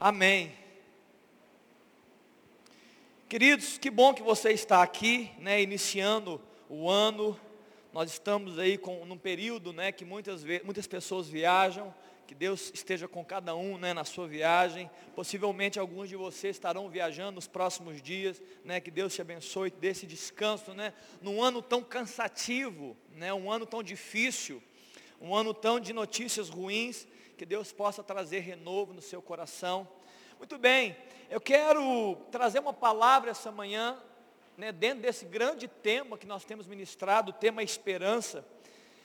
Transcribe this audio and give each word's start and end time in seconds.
Amém. 0.00 0.52
Queridos, 3.28 3.78
que 3.78 3.90
bom 3.90 4.14
que 4.14 4.22
você 4.22 4.52
está 4.52 4.80
aqui, 4.80 5.28
né, 5.40 5.60
iniciando 5.60 6.40
o 6.68 6.88
ano. 6.88 7.36
Nós 7.92 8.12
estamos 8.12 8.60
aí 8.60 8.78
com 8.78 9.04
num 9.04 9.18
período, 9.18 9.72
né, 9.72 9.90
que 9.90 10.04
muitas 10.04 10.44
muitas 10.62 10.86
pessoas 10.86 11.28
viajam. 11.28 11.92
Que 12.28 12.34
Deus 12.34 12.70
esteja 12.72 13.08
com 13.08 13.24
cada 13.24 13.56
um, 13.56 13.76
né, 13.76 13.92
na 13.92 14.04
sua 14.04 14.28
viagem. 14.28 14.88
Possivelmente 15.16 15.80
alguns 15.80 16.08
de 16.08 16.14
vocês 16.14 16.54
estarão 16.54 16.88
viajando 16.88 17.32
nos 17.32 17.48
próximos 17.48 18.00
dias, 18.00 18.40
né? 18.64 18.80
Que 18.80 18.92
Deus 18.92 19.14
te 19.14 19.20
abençoe, 19.20 19.70
desse 19.70 20.06
descanso, 20.06 20.74
né? 20.74 20.92
Num 21.20 21.42
ano 21.42 21.60
tão 21.60 21.82
cansativo, 21.82 22.96
né? 23.16 23.34
Um 23.34 23.50
ano 23.50 23.66
tão 23.66 23.82
difícil, 23.82 24.62
um 25.20 25.34
ano 25.34 25.52
tão 25.52 25.80
de 25.80 25.92
notícias 25.92 26.50
ruins 26.50 27.08
que 27.38 27.46
Deus 27.46 27.70
possa 27.70 28.02
trazer 28.02 28.40
renovo 28.40 28.92
no 28.92 29.00
seu 29.00 29.22
coração. 29.22 29.88
Muito 30.38 30.58
bem, 30.58 30.96
eu 31.30 31.40
quero 31.40 32.16
trazer 32.32 32.58
uma 32.58 32.72
palavra 32.74 33.30
essa 33.30 33.52
manhã, 33.52 33.96
né, 34.56 34.72
dentro 34.72 35.02
desse 35.02 35.24
grande 35.24 35.68
tema 35.68 36.18
que 36.18 36.26
nós 36.26 36.44
temos 36.44 36.66
ministrado, 36.66 37.30
o 37.30 37.32
tema 37.32 37.62
esperança. 37.62 38.44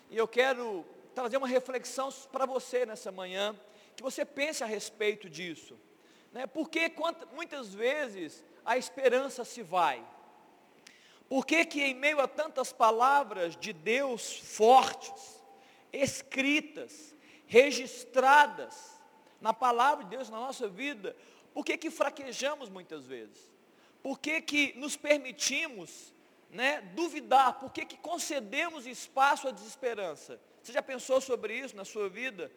E 0.09 0.17
eu 0.17 0.27
quero 0.27 0.83
trazer 1.13 1.37
uma 1.37 1.47
reflexão 1.47 2.09
para 2.31 2.47
você 2.47 2.87
nessa 2.87 3.11
manhã, 3.11 3.55
que 3.95 4.01
você 4.01 4.25
pense 4.25 4.63
a 4.63 4.67
respeito 4.67 5.29
disso. 5.29 5.79
Né? 6.31 6.47
Porque 6.47 6.91
muitas 7.35 7.71
vezes 7.71 8.43
a 8.65 8.79
esperança 8.79 9.45
se 9.45 9.61
vai. 9.61 10.03
Por 11.29 11.45
que 11.45 11.65
que 11.65 11.83
em 11.83 11.93
meio 11.93 12.19
a 12.19 12.27
tantas 12.27 12.73
palavras 12.73 13.55
de 13.55 13.73
Deus 13.73 14.37
fortes, 14.39 15.39
escritas, 15.91 17.12
registradas 17.45 18.99
na 19.39 19.53
palavra 19.53 20.03
de 20.03 20.11
Deus 20.11 20.29
na 20.29 20.39
nossa 20.39 20.67
vida, 20.67 21.15
por 21.53 21.65
que 21.65 21.77
que 21.77 21.91
fraquejamos 21.91 22.69
muitas 22.69 23.05
vezes? 23.05 23.51
Por 24.01 24.19
que 24.19 24.41
que 24.41 24.73
nos 24.77 24.97
permitimos 24.97 26.13
né, 26.49 26.81
duvidar? 26.93 27.59
Por 27.59 27.71
que 27.71 27.85
que 27.85 27.97
concedemos 27.97 28.85
espaço 28.85 29.47
à 29.47 29.51
desesperança? 29.51 30.39
Você 30.61 30.71
já 30.71 30.81
pensou 30.81 31.19
sobre 31.19 31.57
isso 31.57 31.75
na 31.75 31.85
sua 31.85 32.09
vida? 32.09 32.51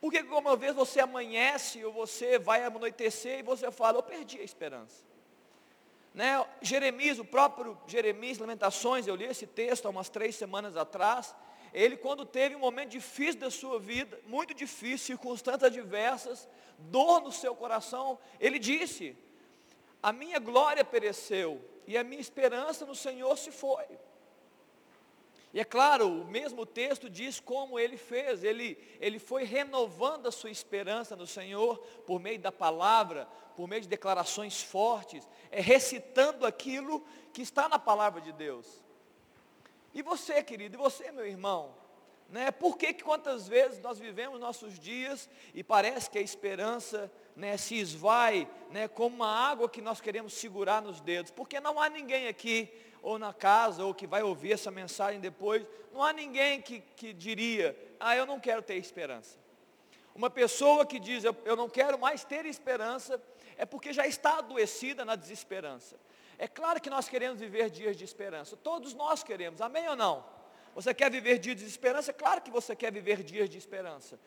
Por 0.00 0.12
que 0.12 0.20
uma 0.22 0.56
vez 0.56 0.74
você 0.74 1.00
amanhece 1.00 1.84
ou 1.84 1.92
você 1.92 2.38
vai 2.38 2.64
anoitecer 2.64 3.40
e 3.40 3.42
você 3.42 3.70
fala, 3.70 3.98
eu 3.98 4.02
perdi 4.02 4.38
a 4.38 4.44
esperança? 4.44 5.04
Né? 6.14 6.44
Jeremias, 6.62 7.18
o 7.18 7.24
próprio 7.24 7.78
Jeremias, 7.86 8.38
Lamentações, 8.38 9.06
eu 9.06 9.14
li 9.14 9.24
esse 9.24 9.46
texto 9.46 9.86
há 9.86 9.90
umas 9.90 10.08
três 10.08 10.34
semanas 10.36 10.76
atrás, 10.76 11.34
ele 11.76 11.94
quando 11.94 12.24
teve 12.24 12.56
um 12.56 12.60
momento 12.60 12.88
difícil 12.88 13.38
da 13.38 13.50
sua 13.50 13.78
vida, 13.78 14.18
muito 14.26 14.54
difícil, 14.54 15.08
circunstâncias 15.08 15.64
adversas, 15.64 16.48
dor 16.78 17.20
no 17.20 17.30
seu 17.30 17.54
coração, 17.54 18.18
ele 18.40 18.58
disse: 18.58 19.14
A 20.02 20.10
minha 20.10 20.38
glória 20.38 20.82
pereceu 20.82 21.62
e 21.86 21.98
a 21.98 22.02
minha 22.02 22.18
esperança 22.18 22.86
no 22.86 22.94
Senhor 22.94 23.36
se 23.36 23.50
foi. 23.50 23.84
E 25.52 25.60
é 25.60 25.64
claro, 25.64 26.08
o 26.08 26.24
mesmo 26.24 26.64
texto 26.64 27.10
diz 27.10 27.40
como 27.40 27.78
ele 27.78 27.98
fez, 27.98 28.42
ele, 28.42 28.78
ele 28.98 29.18
foi 29.18 29.44
renovando 29.44 30.28
a 30.28 30.32
sua 30.32 30.50
esperança 30.50 31.14
no 31.14 31.26
Senhor 31.26 31.76
por 32.06 32.18
meio 32.18 32.38
da 32.38 32.50
palavra, 32.50 33.28
por 33.54 33.68
meio 33.68 33.82
de 33.82 33.88
declarações 33.88 34.62
fortes, 34.62 35.28
é 35.50 35.60
recitando 35.60 36.46
aquilo 36.46 37.06
que 37.34 37.42
está 37.42 37.68
na 37.68 37.78
palavra 37.78 38.22
de 38.22 38.32
Deus. 38.32 38.85
E 39.96 40.02
você, 40.02 40.42
querido, 40.42 40.76
e 40.76 40.78
você, 40.78 41.10
meu 41.10 41.26
irmão, 41.26 41.74
né? 42.28 42.50
Por 42.50 42.76
que, 42.76 42.92
que 42.92 43.02
quantas 43.02 43.48
vezes 43.48 43.80
nós 43.80 43.98
vivemos 43.98 44.38
nossos 44.38 44.78
dias 44.78 45.26
e 45.54 45.64
parece 45.64 46.10
que 46.10 46.18
a 46.18 46.20
esperança 46.20 47.10
né, 47.34 47.56
se 47.56 47.76
esvai 47.76 48.46
né, 48.70 48.88
como 48.88 49.16
uma 49.16 49.34
água 49.34 49.70
que 49.70 49.80
nós 49.80 49.98
queremos 49.98 50.34
segurar 50.34 50.82
nos 50.82 51.00
dedos? 51.00 51.32
Porque 51.32 51.60
não 51.60 51.80
há 51.80 51.88
ninguém 51.88 52.28
aqui, 52.28 52.70
ou 53.00 53.18
na 53.18 53.32
casa, 53.32 53.86
ou 53.86 53.94
que 53.94 54.06
vai 54.06 54.22
ouvir 54.22 54.52
essa 54.52 54.70
mensagem 54.70 55.18
depois, 55.18 55.66
não 55.94 56.02
há 56.02 56.12
ninguém 56.12 56.60
que, 56.60 56.80
que 56.94 57.14
diria, 57.14 57.74
ah, 57.98 58.14
eu 58.14 58.26
não 58.26 58.38
quero 58.38 58.60
ter 58.60 58.74
esperança. 58.74 59.38
Uma 60.14 60.28
pessoa 60.28 60.84
que 60.84 61.00
diz, 61.00 61.24
eu, 61.24 61.34
eu 61.46 61.56
não 61.56 61.70
quero 61.70 61.98
mais 61.98 62.22
ter 62.22 62.44
esperança, 62.44 63.18
é 63.56 63.64
porque 63.64 63.94
já 63.94 64.06
está 64.06 64.40
adoecida 64.40 65.06
na 65.06 65.16
desesperança. 65.16 65.96
É 66.38 66.46
claro 66.46 66.80
que 66.80 66.90
nós 66.90 67.08
queremos 67.08 67.40
viver 67.40 67.70
dias 67.70 67.96
de 67.96 68.04
esperança. 68.04 68.56
Todos 68.56 68.92
nós 68.94 69.22
queremos, 69.22 69.60
amém 69.60 69.88
ou 69.88 69.96
não? 69.96 70.24
Você 70.74 70.92
quer 70.92 71.10
viver 71.10 71.38
dias 71.38 71.56
de 71.56 71.64
esperança? 71.64 72.10
É 72.10 72.14
claro 72.14 72.42
que 72.42 72.50
você 72.50 72.76
quer 72.76 72.92
viver 72.92 73.22
dias 73.22 73.48
de 73.48 73.56
esperança. 73.56 74.18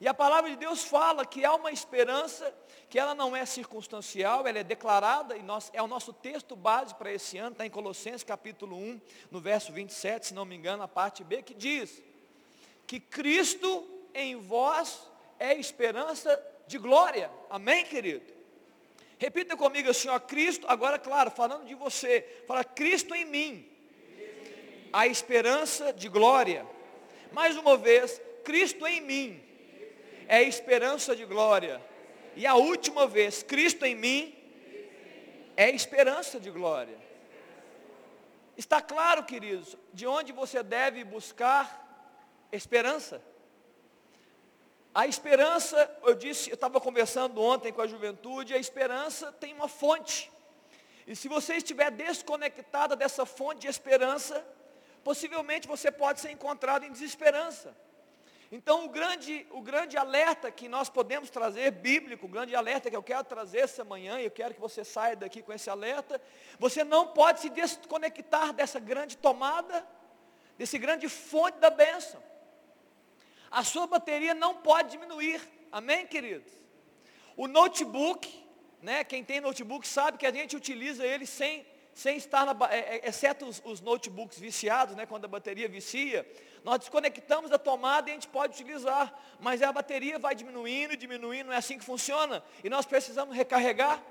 E 0.00 0.08
a 0.08 0.14
palavra 0.14 0.48
de 0.48 0.56
Deus 0.56 0.82
fala 0.82 1.26
que 1.26 1.44
há 1.44 1.54
uma 1.54 1.70
esperança, 1.70 2.54
que 2.88 2.98
ela 2.98 3.14
não 3.14 3.36
é 3.36 3.44
circunstancial, 3.44 4.46
ela 4.46 4.60
é 4.60 4.64
declarada, 4.64 5.36
e 5.36 5.42
nós, 5.42 5.70
é 5.74 5.82
o 5.82 5.86
nosso 5.86 6.10
texto 6.10 6.56
base 6.56 6.94
para 6.94 7.12
esse 7.12 7.36
ano, 7.36 7.52
está 7.52 7.66
em 7.66 7.70
Colossenses 7.70 8.24
capítulo 8.24 8.76
1, 8.76 9.00
no 9.30 9.40
verso 9.40 9.70
27, 9.74 10.28
se 10.28 10.34
não 10.34 10.46
me 10.46 10.56
engano, 10.56 10.82
a 10.82 10.88
parte 10.88 11.22
B, 11.22 11.42
que 11.42 11.52
diz 11.52 12.02
que 12.86 12.98
Cristo 12.98 13.86
em 14.14 14.36
vós 14.36 15.06
é 15.38 15.54
esperança 15.54 16.42
de 16.66 16.78
glória. 16.78 17.30
Amém, 17.50 17.84
querido? 17.84 18.39
Repita 19.20 19.54
comigo 19.54 19.90
assim, 19.90 20.08
ó, 20.08 20.18
Cristo, 20.18 20.66
agora 20.66 20.98
claro, 20.98 21.30
falando 21.30 21.66
de 21.66 21.74
você, 21.74 22.26
fala 22.46 22.64
Cristo 22.64 23.14
em 23.14 23.26
mim, 23.26 23.70
a 24.90 25.06
esperança 25.06 25.92
de 25.92 26.08
glória. 26.08 26.66
Mais 27.30 27.54
uma 27.54 27.76
vez, 27.76 28.18
Cristo 28.42 28.86
em 28.86 29.02
mim, 29.02 29.38
é 30.26 30.38
a 30.38 30.42
esperança 30.42 31.14
de 31.14 31.26
glória. 31.26 31.82
E 32.34 32.46
a 32.46 32.54
última 32.54 33.06
vez, 33.06 33.42
Cristo 33.42 33.84
em 33.84 33.94
mim, 33.94 34.34
é 35.54 35.64
a 35.64 35.70
esperança 35.70 36.40
de 36.40 36.50
glória. 36.50 36.96
Está 38.56 38.80
claro, 38.80 39.22
queridos, 39.24 39.76
de 39.92 40.06
onde 40.06 40.32
você 40.32 40.62
deve 40.62 41.04
buscar 41.04 42.08
esperança? 42.50 43.20
A 44.92 45.06
esperança, 45.06 45.88
eu 46.02 46.14
disse, 46.14 46.50
eu 46.50 46.54
estava 46.54 46.80
conversando 46.80 47.40
ontem 47.40 47.72
com 47.72 47.80
a 47.80 47.86
juventude, 47.86 48.54
a 48.54 48.58
esperança 48.58 49.30
tem 49.30 49.54
uma 49.54 49.68
fonte. 49.68 50.30
E 51.06 51.14
se 51.14 51.28
você 51.28 51.54
estiver 51.54 51.92
desconectada 51.92 52.96
dessa 52.96 53.24
fonte 53.24 53.60
de 53.60 53.68
esperança, 53.68 54.44
possivelmente 55.04 55.68
você 55.68 55.92
pode 55.92 56.18
ser 56.18 56.32
encontrado 56.32 56.84
em 56.84 56.90
desesperança. 56.90 57.76
Então 58.50 58.84
o 58.84 58.88
grande, 58.88 59.46
o 59.52 59.62
grande 59.62 59.96
alerta 59.96 60.50
que 60.50 60.68
nós 60.68 60.90
podemos 60.90 61.30
trazer, 61.30 61.70
bíblico, 61.70 62.26
o 62.26 62.28
grande 62.28 62.56
alerta 62.56 62.90
que 62.90 62.96
eu 62.96 63.02
quero 63.02 63.22
trazer 63.22 63.58
essa 63.58 63.84
manhã, 63.84 64.20
e 64.20 64.24
eu 64.24 64.30
quero 64.30 64.54
que 64.54 64.60
você 64.60 64.82
saia 64.82 65.14
daqui 65.14 65.40
com 65.40 65.52
esse 65.52 65.70
alerta, 65.70 66.20
você 66.58 66.82
não 66.82 67.06
pode 67.06 67.38
se 67.38 67.48
desconectar 67.48 68.52
dessa 68.52 68.80
grande 68.80 69.16
tomada, 69.16 69.86
desse 70.58 70.78
grande 70.78 71.08
fonte 71.08 71.58
da 71.58 71.70
bênção 71.70 72.20
a 73.50 73.64
sua 73.64 73.86
bateria 73.86 74.34
não 74.34 74.54
pode 74.54 74.90
diminuir. 74.90 75.40
Amém, 75.72 76.06
queridos? 76.06 76.52
O 77.36 77.48
notebook, 77.48 78.28
né, 78.80 79.02
quem 79.02 79.24
tem 79.24 79.40
notebook 79.40 79.86
sabe 79.86 80.18
que 80.18 80.26
a 80.26 80.32
gente 80.32 80.56
utiliza 80.56 81.04
ele 81.04 81.26
sem, 81.26 81.66
sem 81.94 82.16
estar 82.16 82.46
na, 82.46 82.56
é, 82.70 82.78
é, 82.96 83.08
exceto 83.08 83.46
os, 83.46 83.60
os, 83.64 83.80
notebooks 83.80 84.38
viciados, 84.38 84.94
né, 84.94 85.06
quando 85.06 85.24
a 85.24 85.28
bateria 85.28 85.68
vicia, 85.68 86.26
nós 86.62 86.78
desconectamos 86.80 87.50
a 87.50 87.58
tomada 87.58 88.08
e 88.08 88.12
a 88.12 88.14
gente 88.14 88.28
pode 88.28 88.54
utilizar, 88.54 89.18
mas 89.40 89.62
a 89.62 89.72
bateria 89.72 90.18
vai 90.18 90.34
diminuindo, 90.34 90.96
diminuindo, 90.96 91.46
não 91.46 91.54
é 91.54 91.56
assim 91.56 91.78
que 91.78 91.84
funciona, 91.84 92.44
e 92.62 92.68
nós 92.68 92.86
precisamos 92.86 93.34
recarregar. 93.34 94.02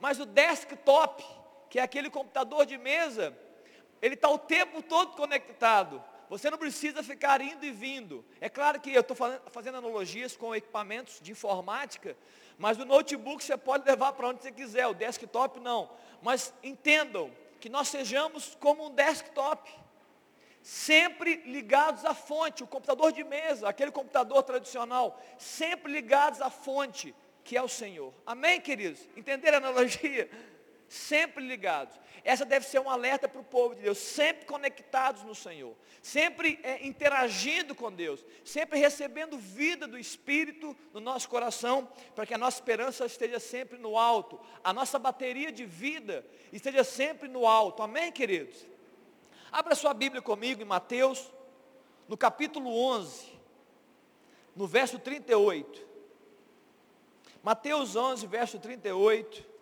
Mas 0.00 0.20
o 0.20 0.26
desktop, 0.26 1.24
que 1.70 1.78
é 1.78 1.82
aquele 1.82 2.10
computador 2.10 2.66
de 2.66 2.76
mesa, 2.76 3.36
ele 4.02 4.14
está 4.14 4.28
o 4.28 4.38
tempo 4.38 4.82
todo 4.82 5.16
conectado. 5.16 6.02
Você 6.28 6.50
não 6.50 6.58
precisa 6.58 7.02
ficar 7.02 7.40
indo 7.40 7.64
e 7.64 7.70
vindo. 7.70 8.24
É 8.40 8.48
claro 8.48 8.80
que 8.80 8.92
eu 8.92 9.00
estou 9.00 9.16
fazendo 9.50 9.76
analogias 9.76 10.36
com 10.36 10.54
equipamentos 10.54 11.20
de 11.20 11.32
informática, 11.32 12.16
mas 12.58 12.78
o 12.78 12.84
notebook 12.84 13.42
você 13.42 13.56
pode 13.56 13.86
levar 13.86 14.12
para 14.12 14.28
onde 14.28 14.42
você 14.42 14.50
quiser, 14.50 14.86
o 14.86 14.94
desktop 14.94 15.60
não. 15.60 15.90
Mas 16.22 16.52
entendam 16.62 17.30
que 17.60 17.68
nós 17.68 17.88
sejamos 17.88 18.56
como 18.60 18.86
um 18.86 18.90
desktop, 18.90 19.70
sempre 20.62 21.36
ligados 21.46 22.04
à 22.04 22.14
fonte, 22.14 22.64
o 22.64 22.66
computador 22.66 23.12
de 23.12 23.22
mesa, 23.22 23.68
aquele 23.68 23.92
computador 23.92 24.42
tradicional, 24.42 25.22
sempre 25.38 25.92
ligados 25.92 26.40
à 26.40 26.50
fonte, 26.50 27.14
que 27.44 27.56
é 27.56 27.62
o 27.62 27.68
Senhor. 27.68 28.12
Amém, 28.26 28.60
queridos? 28.60 29.08
Entenderam 29.16 29.58
a 29.58 29.60
analogia? 29.60 30.28
Sempre 30.88 31.46
ligados. 31.46 31.98
Essa 32.24 32.44
deve 32.44 32.66
ser 32.66 32.80
um 32.80 32.90
alerta 32.90 33.28
para 33.28 33.40
o 33.40 33.44
povo 33.44 33.74
de 33.74 33.82
Deus, 33.82 33.98
sempre 33.98 34.46
conectados 34.46 35.22
no 35.22 35.34
Senhor, 35.34 35.76
sempre 36.02 36.58
é, 36.62 36.84
interagindo 36.86 37.74
com 37.74 37.92
Deus, 37.92 38.24
sempre 38.44 38.78
recebendo 38.78 39.38
vida 39.38 39.86
do 39.86 39.98
Espírito 39.98 40.76
no 40.92 41.00
nosso 41.00 41.28
coração, 41.28 41.88
para 42.14 42.26
que 42.26 42.34
a 42.34 42.38
nossa 42.38 42.58
esperança 42.58 43.06
esteja 43.06 43.38
sempre 43.38 43.78
no 43.78 43.96
alto, 43.96 44.40
a 44.62 44.72
nossa 44.72 44.98
bateria 44.98 45.52
de 45.52 45.64
vida 45.64 46.26
esteja 46.52 46.82
sempre 46.82 47.28
no 47.28 47.46
alto. 47.46 47.82
Amém, 47.82 48.10
queridos? 48.10 48.66
Abra 49.50 49.74
sua 49.74 49.94
Bíblia 49.94 50.20
comigo 50.20 50.62
em 50.62 50.66
Mateus, 50.66 51.32
no 52.08 52.16
capítulo 52.16 52.76
11, 52.76 53.26
no 54.54 54.66
verso 54.66 54.98
38. 54.98 55.86
Mateus 57.42 57.94
11, 57.94 58.26
verso 58.26 58.58
38. 58.58 59.55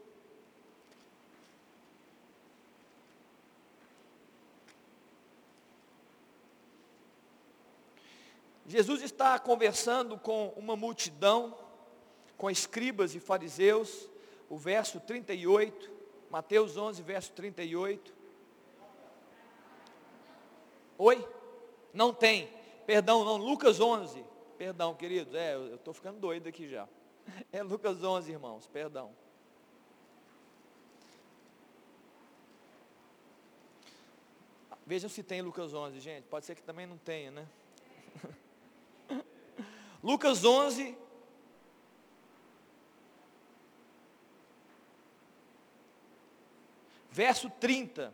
Jesus 8.66 9.02
está 9.02 9.38
conversando 9.38 10.18
com 10.18 10.48
uma 10.56 10.74
multidão, 10.74 11.56
com 12.36 12.50
escribas 12.50 13.14
e 13.14 13.20
fariseus, 13.20 14.08
o 14.48 14.56
verso 14.56 15.00
38, 15.00 15.90
Mateus 16.30 16.76
11, 16.76 17.02
verso 17.02 17.32
38. 17.32 18.14
Oi? 20.96 21.28
Não 21.92 22.12
tem. 22.12 22.48
Perdão, 22.86 23.24
não, 23.24 23.36
Lucas 23.36 23.80
11. 23.80 24.24
Perdão, 24.56 24.94
queridos, 24.94 25.34
é, 25.34 25.54
eu 25.54 25.74
estou 25.74 25.92
ficando 25.92 26.18
doido 26.18 26.48
aqui 26.48 26.68
já. 26.68 26.88
É 27.52 27.62
Lucas 27.62 28.02
11, 28.02 28.30
irmãos, 28.30 28.66
perdão. 28.66 29.14
Vejam 34.86 35.08
se 35.08 35.22
tem 35.22 35.40
Lucas 35.40 35.72
11, 35.72 35.98
gente. 36.00 36.24
Pode 36.24 36.44
ser 36.44 36.54
que 36.54 36.62
também 36.62 36.86
não 36.86 36.98
tenha, 36.98 37.30
né? 37.30 37.48
Lucas 40.04 40.44
11. 40.44 40.94
Verso 47.10 47.48
30. 47.48 48.12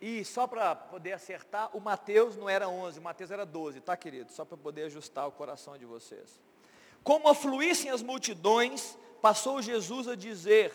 E 0.00 0.24
só 0.24 0.46
para 0.46 0.76
poder 0.76 1.12
acertar, 1.12 1.76
o 1.76 1.80
Mateus 1.80 2.36
não 2.36 2.48
era 2.48 2.68
11, 2.68 3.00
o 3.00 3.02
Mateus 3.02 3.30
era 3.32 3.44
12, 3.44 3.80
tá 3.80 3.96
querido? 3.96 4.30
Só 4.30 4.44
para 4.44 4.56
poder 4.56 4.84
ajustar 4.84 5.26
o 5.26 5.32
coração 5.32 5.76
de 5.76 5.84
vocês. 5.84 6.40
Como 7.02 7.28
afluíssem 7.28 7.90
as 7.90 8.00
multidões, 8.00 8.96
passou 9.20 9.60
Jesus 9.60 10.06
a 10.06 10.14
dizer: 10.14 10.72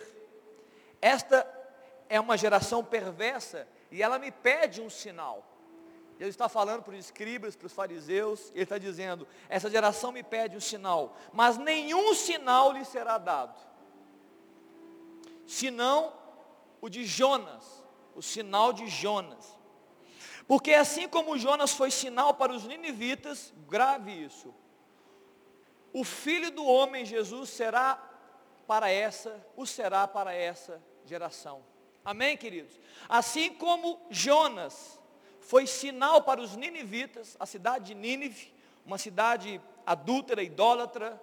Esta 1.01 1.47
é 2.09 2.19
uma 2.19 2.37
geração 2.37 2.83
perversa 2.83 3.65
e 3.92 4.01
ela 4.04 4.19
me 4.19 4.31
pede 4.31 4.81
um 4.81 4.89
sinal. 4.89 5.44
Ele 6.19 6.30
está 6.30 6.50
falando 6.50 6.81
para 6.81 6.94
os 6.94 7.00
escribas, 7.00 7.56
para 7.56 7.68
os 7.68 7.74
fariseus, 7.74 8.51
ele 8.54 8.63
está 8.63 8.78
dizendo: 8.78 9.28
essa 9.48 9.69
geração 9.69 10.12
me 10.12 10.24
pede 10.24 10.57
um 10.57 10.62
sinal, 10.62 11.16
mas 11.31 11.57
nenhum 11.57 12.13
sinal 12.13 12.72
lhe 12.72 12.84
será 12.84 13.18
dado, 13.18 13.60
senão 15.45 16.13
o 16.81 16.89
de 16.89 17.06
Jonas 17.06 17.88
o 18.18 18.22
sinal 18.22 18.74
de 18.74 18.88
Jonas. 18.88 19.56
Porque 20.48 20.74
assim 20.74 21.07
como 21.07 21.38
Jonas 21.38 21.74
foi 21.74 21.92
sinal 21.92 22.34
para 22.34 22.51
os 22.51 22.63
ninivitas, 22.66 23.54
grave 23.69 24.12
isso. 24.12 24.51
O 25.94 26.04
filho 26.04 26.50
do 26.50 26.66
homem 26.66 27.06
Jesus 27.06 27.51
será 27.51 27.95
para 28.66 28.89
essa, 28.89 29.45
o 29.56 29.68
será 29.68 30.07
para 30.07 30.34
essa 30.34 30.81
geração. 31.06 31.63
Amém, 32.07 32.38
queridos? 32.38 32.80
Assim 33.09 33.54
como 33.54 34.00
Jonas 34.09 34.98
foi 35.42 35.68
sinal 35.68 36.21
para 36.21 36.39
os 36.39 36.56
ninivitas, 36.56 37.36
a 37.38 37.45
cidade 37.45 37.88
de 37.88 37.95
Nínive, 37.95 38.54
uma 38.86 38.98
cidade 38.98 39.59
adúltera, 39.86 40.42
idólatra, 40.42 41.21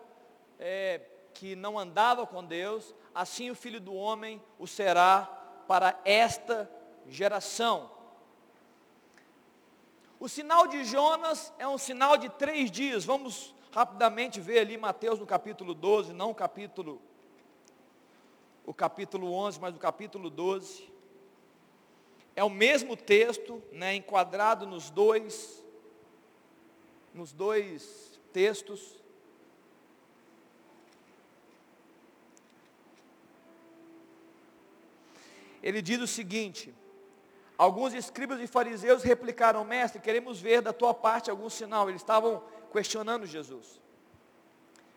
é, 0.59 1.01
que 1.33 1.57
não 1.57 1.79
andava 1.79 2.27
com 2.27 2.45
Deus, 2.45 2.95
assim 3.15 3.51
o 3.51 3.55
filho 3.55 3.81
do 3.81 3.95
homem 3.95 4.43
o 4.59 4.67
será 4.67 5.23
para 5.67 5.99
esta 6.05 6.71
geração. 7.09 7.91
O 10.21 10.29
sinal 10.29 10.67
de 10.67 10.85
Jonas 10.85 11.51
é 11.59 11.67
um 11.67 11.79
sinal 11.79 12.19
de 12.19 12.29
três 12.29 12.71
dias. 12.71 13.07
Vamos 13.07 13.55
rapidamente 13.73 14.39
ver 14.39 14.59
ali 14.59 14.77
Mateus 14.77 15.19
no 15.19 15.25
capítulo 15.25 15.73
12, 15.73 16.13
não 16.13 16.35
capítulo, 16.35 17.01
o 18.65 18.73
capítulo 18.73 19.33
11, 19.33 19.61
mas 19.61 19.75
o 19.75 19.79
capítulo 19.79 20.31
12. 20.31 20.93
É 22.37 22.43
o 22.43 22.51
mesmo 22.51 22.97
texto, 22.97 23.63
né, 23.71 23.95
enquadrado 23.95 24.67
nos 24.67 24.91
dois, 24.91 25.65
nos 27.13 27.33
dois 27.33 28.21
textos. 28.33 29.03
Ele 35.63 35.81
diz 35.81 36.01
o 36.01 36.07
seguinte, 36.07 36.75
Alguns 37.57 37.95
escribas 37.95 38.41
e 38.41 38.47
fariseus 38.47 39.05
replicaram, 39.05 39.65
mestre, 39.65 40.01
queremos 40.01 40.41
ver 40.41 40.61
da 40.61 40.73
tua 40.73 40.93
parte 40.93 41.31
algum 41.31 41.49
sinal. 41.49 41.89
Eles 41.89 42.01
estavam 42.01 42.43
questionando 42.73 43.27
Jesus. 43.27 43.81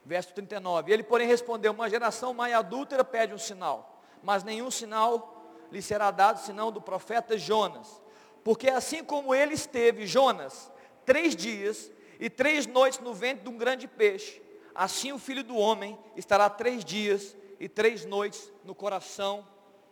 Verso 0.07 0.33
39. 0.33 0.91
Ele, 0.91 1.03
porém, 1.03 1.27
respondeu: 1.27 1.71
Uma 1.71 1.89
geração 1.89 2.33
mais 2.33 2.53
adúltera 2.53 3.03
pede 3.03 3.33
um 3.33 3.37
sinal, 3.37 4.01
mas 4.23 4.43
nenhum 4.43 4.71
sinal 4.71 5.35
lhe 5.71 5.81
será 5.81 6.09
dado 6.09 6.39
senão 6.39 6.71
do 6.71 6.81
profeta 6.81 7.37
Jonas. 7.37 8.01
Porque 8.43 8.69
assim 8.69 9.03
como 9.03 9.35
ele 9.35 9.53
esteve, 9.53 10.07
Jonas, 10.07 10.71
três 11.05 11.35
dias 11.35 11.91
e 12.19 12.29
três 12.29 12.65
noites 12.65 12.99
no 12.99 13.13
ventre 13.13 13.43
de 13.43 13.49
um 13.49 13.57
grande 13.57 13.87
peixe, 13.87 14.41
assim 14.73 15.11
o 15.11 15.19
filho 15.19 15.43
do 15.43 15.57
homem 15.57 15.99
estará 16.15 16.49
três 16.49 16.83
dias 16.85 17.35
e 17.59 17.67
três 17.67 18.05
noites 18.05 18.51
no 18.63 18.73
coração 18.73 19.45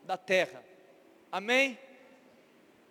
da 0.06 0.15
terra. 0.15 0.63
Amém? 1.31 1.77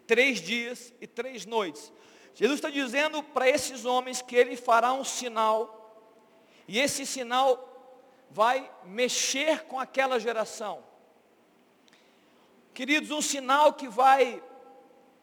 três 0.06 0.40
dias 0.40 0.92
e 1.00 1.06
três 1.06 1.44
noites. 1.46 1.92
Jesus 2.34 2.58
está 2.58 2.70
dizendo 2.70 3.22
para 3.22 3.48
esses 3.48 3.84
homens 3.84 4.20
que 4.20 4.34
ele 4.34 4.56
fará 4.56 4.92
um 4.92 5.04
sinal, 5.04 5.83
e 6.66 6.78
esse 6.78 7.04
sinal 7.06 7.70
vai 8.30 8.70
mexer 8.84 9.64
com 9.64 9.78
aquela 9.78 10.18
geração. 10.18 10.82
Queridos, 12.72 13.10
um 13.10 13.22
sinal 13.22 13.72
que 13.72 13.88
vai 13.88 14.42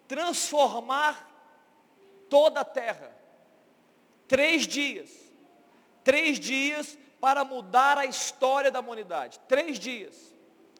transformar 0.07 1.29
toda 2.29 2.61
a 2.61 2.65
terra. 2.65 3.15
Três 4.27 4.65
dias. 4.65 5.09
Três 6.03 6.39
dias 6.39 6.97
para 7.19 7.43
mudar 7.43 7.97
a 7.97 8.05
história 8.05 8.71
da 8.71 8.79
humanidade. 8.79 9.39
Três 9.47 9.77
dias. 9.77 10.33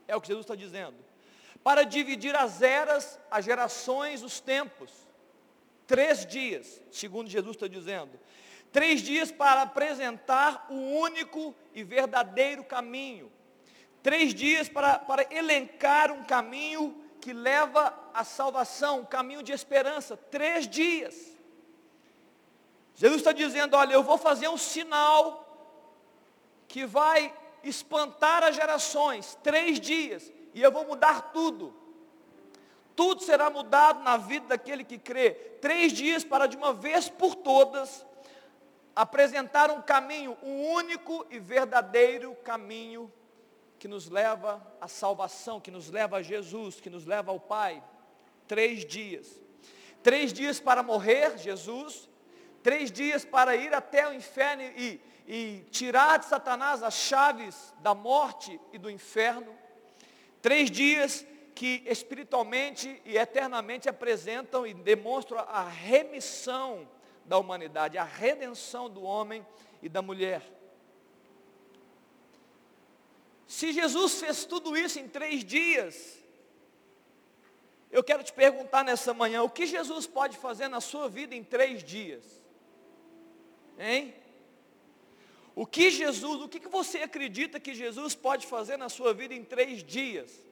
É 0.08 0.16
o 0.16 0.22
que 0.22 0.28
Jesus 0.28 0.46
está 0.46 0.56
dizendo 0.56 1.12
para 1.64 1.84
dividir 1.84 2.36
as 2.36 2.62
eras, 2.62 3.20
as 3.30 3.46
gerações, 3.46 4.24
os 4.24 4.40
tempos. 4.40 4.92
Três 5.86 6.26
dias, 6.26 6.82
segundo 6.92 7.30
Jesus 7.30 7.56
está 7.56 7.68
dizendo. 7.68 8.20
Três 8.72 9.02
dias 9.02 9.32
para 9.32 9.64
apresentar 9.64 10.66
o 10.70 10.76
único 10.76 11.54
e 11.74 11.84
verdadeiro 11.84 12.64
caminho. 12.64 13.32
Três 14.02 14.34
dias 14.34 14.70
para, 14.70 14.98
para 14.98 15.28
elencar 15.34 16.12
um 16.12 16.24
caminho 16.24 16.98
que 17.20 17.34
leva 17.34 17.94
à 18.14 18.24
salvação, 18.24 19.02
um 19.02 19.06
caminho 19.06 19.44
de 19.44 19.52
esperança. 19.52 20.16
Três 20.16 20.68
dias. 20.68 21.38
Jesus 22.96 23.20
está 23.20 23.32
dizendo: 23.32 23.76
olha, 23.76 23.94
eu 23.94 24.04
vou 24.04 24.18
fazer 24.18 24.48
um 24.48 24.58
sinal 24.58 25.48
que 26.68 26.86
vai 26.86 27.34
espantar 27.64 28.44
as 28.44 28.56
gerações. 28.56 29.38
Três 29.44 29.80
dias 29.80 30.32
e 30.54 30.62
eu 30.62 30.72
vou 30.72 30.86
mudar 30.86 31.32
tudo. 31.34 31.74
Tudo 32.96 33.22
será 33.24 33.50
mudado 33.50 34.04
na 34.04 34.18
vida 34.18 34.48
daquele 34.48 34.84
que 34.84 34.98
crê. 34.98 35.32
Três 35.62 35.92
dias 35.92 36.24
para 36.24 36.48
de 36.48 36.58
uma 36.58 36.74
vez 36.74 37.10
por 37.10 37.36
todas 37.36 38.06
apresentar 38.96 39.72
um 39.72 39.82
caminho, 39.82 40.38
um 40.44 40.72
único 40.72 41.26
e 41.30 41.40
verdadeiro 41.40 42.36
caminho 42.44 43.12
que 43.80 43.88
nos 43.88 44.10
leva 44.10 44.62
à 44.80 44.88
salvação, 44.88 45.60
que 45.60 45.72
nos 45.72 45.90
leva 45.90 46.18
a 46.18 46.22
Jesus, 46.22 46.80
que 46.80 46.90
nos 46.90 47.06
leva 47.06 47.32
ao 47.32 47.40
Pai. 47.40 47.84
Três 48.48 48.86
dias. 48.86 49.42
Três 50.04 50.32
dias 50.32 50.60
para 50.60 50.84
morrer, 50.84 51.38
Jesus. 51.38 52.10
Três 52.62 52.92
dias 52.92 53.26
para 53.26 53.56
ir 53.56 53.74
até 53.74 54.08
o 54.08 54.14
inferno 54.14 54.62
e, 54.62 55.02
e 55.28 55.66
tirar 55.72 56.20
de 56.20 56.26
Satanás 56.26 56.84
as 56.84 56.94
chaves 56.94 57.74
da 57.80 57.96
morte 57.96 58.60
e 58.72 58.78
do 58.78 58.90
inferno. 58.90 59.56
Três 60.42 60.70
dias 60.70 61.26
que 61.56 61.84
espiritualmente 61.86 63.02
e 63.06 63.18
eternamente 63.18 63.90
apresentam 63.90 64.66
e 64.66 64.74
demonstram 64.74 65.40
a 65.40 65.64
remissão 65.64 66.88
da 67.26 67.38
humanidade, 67.38 67.98
a 67.98 68.04
redenção 68.04 68.90
do 68.90 69.02
homem 69.04 69.46
e 69.82 69.90
da 69.90 70.02
mulher. 70.02 70.42
Se 73.48 73.74
Jesus 73.74 74.20
fez 74.20 74.46
tudo 74.46 74.78
isso 74.78 75.00
em 75.00 75.08
três 75.08 75.44
dias, 75.44 76.18
eu 77.92 78.04
quero 78.04 78.24
te 78.24 78.32
perguntar 78.32 78.84
nessa 78.84 79.14
manhã, 79.14 79.44
o 79.44 79.50
que 79.50 79.66
Jesus 79.66 80.08
pode 80.08 80.38
fazer 80.38 80.68
na 80.70 80.80
sua 80.80 81.10
vida 81.10 81.36
em 81.36 81.44
três 81.44 81.84
dias? 81.84 82.42
Hein? 83.78 84.16
O 85.54 85.66
que 85.66 85.92
Jesus, 85.92 86.42
o 86.42 86.48
que 86.48 86.60
você 86.70 87.00
acredita 87.00 87.60
que 87.60 87.74
Jesus 87.74 88.16
pode 88.16 88.48
fazer 88.48 88.78
na 88.78 88.88
sua 88.88 89.14
vida 89.14 89.34
em 89.34 89.44
três 89.44 89.84
dias? 89.84 90.51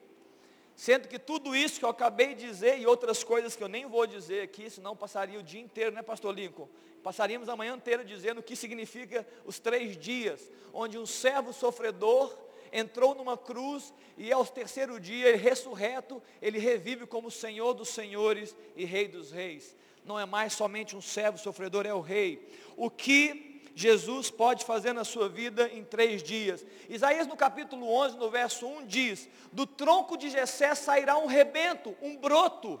Sendo 0.74 1.08
que 1.08 1.18
tudo 1.18 1.54
isso 1.54 1.78
que 1.78 1.84
eu 1.84 1.90
acabei 1.90 2.34
de 2.34 2.46
dizer 2.46 2.78
e 2.78 2.86
outras 2.86 3.22
coisas 3.22 3.54
que 3.54 3.62
eu 3.62 3.68
nem 3.68 3.86
vou 3.86 4.06
dizer 4.06 4.42
aqui, 4.42 4.70
senão 4.70 4.96
passaria 4.96 5.38
o 5.38 5.42
dia 5.42 5.60
inteiro, 5.60 5.92
né, 5.92 6.02
pastor 6.02 6.34
Lincoln? 6.34 6.68
Passaríamos 7.02 7.48
a 7.48 7.56
manhã 7.56 7.74
inteira 7.74 8.04
dizendo 8.04 8.38
o 8.38 8.42
que 8.42 8.56
significa 8.56 9.26
os 9.44 9.58
três 9.58 9.96
dias, 9.96 10.50
onde 10.72 10.98
um 10.98 11.06
servo 11.06 11.52
sofredor 11.52 12.36
entrou 12.72 13.14
numa 13.14 13.36
cruz 13.36 13.92
e 14.16 14.30
aos 14.30 14.50
terceiro 14.50 15.00
dia, 15.00 15.28
ele 15.28 15.38
ressurreto, 15.38 16.22
ele 16.40 16.58
revive 16.58 17.06
como 17.06 17.30
Senhor 17.30 17.74
dos 17.74 17.88
senhores 17.88 18.54
e 18.76 18.84
Rei 18.84 19.08
dos 19.08 19.30
reis. 19.30 19.74
Não 20.04 20.18
é 20.18 20.24
mais 20.26 20.52
somente 20.52 20.96
um 20.96 21.00
servo 21.00 21.38
sofredor, 21.38 21.86
é 21.86 21.92
o 21.92 22.00
Rei. 22.00 22.48
O 22.76 22.90
que 22.90 23.49
Jesus 23.80 24.30
pode 24.30 24.64
fazer 24.64 24.92
na 24.92 25.04
sua 25.04 25.28
vida 25.28 25.68
em 25.72 25.84
três 25.84 26.22
dias. 26.22 26.64
Isaías 26.88 27.26
no 27.26 27.36
capítulo 27.36 27.90
11, 27.90 28.16
no 28.16 28.30
verso 28.30 28.66
1 28.66 28.86
diz, 28.86 29.28
do 29.52 29.66
tronco 29.66 30.16
de 30.16 30.30
Jessé 30.30 30.74
sairá 30.74 31.18
um 31.18 31.26
rebento, 31.26 31.96
um 32.02 32.16
broto, 32.16 32.80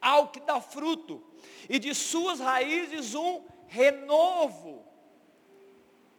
ao 0.00 0.28
que 0.28 0.40
dá 0.40 0.60
fruto, 0.60 1.22
e 1.68 1.78
de 1.78 1.94
suas 1.94 2.40
raízes 2.40 3.14
um 3.14 3.42
renovo 3.66 4.92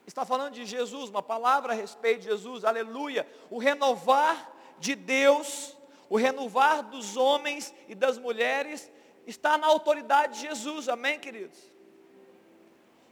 está 0.06 0.25
falando 0.25 0.54
de 0.54 0.66
Jesus, 0.66 1.10
uma 1.10 1.24
palavra 1.24 1.74
a 1.74 1.75
respeito 1.75 2.22
de 2.22 2.28
Jesus, 2.28 2.63
aleluia. 2.63 3.28
O 3.50 3.58
renovar 3.58 4.52
de 4.80 4.96
Deus, 4.96 5.75
o 6.10 6.18
renovar 6.18 6.84
dos 6.84 7.16
homens 7.16 7.74
e 7.88 7.96
das 7.96 8.18
mulheres, 8.18 8.92
está 9.25 9.58
na 9.58 9.68
autoridade 9.68 10.36
de 10.36 10.48
Jesus, 10.48 10.90
amém, 10.90 11.20
queridos? 11.20 11.73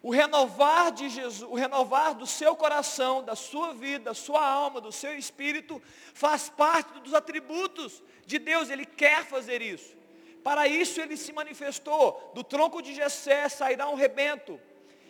O 0.04 0.10
renovar 0.10 0.92
de 0.92 1.10
Jesus, 1.10 1.48
o 1.50 1.56
renovar 1.56 2.16
do 2.16 2.26
seu 2.26 2.56
coração, 2.56 3.24
da 3.24 3.36
sua 3.36 3.74
vida, 3.74 4.06
da 4.06 4.14
sua 4.16 4.44
alma, 4.44 4.82
do 4.82 4.92
seu 4.92 5.16
espírito, 5.16 5.82
faz 6.14 6.50
parte 6.50 7.00
dos 7.02 7.14
atributos 7.14 8.02
de 8.26 8.40
Deus, 8.40 8.70
Ele 8.70 8.86
quer 8.86 9.26
fazer 9.26 9.62
isso. 9.62 9.96
Para 10.44 10.68
isso 10.68 11.00
Ele 11.00 11.16
se 11.16 11.32
manifestou, 11.32 12.32
do 12.34 12.44
tronco 12.44 12.82
de 12.82 12.96
Jessé 12.96 13.48
sairá 13.48 13.88
um 13.90 13.96
rebento, 13.96 14.60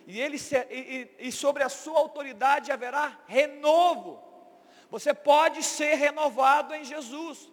e, 0.06 0.20
ele 0.20 0.38
se, 0.38 0.58
e, 0.70 1.08
e 1.20 1.32
sobre 1.32 1.64
a 1.64 1.70
sua 1.70 2.00
autoridade 2.00 2.72
haverá 2.72 3.20
renovo. 3.28 4.22
Você 4.90 5.14
pode 5.14 5.64
ser 5.64 5.96
renovado 5.96 6.74
em 6.76 6.84
Jesus. 6.84 7.50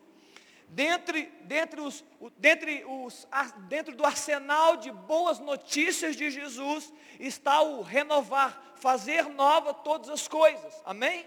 Dentre, 0.71 1.33
dentre, 1.45 1.81
os, 1.81 2.05
dentre, 2.37 2.85
os, 2.85 3.27
dentro 3.69 3.97
do 3.97 4.05
arsenal 4.05 4.77
de 4.77 4.91
boas 4.93 5.39
notícias 5.39 6.15
de 6.15 6.31
Jesus 6.31 6.93
está 7.19 7.63
o 7.63 7.81
renovar, 7.81 8.75
fazer 8.77 9.29
nova 9.31 9.73
todas 9.73 10.11
as 10.11 10.29
coisas. 10.29 10.75
Amém? 10.85 11.27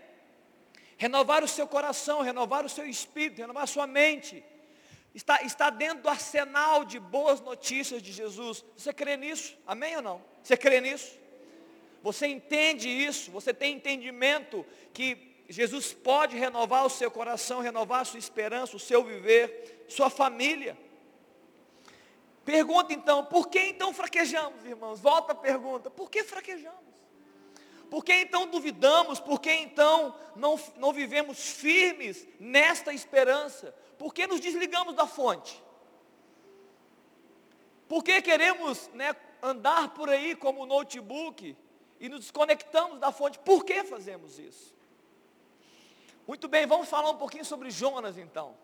Renovar 0.96 1.44
o 1.44 1.48
seu 1.48 1.68
coração, 1.68 2.22
renovar 2.22 2.64
o 2.64 2.70
seu 2.70 2.88
espírito, 2.88 3.42
renovar 3.42 3.64
a 3.64 3.68
sua 3.68 3.88
mente. 3.88 4.44
Está, 5.14 5.42
está 5.42 5.70
dentro 5.70 6.04
do 6.04 6.10
arsenal 6.10 6.86
de 6.86 7.00
boas 7.00 7.42
notícias 7.42 8.02
de 8.02 8.12
Jesus. 8.12 8.64
Você 8.78 8.94
crê 8.94 9.18
nisso? 9.18 9.58
Amém 9.66 9.96
ou 9.96 10.02
não? 10.02 10.24
Você 10.44 10.56
crê 10.56 10.80
nisso? 10.80 11.20
Você 12.04 12.28
entende 12.28 12.88
isso? 12.88 13.32
Você 13.32 13.54
tem 13.54 13.76
entendimento 13.76 14.66
que 14.94 15.31
Jesus 15.51 15.93
pode 15.93 16.38
renovar 16.38 16.86
o 16.86 16.89
seu 16.89 17.12
coração, 17.12 17.60
renovar 17.60 18.01
a 18.01 18.05
sua 18.05 18.20
esperança, 18.20 18.75
o 18.75 18.79
seu 18.79 19.03
viver, 19.03 19.86
sua 19.88 20.10
família? 20.10 20.77
Pergunta 22.46 22.93
então, 22.93 23.25
por 23.25 23.50
que 23.50 23.60
então 23.60 23.93
fraquejamos, 23.93 24.65
irmãos? 24.65 25.00
Volta 25.00 25.34
a 25.34 25.36
pergunta, 25.36 25.89
por 25.89 26.10
que 26.10 26.24
fraquejamos? 26.24 26.91
Por 27.89 28.05
que 28.05 28.13
então 28.13 28.48
duvidamos? 28.48 29.20
Por 29.20 29.41
que 29.41 29.51
então 29.51 30.15
não, 30.36 30.58
não 30.77 30.93
vivemos 30.93 31.38
firmes 31.51 32.25
nesta 32.39 32.93
esperança? 32.93 33.75
Por 33.98 34.13
que 34.13 34.25
nos 34.25 34.39
desligamos 34.39 34.96
da 34.96 35.05
fonte? 35.05 35.62
Por 37.89 38.01
que 38.01 38.22
queremos 38.22 38.89
né, 38.93 39.13
andar 39.41 39.93
por 39.93 40.10
aí 40.10 40.34
como 40.34 40.65
notebook 40.65 41.58
e 42.00 42.08
nos 42.08 42.22
desconectamos 42.22 43.00
da 43.00 43.12
fonte? 43.12 43.38
Por 43.39 43.65
que 43.65 43.84
fazemos 43.84 44.39
isso? 44.39 44.74
Muito 46.32 46.48
bem, 46.48 46.66
vamos 46.66 46.88
falar 46.88 47.10
um 47.10 47.18
pouquinho 47.18 47.44
sobre 47.44 47.70
Jonas 47.70 48.18
então. 48.18 48.56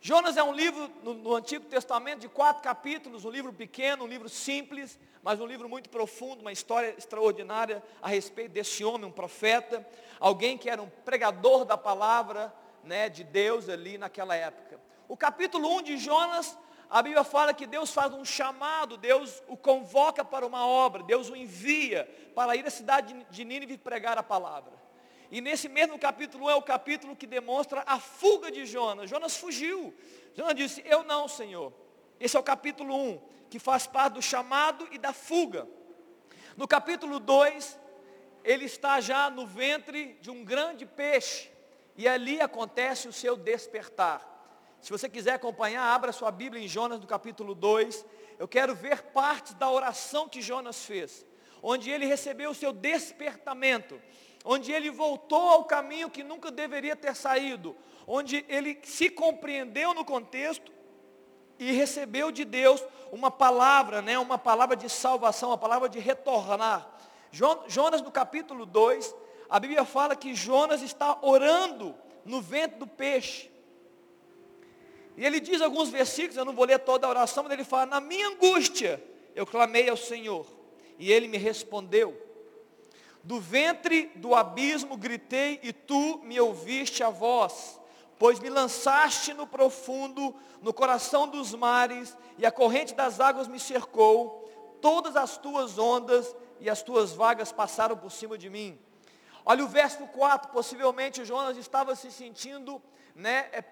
Jonas 0.00 0.36
é 0.36 0.42
um 0.42 0.52
livro 0.52 0.90
no, 1.04 1.14
no, 1.14 1.32
Antigo 1.36 1.64
Testamento 1.66 2.22
de 2.22 2.28
quatro 2.28 2.60
capítulos, 2.60 3.24
um 3.24 3.30
livro 3.30 3.52
pequeno, 3.52 4.02
um 4.02 4.08
livro 4.08 4.28
simples, 4.28 4.98
mas 5.22 5.40
um 5.40 5.46
livro 5.46 5.68
muito 5.68 5.88
profundo, 5.88 6.40
uma 6.40 6.50
história 6.50 6.92
extraordinária 6.98 7.80
a 8.02 8.08
respeito 8.08 8.50
desse 8.50 8.84
homem, 8.84 9.06
um 9.06 9.12
profeta, 9.12 9.88
alguém 10.18 10.58
que 10.58 10.68
era 10.68 10.82
um 10.82 10.88
pregador 11.04 11.64
da 11.64 11.78
palavra 11.78 12.52
né, 12.82 13.08
de 13.08 13.22
Deus 13.22 13.68
ali 13.68 13.96
naquela 13.96 14.34
época. 14.34 14.80
O 15.06 15.16
capítulo 15.16 15.68
1 15.76 15.82
de 15.82 15.98
Jonas, 15.98 16.58
a 16.90 17.00
Bíblia 17.00 17.22
fala 17.22 17.54
que 17.54 17.64
Deus 17.64 17.92
faz 17.92 18.12
um 18.12 18.24
chamado, 18.24 18.96
Deus 18.96 19.40
o 19.46 19.56
convoca 19.56 20.24
para 20.24 20.44
uma 20.44 20.66
obra, 20.66 21.04
Deus 21.04 21.30
o 21.30 21.36
envia 21.36 22.12
para 22.34 22.56
ir 22.56 22.66
à 22.66 22.70
cidade 22.70 23.24
de 23.30 23.44
Nínive 23.44 23.78
pregar 23.78 24.18
a 24.18 24.22
palavra. 24.24 24.83
E 25.34 25.40
nesse 25.40 25.68
mesmo 25.68 25.98
capítulo 25.98 26.48
é 26.48 26.54
o 26.54 26.62
capítulo 26.62 27.16
que 27.16 27.26
demonstra 27.26 27.82
a 27.88 27.98
fuga 27.98 28.52
de 28.52 28.64
Jonas. 28.64 29.10
Jonas 29.10 29.36
fugiu. 29.36 29.92
Jonas 30.32 30.54
disse, 30.54 30.80
eu 30.86 31.02
não, 31.02 31.26
Senhor. 31.26 31.72
Esse 32.20 32.36
é 32.36 32.38
o 32.38 32.42
capítulo 32.44 32.94
1, 32.94 33.20
que 33.50 33.58
faz 33.58 33.84
parte 33.84 34.14
do 34.14 34.22
chamado 34.22 34.86
e 34.92 34.96
da 34.96 35.12
fuga. 35.12 35.66
No 36.56 36.68
capítulo 36.68 37.18
2, 37.18 37.76
ele 38.44 38.66
está 38.66 39.00
já 39.00 39.28
no 39.28 39.44
ventre 39.44 40.16
de 40.20 40.30
um 40.30 40.44
grande 40.44 40.86
peixe. 40.86 41.50
E 41.96 42.06
ali 42.06 42.40
acontece 42.40 43.08
o 43.08 43.12
seu 43.12 43.34
despertar. 43.34 44.22
Se 44.80 44.92
você 44.92 45.08
quiser 45.08 45.32
acompanhar, 45.32 45.82
abra 45.82 46.12
sua 46.12 46.30
Bíblia 46.30 46.62
em 46.62 46.68
Jonas 46.68 47.00
no 47.00 47.08
capítulo 47.08 47.56
2. 47.56 48.06
Eu 48.38 48.46
quero 48.46 48.72
ver 48.72 49.02
parte 49.02 49.52
da 49.56 49.68
oração 49.68 50.28
que 50.28 50.40
Jonas 50.40 50.84
fez, 50.84 51.26
onde 51.60 51.90
ele 51.90 52.06
recebeu 52.06 52.50
o 52.50 52.54
seu 52.54 52.72
despertamento 52.72 54.00
onde 54.44 54.70
ele 54.70 54.90
voltou 54.90 55.48
ao 55.48 55.64
caminho 55.64 56.10
que 56.10 56.22
nunca 56.22 56.50
deveria 56.50 56.94
ter 56.94 57.16
saído, 57.16 57.74
onde 58.06 58.44
ele 58.48 58.78
se 58.82 59.08
compreendeu 59.08 59.94
no 59.94 60.04
contexto 60.04 60.70
e 61.58 61.72
recebeu 61.72 62.30
de 62.30 62.44
Deus 62.44 62.84
uma 63.10 63.30
palavra, 63.30 64.02
né, 64.02 64.18
uma 64.18 64.36
palavra 64.36 64.76
de 64.76 64.88
salvação, 64.90 65.48
uma 65.50 65.58
palavra 65.58 65.88
de 65.88 65.98
retornar. 65.98 66.90
Jonas 67.32 68.02
no 68.02 68.10
capítulo 68.12 68.66
2, 68.66 69.14
a 69.48 69.58
Bíblia 69.58 69.84
fala 69.84 70.14
que 70.14 70.34
Jonas 70.34 70.82
está 70.82 71.18
orando 71.22 71.94
no 72.24 72.40
vento 72.40 72.78
do 72.78 72.86
peixe. 72.86 73.50
E 75.16 75.24
ele 75.24 75.40
diz 75.40 75.60
alguns 75.60 75.88
versículos, 75.88 76.36
eu 76.36 76.44
não 76.44 76.52
vou 76.52 76.64
ler 76.64 76.80
toda 76.80 77.06
a 77.06 77.10
oração, 77.10 77.44
mas 77.44 77.52
ele 77.52 77.64
fala, 77.64 77.86
na 77.86 78.00
minha 78.00 78.28
angústia 78.28 79.02
eu 79.34 79.46
clamei 79.46 79.88
ao 79.88 79.96
Senhor, 79.96 80.46
e 80.98 81.10
ele 81.10 81.28
me 81.28 81.38
respondeu. 81.38 82.20
Do 83.24 83.40
ventre 83.40 84.12
do 84.16 84.34
abismo 84.34 84.98
gritei 84.98 85.58
e 85.62 85.72
tu 85.72 86.20
me 86.22 86.38
ouviste 86.38 87.02
a 87.02 87.08
voz, 87.08 87.80
pois 88.18 88.38
me 88.38 88.50
lançaste 88.50 89.32
no 89.32 89.46
profundo, 89.46 90.34
no 90.60 90.74
coração 90.74 91.26
dos 91.26 91.54
mares, 91.54 92.14
e 92.36 92.44
a 92.44 92.52
corrente 92.52 92.94
das 92.94 93.20
águas 93.20 93.48
me 93.48 93.58
cercou, 93.58 94.46
todas 94.82 95.16
as 95.16 95.38
tuas 95.38 95.78
ondas 95.78 96.36
e 96.60 96.68
as 96.68 96.82
tuas 96.82 97.12
vagas 97.12 97.50
passaram 97.50 97.96
por 97.96 98.12
cima 98.12 98.36
de 98.36 98.50
mim. 98.50 98.78
Olha 99.42 99.64
o 99.64 99.68
verso 99.68 100.06
4, 100.06 100.50
possivelmente 100.50 101.24
Jonas 101.24 101.56
estava 101.56 101.96
se 101.96 102.12
sentindo 102.12 102.80
né, 103.14 103.48
é, 103.52 103.64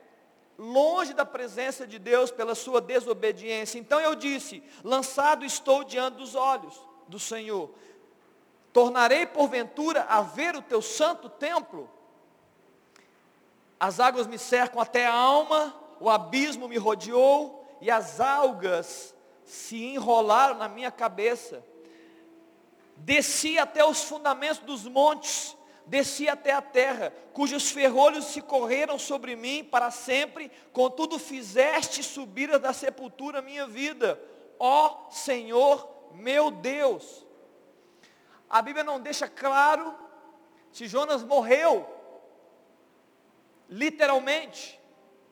longe 0.58 1.12
da 1.12 1.26
presença 1.26 1.86
de 1.86 1.98
Deus 1.98 2.30
pela 2.30 2.54
sua 2.54 2.80
desobediência. 2.80 3.78
Então 3.78 4.00
eu 4.00 4.14
disse, 4.14 4.62
lançado 4.82 5.44
estou 5.44 5.84
diante 5.84 6.16
dos 6.16 6.34
olhos 6.34 6.80
do 7.08 7.18
Senhor. 7.18 7.70
Tornarei 8.72 9.26
porventura 9.26 10.06
a 10.08 10.22
ver 10.22 10.56
o 10.56 10.62
teu 10.62 10.80
santo 10.80 11.28
templo? 11.28 11.90
As 13.78 14.00
águas 14.00 14.26
me 14.26 14.38
cercam 14.38 14.80
até 14.80 15.06
a 15.06 15.12
alma, 15.12 15.74
o 16.00 16.08
abismo 16.08 16.68
me 16.68 16.78
rodeou 16.78 17.66
e 17.80 17.90
as 17.90 18.20
algas 18.20 19.14
se 19.44 19.84
enrolaram 19.84 20.54
na 20.56 20.68
minha 20.68 20.90
cabeça. 20.90 21.64
Desci 22.96 23.58
até 23.58 23.84
os 23.84 24.04
fundamentos 24.04 24.60
dos 24.60 24.84
montes, 24.84 25.56
desci 25.84 26.28
até 26.28 26.52
a 26.52 26.62
terra, 26.62 27.12
cujos 27.32 27.70
ferrolhos 27.70 28.26
se 28.26 28.40
correram 28.40 28.98
sobre 28.98 29.34
mim 29.34 29.64
para 29.64 29.90
sempre, 29.90 30.50
contudo 30.72 31.18
fizeste 31.18 32.02
subir 32.02 32.56
da 32.58 32.72
sepultura 32.72 33.42
minha 33.42 33.66
vida. 33.66 34.18
Ó 34.58 35.10
Senhor 35.10 35.92
meu 36.14 36.50
Deus, 36.50 37.26
a 38.52 38.60
Bíblia 38.60 38.84
não 38.84 39.00
deixa 39.00 39.26
claro 39.26 39.94
se 40.70 40.86
Jonas 40.86 41.22
morreu, 41.22 41.88
literalmente. 43.66 44.78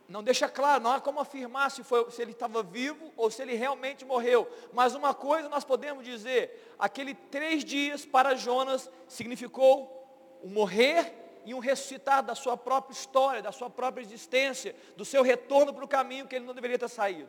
Não 0.09 0.25
deixa 0.25 0.49
claro, 0.49 0.83
não 0.83 0.91
há 0.91 1.00
como 1.00 1.21
afirmar 1.21 1.71
se, 1.71 1.85
foi, 1.85 2.11
se 2.11 2.21
ele 2.21 2.33
estava 2.33 2.62
vivo 2.62 3.12
ou 3.17 3.31
se 3.31 3.43
ele 3.43 3.55
realmente 3.55 4.05
morreu. 4.05 4.50
Mas 4.73 4.95
uma 4.95 5.15
coisa 5.15 5.49
nós 5.49 5.62
podemos 5.62 6.05
dizer, 6.05 6.75
aquele 6.79 7.15
três 7.15 7.62
dias 7.65 8.05
para 8.05 8.35
Jonas 8.35 8.91
significou 9.07 10.41
o 10.43 10.49
morrer 10.49 11.15
e 11.45 11.55
um 11.55 11.59
ressuscitar 11.59 12.25
da 12.25 12.35
sua 12.35 12.57
própria 12.57 12.93
história, 12.93 13.43
da 13.43 13.53
sua 13.53 13.71
própria 13.71 14.03
existência, 14.03 14.75
do 14.97 15.05
seu 15.05 15.23
retorno 15.23 15.73
para 15.73 15.85
o 15.85 15.89
caminho 15.89 16.27
que 16.27 16.35
ele 16.35 16.47
não 16.47 16.55
deveria 16.55 16.79
ter 16.79 16.89
saído. 16.89 17.29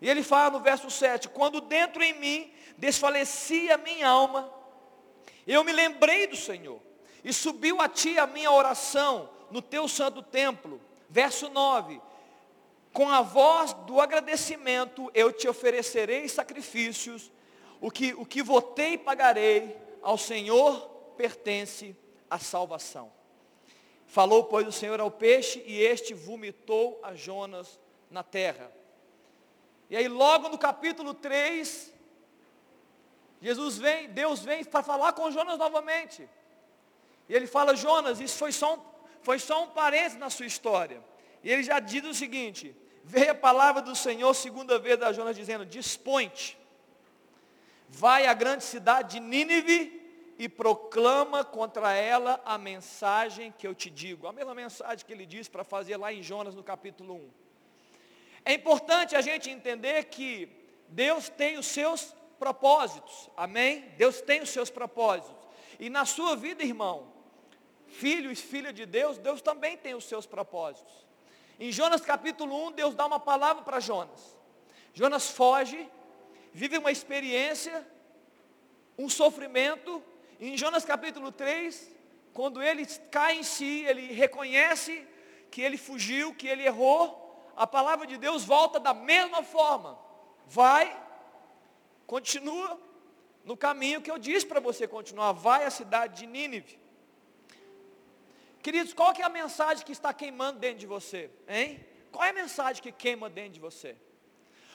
E 0.00 0.08
ele 0.08 0.22
fala 0.22 0.58
no 0.58 0.60
verso 0.60 0.90
7, 0.90 1.28
quando 1.28 1.60
dentro 1.60 2.02
em 2.02 2.14
mim 2.14 2.52
desfalecia 2.78 3.76
minha 3.76 4.08
alma, 4.08 4.50
eu 5.52 5.64
me 5.64 5.72
lembrei 5.72 6.26
do 6.26 6.36
Senhor, 6.36 6.80
e 7.22 7.32
subiu 7.32 7.80
a 7.80 7.88
ti 7.88 8.18
a 8.18 8.26
minha 8.26 8.50
oração 8.50 9.28
no 9.50 9.62
teu 9.62 9.88
santo 9.88 10.22
templo. 10.22 10.80
Verso 11.08 11.48
9, 11.48 12.00
com 12.92 13.08
a 13.08 13.22
voz 13.22 13.72
do 13.72 14.00
agradecimento 14.00 15.10
eu 15.14 15.32
te 15.32 15.48
oferecerei 15.48 16.28
sacrifícios, 16.28 17.30
o 17.80 17.90
que, 17.90 18.14
o 18.14 18.24
que 18.24 18.42
votei 18.42 18.98
pagarei, 18.98 19.76
ao 20.02 20.18
Senhor 20.18 20.88
pertence 21.16 21.96
a 22.28 22.38
salvação. 22.38 23.12
Falou, 24.06 24.44
pois, 24.44 24.66
o 24.66 24.72
Senhor 24.72 25.00
ao 25.00 25.10
peixe, 25.10 25.62
e 25.66 25.80
este 25.80 26.14
vomitou 26.14 27.00
a 27.02 27.14
Jonas 27.14 27.80
na 28.10 28.22
terra. 28.22 28.70
E 29.88 29.96
aí, 29.96 30.08
logo 30.08 30.48
no 30.48 30.58
capítulo 30.58 31.14
3, 31.14 31.92
Jesus 33.44 33.76
vem, 33.76 34.08
Deus 34.08 34.40
vem 34.40 34.64
para 34.64 34.82
falar 34.82 35.12
com 35.12 35.30
Jonas 35.30 35.58
novamente. 35.58 36.26
E 37.28 37.34
ele 37.34 37.46
fala, 37.46 37.76
Jonas, 37.76 38.18
isso 38.18 38.38
foi 38.38 38.50
só 38.50 38.76
um, 38.76 38.78
foi 39.20 39.38
só 39.38 39.64
um 39.64 39.68
parênteses 39.68 40.16
na 40.18 40.30
sua 40.30 40.46
história. 40.46 41.04
E 41.42 41.52
ele 41.52 41.62
já 41.62 41.78
diz 41.78 42.02
o 42.04 42.14
seguinte, 42.14 42.74
veio 43.04 43.32
a 43.32 43.34
palavra 43.34 43.82
do 43.82 43.94
Senhor 43.94 44.32
segunda 44.32 44.78
vez 44.78 45.02
a 45.02 45.12
Jonas 45.12 45.36
dizendo, 45.36 45.66
dispõe-te, 45.66 46.56
vai 47.86 48.24
à 48.24 48.32
grande 48.32 48.64
cidade 48.64 49.16
de 49.16 49.20
Nínive 49.20 50.00
e 50.38 50.48
proclama 50.48 51.44
contra 51.44 51.92
ela 51.92 52.40
a 52.46 52.56
mensagem 52.56 53.52
que 53.58 53.66
eu 53.66 53.74
te 53.74 53.90
digo. 53.90 54.26
A 54.26 54.32
mesma 54.32 54.54
mensagem 54.54 55.04
que 55.04 55.12
ele 55.12 55.26
disse 55.26 55.50
para 55.50 55.64
fazer 55.64 55.98
lá 55.98 56.10
em 56.10 56.22
Jonas 56.22 56.54
no 56.54 56.62
capítulo 56.62 57.16
1. 57.16 57.30
É 58.46 58.54
importante 58.54 59.14
a 59.14 59.20
gente 59.20 59.50
entender 59.50 60.04
que 60.04 60.48
Deus 60.88 61.28
tem 61.28 61.58
os 61.58 61.66
seus 61.66 62.14
propósitos, 62.44 63.30
amém? 63.34 63.88
Deus 63.96 64.20
tem 64.20 64.42
os 64.42 64.50
seus 64.50 64.68
propósitos. 64.68 65.48
E 65.80 65.88
na 65.88 66.04
sua 66.04 66.36
vida, 66.36 66.62
irmão, 66.62 67.10
filho 67.86 68.30
e 68.30 68.36
filha 68.36 68.70
de 68.70 68.84
Deus, 68.84 69.16
Deus 69.16 69.40
também 69.40 69.78
tem 69.78 69.94
os 69.94 70.04
seus 70.04 70.26
propósitos. 70.26 70.92
Em 71.58 71.72
Jonas 71.72 72.02
capítulo 72.02 72.66
1, 72.66 72.72
Deus 72.72 72.94
dá 72.94 73.06
uma 73.06 73.18
palavra 73.18 73.62
para 73.62 73.80
Jonas. 73.80 74.36
Jonas 74.92 75.30
foge, 75.30 75.88
vive 76.52 76.76
uma 76.76 76.92
experiência, 76.92 77.88
um 78.98 79.08
sofrimento, 79.08 80.02
em 80.38 80.54
Jonas 80.54 80.84
capítulo 80.84 81.32
3, 81.32 81.90
quando 82.34 82.62
ele 82.62 82.84
cai 83.10 83.38
em 83.38 83.42
si, 83.42 83.86
ele 83.86 84.12
reconhece 84.12 85.02
que 85.50 85.62
ele 85.62 85.78
fugiu, 85.78 86.34
que 86.34 86.46
ele 86.46 86.66
errou, 86.66 87.50
a 87.56 87.66
palavra 87.66 88.06
de 88.06 88.18
Deus 88.18 88.44
volta 88.44 88.78
da 88.78 88.92
mesma 88.92 89.42
forma. 89.42 89.98
Vai, 90.46 91.03
continua 92.06 92.80
no 93.44 93.56
caminho 93.56 94.00
que 94.00 94.10
eu 94.10 94.18
disse 94.18 94.46
para 94.46 94.60
você 94.60 94.86
continuar. 94.86 95.32
Vai 95.32 95.64
à 95.64 95.70
cidade 95.70 96.20
de 96.20 96.26
Nínive. 96.26 96.78
Queridos, 98.62 98.94
qual 98.94 99.12
que 99.12 99.20
é 99.20 99.24
a 99.24 99.28
mensagem 99.28 99.84
que 99.84 99.92
está 99.92 100.12
queimando 100.14 100.58
dentro 100.58 100.78
de 100.78 100.86
você? 100.86 101.30
Hein? 101.46 101.84
Qual 102.10 102.24
é 102.24 102.30
a 102.30 102.32
mensagem 102.32 102.82
que 102.82 102.90
queima 102.90 103.28
dentro 103.28 103.52
de 103.52 103.60
você? 103.60 103.96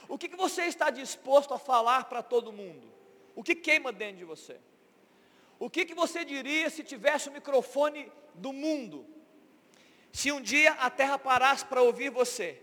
O 0.08 0.18
que, 0.18 0.30
que 0.30 0.36
você 0.36 0.64
está 0.64 0.90
disposto 0.90 1.54
a 1.54 1.60
falar 1.60 2.06
para 2.06 2.22
todo 2.22 2.52
mundo? 2.52 2.88
O 3.36 3.44
que 3.44 3.56
queima 3.56 3.92
dentro 3.92 4.18
de 4.18 4.26
você? 4.26 4.58
O 5.58 5.70
que, 5.70 5.86
que 5.86 5.96
você 5.96 6.24
diria 6.24 6.70
se 6.70 6.84
tivesse 6.84 7.30
o 7.30 7.32
microfone 7.32 8.12
do 8.36 8.54
mundo? 8.54 9.06
Se 10.12 10.32
um 10.32 10.42
dia 10.42 10.74
a 10.74 10.90
terra 10.90 11.18
parasse 11.18 11.66
para 11.66 11.82
ouvir 11.82 12.10
você? 12.10 12.62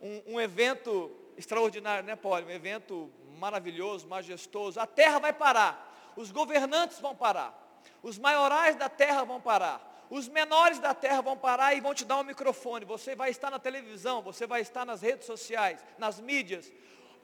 Um, 0.00 0.34
um 0.34 0.40
evento 0.40 1.10
extraordinário, 1.36 2.04
né, 2.04 2.16
Paulo? 2.16 2.46
Um 2.46 2.50
evento 2.50 3.10
maravilhoso, 3.36 4.06
majestoso. 4.06 4.80
A 4.80 4.86
terra 4.86 5.18
vai 5.18 5.32
parar. 5.32 6.12
Os 6.16 6.30
governantes 6.30 6.98
vão 6.98 7.14
parar. 7.14 7.54
Os 8.02 8.18
maiorais 8.18 8.76
da 8.76 8.88
terra 8.88 9.24
vão 9.24 9.40
parar. 9.40 9.94
Os 10.08 10.28
menores 10.28 10.78
da 10.78 10.94
terra 10.94 11.20
vão 11.20 11.36
parar 11.36 11.74
e 11.74 11.80
vão 11.80 11.92
te 11.92 12.04
dar 12.04 12.18
um 12.18 12.24
microfone. 12.24 12.84
Você 12.84 13.14
vai 13.14 13.30
estar 13.30 13.50
na 13.50 13.58
televisão, 13.58 14.22
você 14.22 14.46
vai 14.46 14.60
estar 14.60 14.84
nas 14.84 15.02
redes 15.02 15.26
sociais, 15.26 15.84
nas 15.98 16.20
mídias. 16.20 16.72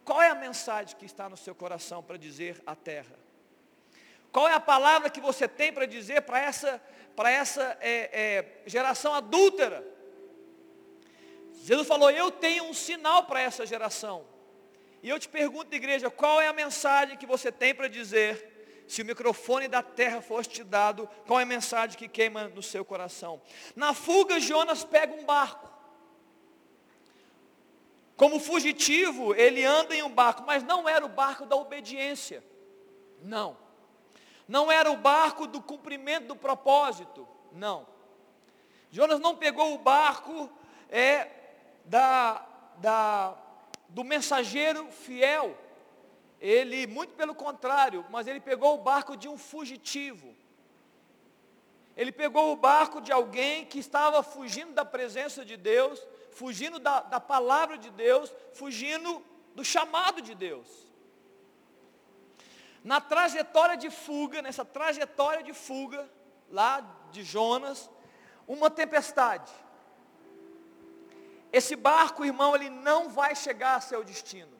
Qual 0.05 0.21
é 0.21 0.31
a 0.31 0.35
mensagem 0.35 0.97
que 0.97 1.07
está 1.07 1.29
no 1.29 1.37
seu 1.37 1.55
coração 1.55 2.03
para 2.03 2.17
dizer 2.17 2.61
à 2.67 2.75
terra? 2.75 3.17
Qual 4.33 4.49
é 4.49 4.55
a 4.55 4.61
palavra 4.61 5.11
que 5.11 5.21
você 5.21 5.47
tem 5.47 5.73
para 5.73 5.87
dizer 5.87 6.23
para 6.23 6.41
essa, 6.41 6.83
para 7.15 7.31
essa 7.31 7.77
é, 7.81 8.11
é, 8.13 8.63
geração 8.67 9.15
adúltera? 9.15 9.87
Jesus 11.63 11.87
falou, 11.87 12.11
eu 12.11 12.31
tenho 12.31 12.65
um 12.65 12.75
sinal 12.75 13.25
para 13.25 13.41
essa 13.41 13.65
geração. 13.65 14.25
E 15.03 15.09
eu 15.09 15.19
te 15.19 15.29
pergunto, 15.29 15.75
igreja, 15.75 16.09
qual 16.11 16.41
é 16.41 16.47
a 16.47 16.53
mensagem 16.53 17.17
que 17.17 17.27
você 17.27 17.51
tem 17.51 17.75
para 17.75 17.89
dizer? 17.89 18.85
Se 18.87 19.03
o 19.03 19.05
microfone 19.05 19.67
da 19.67 19.83
terra 19.83 20.21
fosse 20.21 20.49
te 20.49 20.63
dado, 20.63 21.09
qual 21.27 21.41
é 21.41 21.43
a 21.43 21.47
mensagem 21.47 21.99
que 21.99 22.07
queima 22.07 22.49
no 22.49 22.63
seu 22.63 22.85
coração? 22.85 23.41
Na 23.75 23.95
fuga, 23.95 24.39
Jonas 24.39 24.85
pega 24.85 25.13
um 25.15 25.25
barco. 25.25 25.73
Como 28.17 28.39
fugitivo, 28.39 29.35
ele 29.35 29.65
anda 29.65 29.97
em 29.97 30.03
um 30.03 30.11
barco, 30.11 30.45
mas 30.47 30.63
não 30.63 30.89
era 30.89 31.05
o 31.05 31.09
barco 31.09 31.47
da 31.47 31.57
obediência. 31.57 32.45
Não. 33.23 33.57
Não 34.47 34.71
era 34.71 34.91
o 34.91 34.97
barco 34.97 35.47
do 35.47 35.61
cumprimento 35.61 36.29
do 36.29 36.37
propósito. 36.37 37.27
Não. 37.51 37.87
Jonas 38.91 39.19
não 39.19 39.35
pegou 39.35 39.75
o 39.75 39.79
barco 39.79 40.51
é, 40.89 41.29
da, 41.85 42.47
da, 42.77 43.35
do 43.93 44.03
mensageiro 44.03 44.91
fiel. 44.91 45.57
Ele, 46.41 46.87
muito 46.87 47.15
pelo 47.15 47.35
contrário, 47.35 48.05
mas 48.11 48.27
ele 48.27 48.41
pegou 48.41 48.75
o 48.75 48.83
barco 48.83 49.17
de 49.17 49.29
um 49.29 49.39
fugitivo. 49.39 50.35
Ele 51.97 52.11
pegou 52.11 52.53
o 52.53 52.57
barco 52.57 53.01
de 53.01 53.13
alguém 53.13 53.65
que 53.67 53.79
estava 53.79 54.23
fugindo 54.23 54.73
da 54.73 54.85
presença 54.85 55.45
de 55.45 55.57
Deus, 55.57 56.05
fugindo 56.33 56.79
da, 56.79 57.01
da 57.01 57.21
palavra 57.21 57.77
de 57.79 57.91
Deus, 57.91 58.35
fugindo 58.55 59.23
do 59.55 59.65
chamado 59.65 60.21
de 60.21 60.35
Deus. 60.35 60.67
Na 62.83 63.01
trajetória 63.01 63.77
de 63.77 63.91
fuga, 63.91 64.43
nessa 64.43 64.65
trajetória 64.65 65.43
de 65.43 65.53
fuga, 65.53 66.11
lá 66.51 66.81
de 67.13 67.23
Jonas, 67.23 67.89
uma 68.49 68.69
tempestade. 68.71 69.53
Esse 71.53 71.77
barco, 71.77 72.25
irmão, 72.25 72.55
ele 72.55 72.71
não 72.71 73.11
vai 73.11 73.37
chegar 73.37 73.77
a 73.77 73.81
seu 73.81 74.03
destino. 74.03 74.57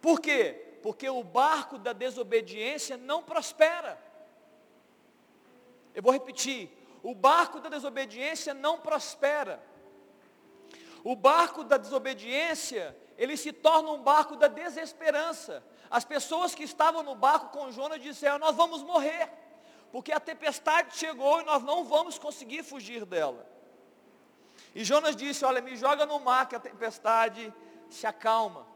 Por 0.00 0.20
quê? 0.20 0.78
Porque 0.82 1.08
o 1.08 1.22
barco 1.22 1.78
da 1.78 1.92
desobediência 1.92 2.96
não 2.96 3.22
prospera. 3.22 3.96
Eu 5.94 6.02
vou 6.02 6.12
repetir. 6.12 6.70
O 7.04 7.14
barco 7.14 7.60
da 7.60 7.68
desobediência 7.68 8.52
não 8.52 8.80
prospera. 8.80 9.62
O 11.04 11.14
barco 11.14 11.62
da 11.62 11.76
desobediência, 11.76 12.96
ele 13.16 13.36
se 13.36 13.52
torna 13.52 13.90
um 13.90 14.02
barco 14.02 14.34
da 14.34 14.48
desesperança. 14.48 15.62
As 15.88 16.04
pessoas 16.04 16.52
que 16.54 16.64
estavam 16.64 17.02
no 17.04 17.14
barco 17.14 17.56
com 17.56 17.70
Jonas 17.70 18.02
disseram, 18.02 18.38
nós 18.38 18.56
vamos 18.56 18.82
morrer, 18.82 19.30
porque 19.92 20.10
a 20.10 20.18
tempestade 20.18 20.96
chegou 20.96 21.40
e 21.40 21.44
nós 21.44 21.62
não 21.62 21.84
vamos 21.84 22.18
conseguir 22.18 22.64
fugir 22.64 23.04
dela. 23.04 23.51
E 24.74 24.84
Jonas 24.84 25.14
disse, 25.14 25.44
olha, 25.44 25.60
me 25.60 25.76
joga 25.76 26.06
no 26.06 26.18
mar 26.18 26.48
que 26.48 26.56
a 26.56 26.60
tempestade 26.60 27.52
se 27.90 28.06
acalma. 28.06 28.66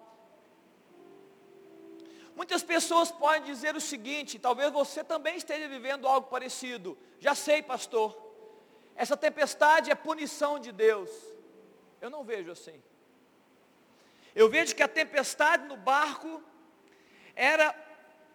Muitas 2.35 2.63
pessoas 2.63 3.11
podem 3.11 3.45
dizer 3.45 3.75
o 3.75 3.81
seguinte, 3.81 4.39
talvez 4.39 4.71
você 4.71 5.03
também 5.03 5.37
esteja 5.37 5.67
vivendo 5.69 6.07
algo 6.07 6.29
parecido. 6.29 6.97
Já 7.19 7.35
sei, 7.35 7.63
pastor, 7.63 8.15
essa 8.95 9.17
tempestade 9.17 9.91
é 9.91 9.95
punição 9.95 10.59
de 10.59 10.71
Deus. 10.71 11.09
Eu 12.01 12.11
não 12.11 12.23
vejo 12.25 12.51
assim. 12.51 12.83
Eu 14.35 14.51
vejo 14.51 14.77
que 14.77 14.83
a 14.83 14.89
tempestade 14.89 15.67
no 15.67 15.79
barco 15.79 16.43
era 17.35 17.75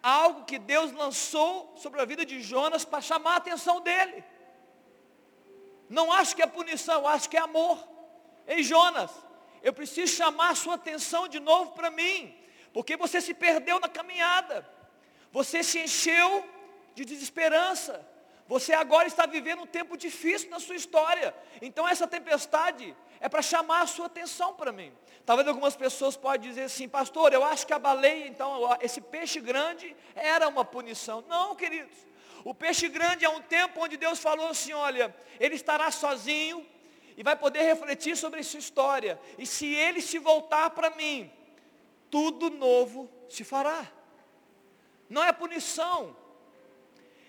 algo 0.02 0.44
que 0.44 0.58
Deus 0.58 0.90
lançou 0.90 1.72
sobre 1.76 2.00
a 2.00 2.04
vida 2.04 2.26
de 2.26 2.42
Jonas 2.42 2.84
para 2.84 3.00
chamar 3.00 3.34
a 3.34 3.36
atenção 3.36 3.80
dele. 3.80 4.24
Não 5.92 6.10
acho 6.10 6.34
que 6.34 6.42
é 6.42 6.46
punição, 6.46 7.06
acho 7.06 7.28
que 7.28 7.36
é 7.36 7.40
amor. 7.40 7.78
Ei 8.46 8.62
Jonas, 8.62 9.10
eu 9.62 9.74
preciso 9.74 10.14
chamar 10.14 10.50
a 10.52 10.54
sua 10.54 10.76
atenção 10.76 11.28
de 11.28 11.38
novo 11.38 11.72
para 11.72 11.90
mim, 11.90 12.34
porque 12.72 12.96
você 12.96 13.20
se 13.20 13.34
perdeu 13.34 13.78
na 13.78 13.88
caminhada, 13.88 14.66
você 15.30 15.62
se 15.62 15.78
encheu 15.80 16.48
de 16.94 17.04
desesperança, 17.04 17.94
você 18.48 18.72
agora 18.72 19.06
está 19.06 19.26
vivendo 19.26 19.62
um 19.62 19.66
tempo 19.66 19.94
difícil 19.96 20.48
na 20.48 20.58
sua 20.58 20.76
história. 20.76 21.34
Então 21.60 21.86
essa 21.86 22.06
tempestade 22.06 22.96
é 23.20 23.28
para 23.28 23.42
chamar 23.42 23.82
a 23.82 23.86
sua 23.86 24.06
atenção 24.06 24.54
para 24.54 24.72
mim. 24.72 24.92
Talvez 25.26 25.46
algumas 25.46 25.76
pessoas 25.76 26.16
podem 26.16 26.48
dizer 26.48 26.64
assim, 26.64 26.88
pastor, 26.88 27.34
eu 27.34 27.44
acho 27.44 27.66
que 27.66 27.72
a 27.74 27.78
baleia, 27.78 28.26
então, 28.26 28.76
esse 28.80 29.00
peixe 29.00 29.40
grande 29.40 29.94
era 30.14 30.48
uma 30.48 30.64
punição. 30.64 31.22
Não, 31.28 31.54
queridos. 31.54 32.11
O 32.44 32.54
peixe 32.54 32.88
grande 32.88 33.24
é 33.24 33.28
um 33.28 33.40
tempo 33.40 33.80
onde 33.80 33.96
Deus 33.96 34.18
falou 34.18 34.48
assim: 34.48 34.72
olha, 34.72 35.14
ele 35.38 35.54
estará 35.54 35.90
sozinho 35.90 36.66
e 37.16 37.22
vai 37.22 37.36
poder 37.36 37.62
refletir 37.62 38.16
sobre 38.16 38.40
essa 38.40 38.58
história. 38.58 39.20
E 39.38 39.46
se 39.46 39.66
ele 39.66 40.00
se 40.00 40.18
voltar 40.18 40.70
para 40.70 40.90
mim, 40.90 41.30
tudo 42.10 42.50
novo 42.50 43.10
se 43.28 43.44
fará. 43.44 43.86
Não 45.08 45.22
é 45.22 45.32
punição, 45.32 46.16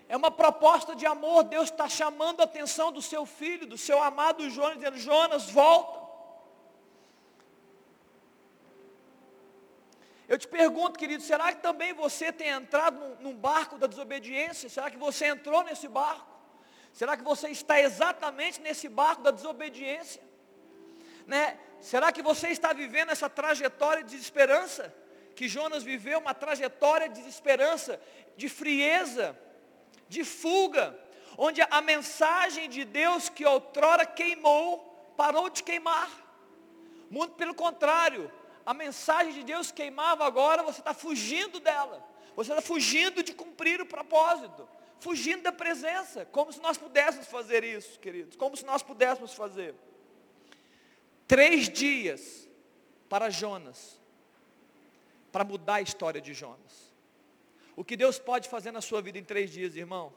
é 0.08 0.16
uma 0.16 0.30
proposta 0.30 0.94
de 0.94 1.06
amor. 1.06 1.44
Deus 1.44 1.70
está 1.70 1.88
chamando 1.88 2.40
a 2.40 2.44
atenção 2.44 2.90
do 2.90 3.02
seu 3.02 3.24
filho, 3.26 3.66
do 3.66 3.78
seu 3.78 4.02
amado 4.02 4.48
Jonas, 4.50 4.78
dizendo: 4.78 4.98
Jonas, 4.98 5.50
volta. 5.50 6.03
Eu 10.26 10.38
te 10.38 10.48
pergunto, 10.48 10.98
querido, 10.98 11.22
será 11.22 11.52
que 11.52 11.60
também 11.60 11.92
você 11.92 12.32
tem 12.32 12.48
entrado 12.48 13.18
num, 13.20 13.34
barco 13.34 13.76
da 13.76 13.86
desobediência? 13.86 14.68
Será 14.70 14.90
que 14.90 14.96
você 14.96 15.26
entrou 15.26 15.62
nesse 15.62 15.86
barco? 15.86 16.32
Será 16.92 17.16
que 17.16 17.22
você 17.22 17.48
está 17.48 17.80
exatamente 17.80 18.60
nesse 18.60 18.88
barco 18.88 19.22
da 19.22 19.30
desobediência? 19.30 20.22
Né? 21.26 21.58
Será 21.80 22.10
que 22.10 22.22
você 22.22 22.48
está 22.48 22.72
vivendo 22.72 23.10
essa 23.10 23.28
trajetória 23.28 24.02
de 24.02 24.10
desesperança? 24.10 24.94
Que 25.36 25.46
Jonas 25.48 25.82
viveu 25.82 26.20
uma 26.20 26.32
trajetória 26.32 27.08
de 27.08 27.20
desesperança, 27.20 28.00
de 28.36 28.48
frieza, 28.48 29.38
de 30.08 30.24
fuga, 30.24 30.98
onde 31.36 31.60
a 31.60 31.80
mensagem 31.82 32.68
de 32.68 32.84
Deus 32.84 33.28
que 33.28 33.44
outrora 33.44 34.06
queimou, 34.06 35.12
parou 35.16 35.50
de 35.50 35.62
queimar. 35.62 36.10
Muito 37.10 37.34
pelo 37.34 37.54
contrário, 37.54 38.32
a 38.64 38.72
mensagem 38.72 39.32
de 39.32 39.44
Deus 39.44 39.70
queimava 39.70 40.24
agora, 40.24 40.62
você 40.62 40.80
está 40.80 40.94
fugindo 40.94 41.60
dela. 41.60 42.06
Você 42.34 42.50
está 42.50 42.62
fugindo 42.62 43.22
de 43.22 43.32
cumprir 43.32 43.80
o 43.80 43.86
propósito. 43.86 44.68
Fugindo 44.98 45.42
da 45.42 45.52
presença. 45.52 46.24
Como 46.26 46.52
se 46.52 46.60
nós 46.60 46.78
pudéssemos 46.78 47.26
fazer 47.26 47.62
isso, 47.62 47.98
queridos. 48.00 48.36
Como 48.36 48.56
se 48.56 48.64
nós 48.64 48.82
pudéssemos 48.82 49.34
fazer. 49.34 49.74
Três 51.26 51.68
dias 51.68 52.48
para 53.08 53.30
Jonas. 53.30 54.00
Para 55.30 55.44
mudar 55.44 55.74
a 55.74 55.82
história 55.82 56.20
de 56.20 56.32
Jonas. 56.32 56.92
O 57.76 57.84
que 57.84 57.96
Deus 57.96 58.18
pode 58.18 58.48
fazer 58.48 58.70
na 58.70 58.80
sua 58.80 59.02
vida 59.02 59.18
em 59.18 59.24
três 59.24 59.50
dias, 59.50 59.76
irmão? 59.76 60.12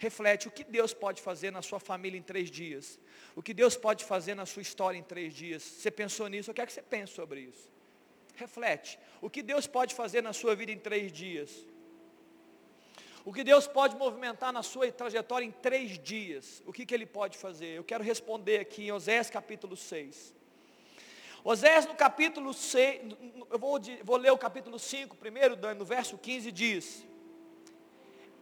Reflete 0.00 0.48
o 0.48 0.50
que 0.50 0.64
Deus 0.64 0.94
pode 0.94 1.20
fazer 1.20 1.50
na 1.50 1.60
sua 1.60 1.78
família 1.78 2.16
em 2.16 2.22
três 2.22 2.50
dias. 2.50 2.98
O 3.36 3.42
que 3.42 3.52
Deus 3.52 3.76
pode 3.76 4.02
fazer 4.02 4.34
na 4.34 4.46
sua 4.46 4.62
história 4.62 4.96
em 4.96 5.02
três 5.02 5.34
dias. 5.34 5.62
Você 5.62 5.90
pensou 5.90 6.26
nisso? 6.26 6.48
Eu 6.48 6.54
quero 6.54 6.68
que 6.68 6.72
você 6.72 6.80
pense 6.80 7.12
sobre 7.12 7.42
isso. 7.42 7.70
Reflete. 8.34 8.98
O 9.20 9.28
que 9.28 9.42
Deus 9.42 9.66
pode 9.66 9.94
fazer 9.94 10.22
na 10.22 10.32
sua 10.32 10.56
vida 10.56 10.72
em 10.72 10.78
três 10.78 11.12
dias. 11.12 11.50
O 13.26 13.30
que 13.34 13.44
Deus 13.44 13.66
pode 13.66 13.94
movimentar 13.94 14.54
na 14.54 14.62
sua 14.62 14.90
trajetória 14.90 15.44
em 15.44 15.50
três 15.50 15.98
dias. 15.98 16.62
O 16.64 16.72
que, 16.72 16.86
que 16.86 16.94
Ele 16.94 17.04
pode 17.04 17.36
fazer? 17.36 17.76
Eu 17.76 17.84
quero 17.84 18.02
responder 18.02 18.58
aqui 18.60 18.84
em 18.84 18.92
Osés 18.92 19.28
capítulo 19.28 19.76
6. 19.76 20.34
Osés 21.44 21.84
no 21.84 21.94
capítulo 21.94 22.54
6, 22.54 23.02
eu 23.50 23.58
vou, 23.58 23.78
vou 24.02 24.16
ler 24.16 24.30
o 24.30 24.38
capítulo 24.38 24.78
5 24.78 25.14
primeiro, 25.16 25.58
no 25.74 25.84
verso 25.84 26.16
15 26.16 26.50
diz. 26.50 27.09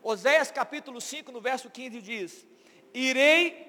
Oséias 0.02 0.50
capítulo 0.50 1.00
5, 1.00 1.32
no 1.32 1.40
verso 1.40 1.70
15 1.70 2.00
diz: 2.00 2.46
Irei 2.94 3.66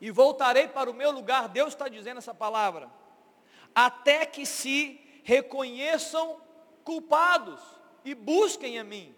e 0.00 0.10
voltarei 0.10 0.68
para 0.68 0.90
o 0.90 0.94
meu 0.94 1.10
lugar, 1.10 1.48
Deus 1.48 1.68
está 1.68 1.88
dizendo 1.88 2.18
essa 2.18 2.34
palavra, 2.34 2.90
até 3.74 4.26
que 4.26 4.44
se 4.44 5.00
reconheçam 5.22 6.40
culpados 6.84 7.60
e 8.04 8.14
busquem 8.14 8.78
a 8.78 8.84
mim, 8.84 9.14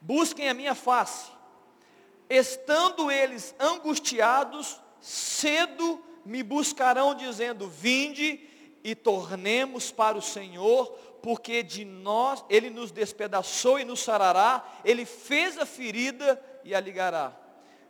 busquem 0.00 0.48
a 0.48 0.54
minha 0.54 0.74
face, 0.74 1.30
estando 2.28 3.10
eles 3.10 3.54
angustiados, 3.58 4.80
cedo 5.00 6.02
me 6.24 6.42
buscarão, 6.42 7.14
dizendo: 7.14 7.68
Vinde 7.68 8.48
e 8.82 8.94
tornemos 8.94 9.90
para 9.90 10.16
o 10.16 10.22
Senhor, 10.22 10.98
porque 11.24 11.62
de 11.62 11.86
nós, 11.86 12.44
Ele 12.50 12.68
nos 12.68 12.92
despedaçou 12.92 13.80
e 13.80 13.84
nos 13.84 14.00
sarará, 14.00 14.62
Ele 14.84 15.06
fez 15.06 15.56
a 15.56 15.64
ferida 15.64 16.38
e 16.62 16.74
a 16.74 16.80
ligará. 16.80 17.34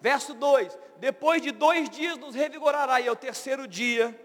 Verso 0.00 0.34
2: 0.34 0.78
Depois 0.98 1.42
de 1.42 1.50
dois 1.50 1.90
dias 1.90 2.16
nos 2.16 2.36
revigorará, 2.36 3.00
e 3.00 3.08
ao 3.08 3.16
terceiro 3.16 3.66
dia 3.66 4.16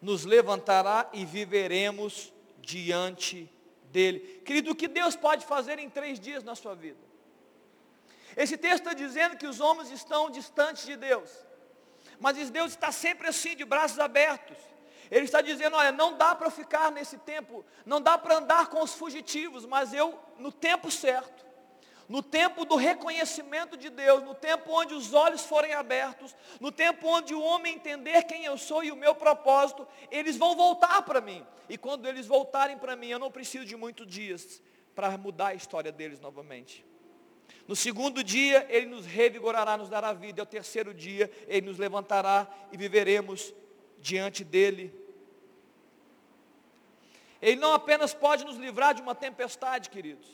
nos 0.00 0.24
levantará 0.24 1.10
e 1.12 1.24
viveremos 1.24 2.32
diante 2.60 3.50
dEle. 3.90 4.20
Querido, 4.44 4.70
o 4.70 4.76
que 4.76 4.86
Deus 4.86 5.16
pode 5.16 5.44
fazer 5.44 5.80
em 5.80 5.90
três 5.90 6.20
dias 6.20 6.44
na 6.44 6.54
sua 6.54 6.76
vida? 6.76 7.02
Esse 8.36 8.56
texto 8.56 8.86
está 8.86 8.92
dizendo 8.92 9.36
que 9.36 9.48
os 9.48 9.58
homens 9.58 9.90
estão 9.90 10.30
distantes 10.30 10.86
de 10.86 10.94
Deus, 10.94 11.32
mas 12.20 12.48
Deus 12.48 12.70
está 12.70 12.92
sempre 12.92 13.26
assim, 13.26 13.56
de 13.56 13.64
braços 13.64 13.98
abertos. 13.98 14.73
Ele 15.14 15.26
está 15.26 15.40
dizendo, 15.40 15.76
olha, 15.76 15.92
não 15.92 16.16
dá 16.16 16.34
para 16.34 16.50
ficar 16.50 16.90
nesse 16.90 17.16
tempo, 17.18 17.64
não 17.86 18.00
dá 18.00 18.18
para 18.18 18.38
andar 18.38 18.66
com 18.66 18.82
os 18.82 18.94
fugitivos, 18.94 19.64
mas 19.64 19.94
eu, 19.94 20.18
no 20.40 20.50
tempo 20.50 20.90
certo, 20.90 21.46
no 22.08 22.20
tempo 22.20 22.64
do 22.64 22.74
reconhecimento 22.74 23.76
de 23.76 23.90
Deus, 23.90 24.24
no 24.24 24.34
tempo 24.34 24.72
onde 24.72 24.92
os 24.92 25.14
olhos 25.14 25.42
forem 25.42 25.72
abertos, 25.72 26.34
no 26.58 26.72
tempo 26.72 27.06
onde 27.06 27.32
o 27.32 27.40
homem 27.40 27.76
entender 27.76 28.24
quem 28.24 28.44
eu 28.44 28.58
sou 28.58 28.82
e 28.82 28.90
o 28.90 28.96
meu 28.96 29.14
propósito, 29.14 29.86
eles 30.10 30.36
vão 30.36 30.56
voltar 30.56 31.02
para 31.02 31.20
mim. 31.20 31.46
E 31.68 31.78
quando 31.78 32.08
eles 32.08 32.26
voltarem 32.26 32.76
para 32.76 32.96
mim, 32.96 33.06
eu 33.06 33.18
não 33.20 33.30
preciso 33.30 33.64
de 33.64 33.76
muitos 33.76 34.08
dias 34.08 34.60
para 34.96 35.16
mudar 35.16 35.50
a 35.50 35.54
história 35.54 35.92
deles 35.92 36.18
novamente. 36.18 36.84
No 37.68 37.76
segundo 37.76 38.24
dia, 38.24 38.66
Ele 38.68 38.86
nos 38.86 39.06
revigorará, 39.06 39.76
nos 39.76 39.88
dará 39.88 40.12
vida. 40.12 40.40
E 40.40 40.42
ao 40.42 40.46
terceiro 40.46 40.92
dia, 40.92 41.30
Ele 41.46 41.68
nos 41.68 41.78
levantará 41.78 42.48
e 42.72 42.76
viveremos 42.76 43.54
diante 44.00 44.42
dele. 44.42 45.03
Ele 47.44 47.60
não 47.60 47.74
apenas 47.74 48.14
pode 48.14 48.42
nos 48.42 48.56
livrar 48.56 48.94
de 48.94 49.02
uma 49.02 49.14
tempestade, 49.14 49.90
queridos. 49.90 50.26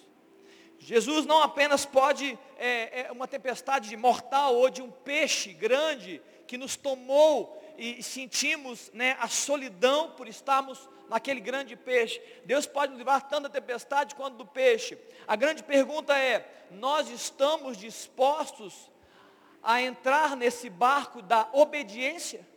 Jesus 0.79 1.27
não 1.27 1.43
apenas 1.43 1.85
pode, 1.85 2.39
é, 2.57 3.01
é, 3.01 3.13
uma 3.13 3.27
tempestade 3.27 3.95
mortal 3.97 4.55
ou 4.55 4.71
de 4.71 4.81
um 4.81 4.93
peixe 4.93 5.53
grande 5.53 6.23
que 6.47 6.57
nos 6.57 6.77
tomou 6.77 7.61
e 7.77 8.01
sentimos 8.01 8.93
né, 8.95 9.17
a 9.19 9.27
solidão 9.27 10.13
por 10.13 10.29
estarmos 10.29 10.89
naquele 11.09 11.41
grande 11.41 11.75
peixe. 11.75 12.23
Deus 12.45 12.65
pode 12.65 12.93
nos 12.93 12.99
livrar 12.99 13.29
tanto 13.29 13.43
da 13.43 13.49
tempestade 13.49 14.15
quanto 14.15 14.37
do 14.37 14.47
peixe. 14.47 14.97
A 15.27 15.35
grande 15.35 15.65
pergunta 15.65 16.17
é: 16.17 16.49
nós 16.71 17.11
estamos 17.11 17.77
dispostos 17.77 18.89
a 19.61 19.83
entrar 19.83 20.37
nesse 20.37 20.71
barco 20.71 21.21
da 21.21 21.49
obediência? 21.53 22.49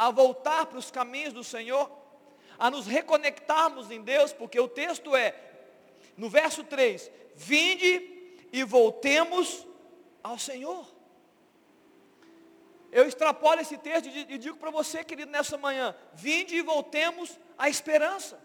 a 0.00 0.10
voltar 0.10 0.64
para 0.64 0.78
os 0.78 0.90
caminhos 0.90 1.34
do 1.34 1.44
Senhor, 1.44 1.86
a 2.60 2.70
nos 2.70 2.86
reconectarmos 2.86 3.90
em 3.90 4.02
Deus, 4.02 4.34
porque 4.34 4.60
o 4.60 4.68
texto 4.68 5.16
é, 5.16 5.34
no 6.14 6.28
verso 6.28 6.62
3, 6.62 7.10
vinde 7.34 8.36
e 8.52 8.62
voltemos 8.62 9.66
ao 10.22 10.38
Senhor. 10.38 10.86
Eu 12.92 13.08
extrapolo 13.08 13.62
esse 13.62 13.78
texto 13.78 14.08
e 14.08 14.36
digo 14.36 14.58
para 14.58 14.70
você, 14.70 15.02
querido, 15.02 15.30
nessa 15.30 15.56
manhã, 15.56 15.96
vinde 16.12 16.56
e 16.56 16.60
voltemos 16.60 17.38
à 17.56 17.70
esperança 17.70 18.38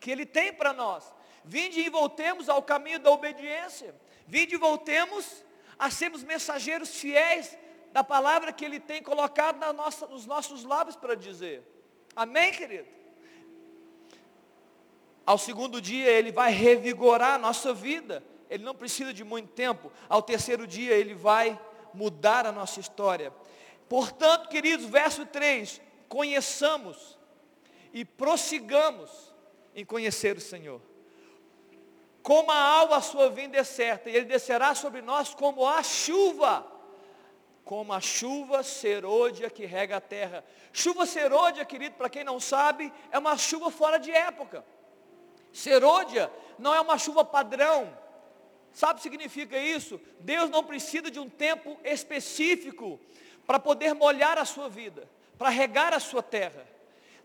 que 0.00 0.10
Ele 0.10 0.26
tem 0.26 0.52
para 0.52 0.72
nós. 0.72 1.12
Vinde 1.44 1.80
e 1.80 1.88
voltemos 1.88 2.48
ao 2.48 2.60
caminho 2.60 2.98
da 2.98 3.10
obediência. 3.10 3.94
Vinde 4.26 4.56
e 4.56 4.58
voltemos 4.58 5.44
a 5.78 5.90
sermos 5.90 6.24
mensageiros 6.24 6.96
fiéis 6.96 7.56
da 7.92 8.02
palavra 8.02 8.52
que 8.52 8.64
Ele 8.64 8.80
tem 8.80 9.00
colocado 9.00 9.60
nossa, 9.74 10.08
nos 10.08 10.26
nossos 10.26 10.64
lábios 10.64 10.96
para 10.96 11.14
dizer. 11.14 11.62
Amém, 12.16 12.50
querido? 12.50 13.03
Ao 15.26 15.38
segundo 15.38 15.80
dia, 15.80 16.10
Ele 16.10 16.30
vai 16.30 16.52
revigorar 16.52 17.34
a 17.34 17.38
nossa 17.38 17.72
vida. 17.72 18.22
Ele 18.50 18.62
não 18.62 18.74
precisa 18.74 19.12
de 19.12 19.24
muito 19.24 19.48
tempo. 19.52 19.90
Ao 20.08 20.22
terceiro 20.22 20.66
dia, 20.66 20.94
Ele 20.94 21.14
vai 21.14 21.58
mudar 21.92 22.46
a 22.46 22.52
nossa 22.52 22.80
história. 22.80 23.32
Portanto, 23.88 24.48
queridos, 24.48 24.86
verso 24.86 25.24
3: 25.26 25.80
conheçamos 26.08 27.18
e 27.92 28.04
prossigamos 28.04 29.10
em 29.74 29.84
conhecer 29.84 30.36
o 30.36 30.40
Senhor. 30.40 30.80
Como 32.22 32.50
a 32.50 32.56
alva 32.56 32.96
a 32.96 33.02
sua 33.02 33.28
vinda 33.28 33.56
é 33.56 33.64
certa, 33.64 34.10
e 34.10 34.16
Ele 34.16 34.26
descerá 34.26 34.74
sobre 34.74 35.02
nós 35.02 35.34
como 35.34 35.66
a 35.66 35.82
chuva 35.82 36.72
como 37.64 37.94
a 37.94 38.00
chuva 38.00 38.62
serôdia 38.62 39.48
que 39.48 39.64
rega 39.64 39.96
a 39.96 40.00
terra. 40.00 40.44
Chuva 40.72 41.06
serôdia, 41.06 41.64
querido, 41.64 41.96
para 41.96 42.10
quem 42.10 42.22
não 42.22 42.38
sabe, 42.38 42.92
é 43.10 43.18
uma 43.18 43.38
chuva 43.38 43.70
fora 43.70 43.98
de 43.98 44.10
época. 44.10 44.64
Serôdia 45.54 46.30
não 46.58 46.74
é 46.74 46.80
uma 46.80 46.98
chuva 46.98 47.24
padrão. 47.24 47.96
Sabe 48.72 48.94
o 48.94 48.96
que 48.96 49.02
significa 49.02 49.56
isso? 49.56 50.00
Deus 50.18 50.50
não 50.50 50.64
precisa 50.64 51.08
de 51.08 51.20
um 51.20 51.30
tempo 51.30 51.78
específico 51.84 53.00
para 53.46 53.60
poder 53.60 53.94
molhar 53.94 54.36
a 54.36 54.44
sua 54.44 54.68
vida, 54.68 55.08
para 55.38 55.48
regar 55.50 55.94
a 55.94 56.00
sua 56.00 56.24
terra. 56.24 56.66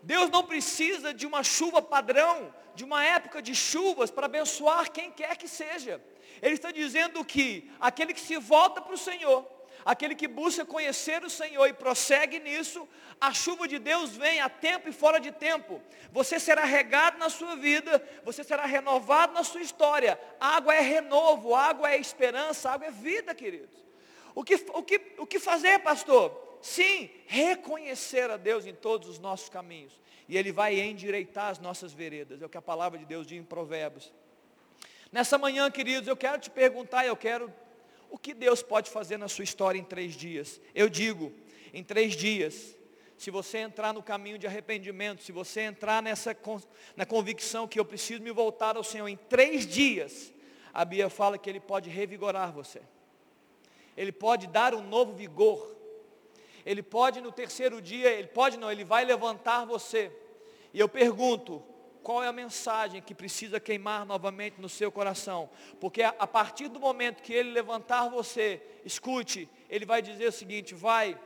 Deus 0.00 0.30
não 0.30 0.44
precisa 0.44 1.12
de 1.12 1.26
uma 1.26 1.42
chuva 1.42 1.82
padrão, 1.82 2.54
de 2.72 2.84
uma 2.84 3.04
época 3.04 3.42
de 3.42 3.52
chuvas 3.52 4.12
para 4.12 4.26
abençoar 4.26 4.92
quem 4.92 5.10
quer 5.10 5.36
que 5.36 5.48
seja. 5.48 6.00
Ele 6.40 6.54
está 6.54 6.70
dizendo 6.70 7.24
que 7.24 7.68
aquele 7.80 8.14
que 8.14 8.20
se 8.20 8.38
volta 8.38 8.80
para 8.80 8.94
o 8.94 8.98
Senhor, 8.98 9.44
aquele 9.84 10.14
que 10.14 10.28
busca 10.28 10.64
conhecer 10.64 11.24
o 11.24 11.30
Senhor 11.30 11.66
e 11.66 11.72
prossegue 11.72 12.38
nisso, 12.38 12.88
a 13.20 13.32
chuva 13.32 13.68
de 13.68 13.78
Deus 13.78 14.16
vem 14.16 14.40
a 14.40 14.48
tempo 14.48 14.88
e 14.88 14.92
fora 14.92 15.18
de 15.18 15.30
tempo. 15.30 15.80
Você 16.12 16.40
será 16.40 16.64
regado 16.64 17.18
na 17.18 17.28
sua 17.28 17.56
vida, 17.56 18.02
você 18.24 18.42
será 18.42 18.66
renovado 18.66 19.32
na 19.32 19.44
sua 19.44 19.60
história. 19.60 20.20
Água 20.38 20.74
é 20.74 20.80
renovo, 20.80 21.54
água 21.54 21.90
é 21.90 21.98
esperança, 21.98 22.70
água 22.70 22.88
é 22.88 22.90
vida, 22.90 23.34
queridos. 23.34 23.78
O 24.34 24.44
que, 24.44 24.54
o 24.72 24.82
que, 24.82 25.00
o 25.18 25.26
que 25.26 25.38
fazer, 25.38 25.80
pastor? 25.80 26.58
Sim, 26.62 27.10
reconhecer 27.26 28.30
a 28.30 28.36
Deus 28.36 28.66
em 28.66 28.74
todos 28.74 29.08
os 29.08 29.18
nossos 29.18 29.48
caminhos. 29.48 30.00
E 30.28 30.36
Ele 30.36 30.52
vai 30.52 30.78
endireitar 30.78 31.48
as 31.48 31.58
nossas 31.58 31.92
veredas. 31.92 32.40
É 32.40 32.46
o 32.46 32.48
que 32.48 32.58
a 32.58 32.62
palavra 32.62 32.98
de 32.98 33.04
Deus 33.04 33.26
diz 33.26 33.38
em 33.38 33.44
Provérbios. 33.44 34.12
Nessa 35.10 35.36
manhã, 35.36 35.68
queridos, 35.70 36.06
eu 36.06 36.16
quero 36.16 36.38
te 36.38 36.48
perguntar, 36.48 37.04
eu 37.04 37.16
quero, 37.16 37.52
o 38.10 38.18
que 38.18 38.34
Deus 38.34 38.62
pode 38.62 38.90
fazer 38.90 39.16
na 39.16 39.28
sua 39.28 39.44
história 39.44 39.78
em 39.78 39.84
três 39.84 40.14
dias? 40.14 40.60
Eu 40.74 40.88
digo, 40.88 41.32
em 41.72 41.82
três 41.82 42.14
dias, 42.14 42.76
se 43.16 43.30
você 43.30 43.58
entrar 43.58 43.94
no 43.94 44.02
caminho 44.02 44.38
de 44.38 44.46
arrependimento, 44.46 45.22
se 45.22 45.30
você 45.30 45.60
entrar 45.60 46.02
nessa 46.02 46.36
na 46.96 47.06
convicção 47.06 47.68
que 47.68 47.78
eu 47.78 47.84
preciso 47.84 48.22
me 48.22 48.32
voltar 48.32 48.76
ao 48.76 48.82
Senhor 48.82 49.06
em 49.08 49.16
três 49.16 49.66
dias, 49.66 50.32
a 50.74 50.84
Bíblia 50.84 51.08
fala 51.08 51.38
que 51.38 51.48
Ele 51.48 51.60
pode 51.60 51.88
revigorar 51.88 52.52
você. 52.52 52.82
Ele 53.96 54.12
pode 54.12 54.46
dar 54.46 54.74
um 54.74 54.82
novo 54.82 55.12
vigor. 55.12 55.76
Ele 56.64 56.82
pode 56.82 57.20
no 57.20 57.32
terceiro 57.32 57.80
dia, 57.80 58.10
ele 58.10 58.28
pode 58.28 58.56
não, 58.56 58.70
ele 58.70 58.84
vai 58.84 59.04
levantar 59.04 59.64
você. 59.64 60.12
E 60.72 60.80
eu 60.80 60.88
pergunto, 60.88 61.62
qual 62.02 62.22
é 62.22 62.28
a 62.28 62.32
mensagem 62.32 63.02
que 63.02 63.14
precisa 63.14 63.60
queimar 63.60 64.04
novamente 64.04 64.60
no 64.60 64.68
seu 64.68 64.90
coração? 64.90 65.50
Porque 65.80 66.02
a, 66.02 66.26
partir 66.26 66.68
do 66.68 66.80
momento 66.80 67.22
que 67.22 67.32
ele 67.32 67.50
levantar 67.50 68.08
você, 68.08 68.62
escute, 68.84 69.48
ele 69.68 69.84
vai 69.84 70.02
dizer 70.02 70.28
o 70.28 70.32
seguinte, 70.32 70.74
vai 70.74 71.18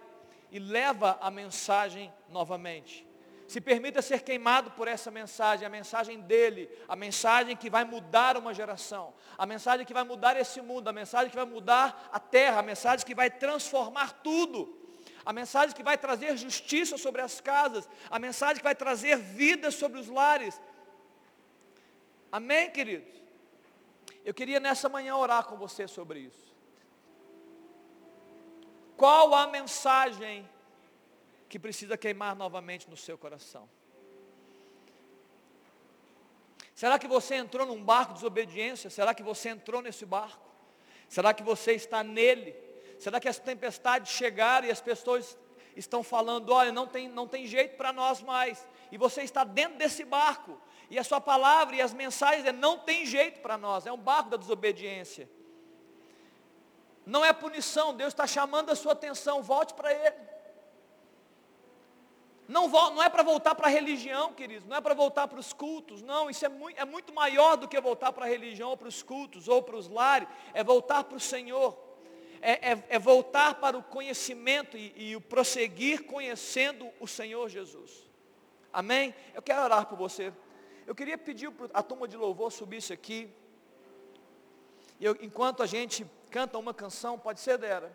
e 0.51 0.59
leva 0.59 1.19
a 1.21 1.31
mensagem 1.31 2.13
novamente. 2.29 3.07
Se 3.47 3.61
permita 3.61 4.01
ser 4.01 4.23
queimado 4.23 4.71
por 4.71 4.89
essa 4.89 5.11
mensagem, 5.11 5.67
a 5.67 5.71
mensagem 5.71 6.21
dele, 6.21 6.69
a 6.89 6.97
mensagem 6.97 7.57
que 7.57 7.69
vai 7.69 7.85
mudar 7.85 8.37
uma 8.37 8.55
geração, 8.55 9.13
a 9.37 9.45
mensagem 9.45 9.85
que 9.85 9.93
vai 9.93 10.05
mudar 10.05 10.37
esse 10.39 10.61
mundo, 10.61 10.89
a 10.89 10.93
mensagem 10.93 11.31
que 11.31 11.37
vai 11.37 11.45
mudar 11.45 12.09
a 12.13 12.19
terra, 12.19 12.61
a 12.61 12.63
mensagem 12.63 13.05
que 13.05 13.15
vai 13.15 13.31
transformar 13.31 14.13
tudo 14.23 14.84
a 15.25 15.33
mensagem 15.33 15.75
que 15.75 15.83
vai 15.83 15.97
trazer 15.97 16.37
justiça 16.37 16.99
sobre 16.99 17.23
as 17.23 17.41
casas, 17.41 17.89
a 18.11 18.19
mensagem 18.19 18.57
que 18.57 18.65
vai 18.65 18.75
trazer 18.75 19.17
vida 19.17 19.71
sobre 19.71 19.99
os 19.99 20.09
lares. 20.09 20.61
Amém, 22.31 22.71
queridos? 22.71 23.15
Eu 24.25 24.35
queria 24.35 24.61
nessa 24.61 24.89
manhã 24.89 25.17
orar 25.17 25.45
com 25.45 25.57
você 25.57 25.87
sobre 25.87 26.21
isso. 26.21 26.55
Qual 28.97 29.35
a 29.35 29.47
mensagem 29.47 30.49
que 31.49 31.59
precisa 31.59 31.97
queimar 31.97 32.35
novamente 32.35 32.89
no 32.89 32.97
seu 32.97 33.17
coração? 33.17 33.69
Será 36.75 36.99
que 36.99 37.07
você 37.07 37.37
entrou 37.37 37.67
num 37.67 37.83
barco 37.83 38.13
de 38.13 38.21
desobediência? 38.21 38.91
Será 38.91 39.15
que 39.15 39.23
você 39.23 39.51
entrou 39.51 39.81
nesse 39.81 40.05
barco? 40.05 40.45
Será 41.09 41.33
que 41.33 41.43
você 41.43 41.73
está 41.73 42.03
nele? 42.03 42.64
Será 42.99 43.21
que 43.21 43.29
as 43.29 43.39
tempestades 43.39 44.13
chegaram 44.13 44.67
e 44.67 44.71
as 44.71 44.81
pessoas 44.81 45.37
estão 45.77 46.03
falando, 46.03 46.51
olha, 46.51 46.73
não 46.73 46.87
tem, 46.87 47.09
não 47.09 47.27
tem 47.27 47.47
jeito 47.47 47.77
para 47.77 47.93
nós 47.93 48.23
mais. 48.23 48.67
E 48.91 48.99
você 48.99 49.23
está 49.23 49.45
dentro 49.45 49.77
desse 49.79 50.05
barco. 50.05 50.61
E 50.91 50.99
a 50.99 51.05
sua 51.05 51.21
palavra 51.21 51.77
e 51.77 51.83
as 51.83 51.93
mensagens 51.93 52.45
é 52.45 52.53
não 52.53 52.79
tem 52.79 53.05
jeito 53.05 53.41
para 53.41 53.57
nós. 53.57 53.87
É 53.87 53.93
um 53.93 53.99
barco 53.99 54.31
da 54.31 54.37
desobediência. 54.37 55.29
Não 57.05 57.25
é 57.25 57.33
punição, 57.33 57.95
Deus 57.95 58.13
está 58.13 58.27
chamando 58.27 58.71
a 58.71 58.77
sua 58.77 58.93
atenção, 58.93 59.43
volte 59.43 59.75
para 59.75 59.93
Ele. 59.93 60.35
Não, 62.47 62.69
não 62.69 63.03
é 63.03 63.09
para 63.09 63.23
voltar 63.23 63.55
para 63.55 63.67
a 63.67 63.71
religião, 63.71 64.33
queridos, 64.33 64.67
não 64.69 64.77
é 64.77 64.81
para 64.81 64.95
voltar 64.95 65.27
para 65.27 65.41
os 65.41 65.53
cultos, 65.53 66.03
não, 66.03 66.29
isso 66.29 66.45
é 66.45 66.49
muito, 66.49 66.79
é 66.79 66.85
muito 66.85 67.13
maior 67.13 67.57
do 67.57 67.67
que 67.67 67.81
voltar 67.81 68.13
para 68.13 68.27
a 68.27 68.29
religião, 68.29 68.71
ou 68.71 68.77
para 68.77 68.89
os 68.89 69.03
cultos, 69.03 69.49
ou 69.49 69.63
para 69.63 69.77
os 69.77 69.89
lares, 69.89 70.29
é 70.53 70.63
voltar 70.63 71.05
para 71.05 71.17
o 71.17 71.21
Senhor 71.21 71.84
é, 72.45 72.73
é, 72.73 72.85
é 72.91 72.99
voltar 72.99 73.55
para 73.55 73.79
o 73.79 73.83
conhecimento 73.83 74.77
e, 74.77 74.93
e 74.95 75.17
o 75.17 75.21
prosseguir 75.21 76.05
conhecendo 76.05 76.91
o 77.01 77.07
Senhor 77.07 77.49
Jesus. 77.49 77.91
Amém? 78.71 79.15
Eu 79.33 79.41
quero 79.41 79.63
orar 79.63 79.87
por 79.87 79.97
você. 79.97 80.31
Eu 80.87 80.95
queria 80.95 81.17
pedir 81.17 81.51
a 81.73 81.83
turma 81.83 82.07
de 82.07 82.19
louvor 82.19 82.53
subisse 82.53 82.93
aqui. 82.93 83.31
Eu, 85.01 85.17
enquanto 85.23 85.63
a 85.63 85.67
gente 85.67 86.07
canta 86.31 86.59
uma 86.59 86.75
canção, 86.75 87.19
pode 87.19 87.41
ser 87.41 87.57
dela. 87.57 87.91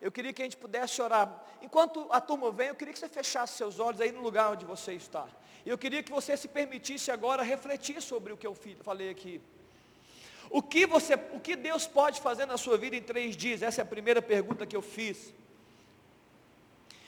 Eu 0.00 0.10
queria 0.10 0.32
que 0.32 0.42
a 0.42 0.44
gente 0.44 0.56
pudesse 0.56 1.00
orar. 1.00 1.44
Enquanto 1.62 2.08
a 2.10 2.20
turma 2.20 2.50
vem, 2.50 2.68
eu 2.68 2.74
queria 2.74 2.92
que 2.92 2.98
você 2.98 3.08
fechasse 3.08 3.56
seus 3.56 3.78
olhos 3.78 4.00
aí 4.00 4.10
no 4.10 4.20
lugar 4.20 4.50
onde 4.50 4.64
você 4.64 4.94
está. 4.94 5.28
Eu 5.64 5.78
queria 5.78 6.02
que 6.02 6.10
você 6.10 6.36
se 6.36 6.48
permitisse 6.48 7.12
agora 7.12 7.44
refletir 7.44 8.02
sobre 8.02 8.32
o 8.32 8.36
que 8.36 8.46
eu 8.48 8.56
falei 8.80 9.10
aqui. 9.10 9.40
O 10.52 10.60
que, 10.60 10.86
você, 10.86 11.14
o 11.14 11.40
que 11.40 11.56
Deus 11.56 11.86
pode 11.86 12.20
fazer 12.20 12.44
na 12.44 12.58
sua 12.58 12.76
vida 12.76 12.94
em 12.94 13.00
três 13.00 13.34
dias? 13.34 13.62
Essa 13.62 13.80
é 13.80 13.84
a 13.84 13.86
primeira 13.86 14.20
pergunta 14.20 14.66
que 14.66 14.76
eu 14.76 14.82
fiz. 14.82 15.32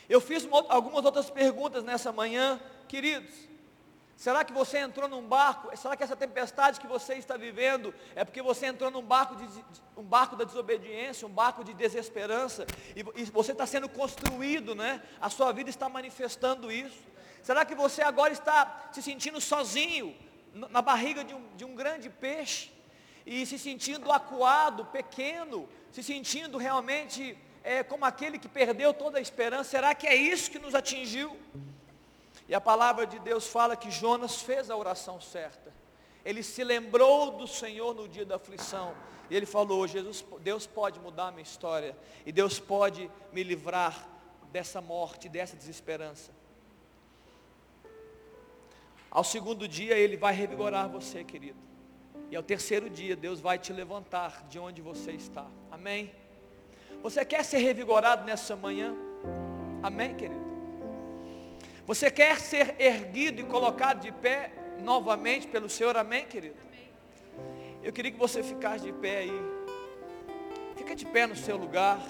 Eu 0.09 0.18
fiz 0.18 0.48
algumas 0.70 1.04
outras 1.04 1.28
perguntas 1.28 1.85
nessa 1.85 2.11
manhã, 2.11 2.59
queridos. 2.88 3.35
Será 4.16 4.44
que 4.44 4.52
você 4.52 4.78
entrou 4.78 5.11
num 5.11 5.20
barco? 5.20 5.76
Será 5.76 5.94
que 5.94 6.02
essa 6.02 6.16
tempestade 6.16 6.80
que 6.80 6.87
você 6.87 7.16
está 7.16 7.37
vivendo 7.37 7.92
é 8.14 8.24
porque 8.24 8.40
você 8.40 8.64
entrou 8.64 8.90
num 8.90 9.02
barco, 9.02 9.37
de, 9.37 9.46
um 9.94 10.02
barco 10.04 10.37
da 10.37 10.44
desobediência, 10.44 11.28
um 11.28 11.30
barco 11.30 11.62
de 11.62 11.74
desesperança, 11.74 12.66
e, 12.96 13.04
e 13.20 13.24
você 13.24 13.52
está 13.52 13.66
sendo 13.66 13.90
construído, 13.90 14.74
né? 14.74 15.02
A 15.20 15.28
sua 15.28 15.52
vida 15.52 15.68
está 15.68 15.87
manifestando 15.87 16.72
isso. 16.72 17.04
Será 17.42 17.62
que 17.66 17.74
você 17.74 18.00
agora 18.00 18.33
está 18.33 18.88
se 18.90 19.02
sentindo 19.02 19.38
sozinho, 19.38 20.16
na 20.54 20.80
barriga 20.80 21.22
de 21.22 21.35
um, 21.35 21.57
de 21.57 21.64
um 21.66 21.74
grande 21.74 22.09
peixe? 22.09 22.72
E 23.26 23.46
se 23.46 23.58
sentindo 23.58 24.12
acuado, 24.12 24.84
pequeno, 24.87 25.68
se 25.90 26.02
sentindo 26.02 26.58
realmente 26.58 27.37
é, 27.62 27.82
como 27.82 28.04
aquele 28.04 28.38
que 28.38 28.48
perdeu 28.48 28.92
toda 28.92 29.18
a 29.18 29.20
esperança. 29.20 29.70
Será 29.70 29.94
que 29.94 30.06
é 30.06 30.14
isso 30.14 30.50
que 30.50 30.58
nos 30.58 30.74
atingiu? 30.74 31.37
E 32.46 32.54
a 32.54 32.60
palavra 32.60 33.06
de 33.06 33.18
Deus 33.18 33.46
fala 33.46 33.76
que 33.76 33.90
Jonas 33.90 34.42
fez 34.42 34.70
a 34.70 34.76
oração 34.76 35.20
certa. 35.20 35.72
Ele 36.24 36.42
se 36.42 36.62
lembrou 36.62 37.32
do 37.32 37.46
Senhor 37.46 37.94
no 37.94 38.06
dia 38.06 38.24
da 38.24 38.37
aflição. 38.37 38.94
E 39.30 39.37
ele 39.37 39.46
falou, 39.46 39.87
Jesus, 39.87 40.24
Deus 40.40 40.66
pode 40.66 41.00
mudar 41.00 41.28
a 41.28 41.30
minha 41.30 41.42
história. 41.42 41.96
E 42.26 42.32
Deus 42.32 42.60
pode 42.60 43.10
me 43.32 43.42
livrar 43.42 44.06
dessa 44.52 44.80
morte, 44.80 45.28
dessa 45.28 45.56
desesperança. 45.56 46.30
Ao 49.10 49.24
segundo 49.24 49.66
dia 49.66 49.96
ele 49.96 50.16
vai 50.16 50.34
revigorar 50.34 50.88
você, 50.88 51.24
querido. 51.24 51.58
E 52.30 52.37
ao 52.37 52.42
terceiro 52.42 52.90
dia, 52.90 53.14
Deus 53.14 53.40
vai 53.40 53.58
te 53.58 53.72
levantar 53.72 54.44
de 54.48 54.58
onde 54.58 54.80
você 54.82 55.12
está. 55.12 55.46
Amém? 55.70 56.12
Você 57.02 57.24
quer 57.24 57.44
ser 57.44 57.58
revigorado 57.58 58.24
nessa 58.24 58.56
manhã? 58.56 58.94
Amém, 59.82 60.14
querido? 60.14 60.44
Você 61.87 62.10
quer 62.10 62.40
ser 62.40 62.74
erguido 62.78 63.40
e 63.42 63.44
colocado 63.44 64.00
de 64.00 64.10
pé 64.10 64.50
novamente 64.82 65.46
pelo 65.46 65.68
Senhor? 65.68 65.96
Amém, 65.96 66.24
querido? 66.24 66.56
Eu 67.82 67.92
queria 67.92 68.10
que 68.10 68.18
você 68.18 68.42
ficasse 68.42 68.84
de 68.84 68.92
pé 68.92 69.18
aí. 69.18 69.40
Fica 70.76 70.96
de 70.96 71.04
pé 71.04 71.26
no 71.26 71.37
seu 71.37 71.56
lugar. 71.56 72.00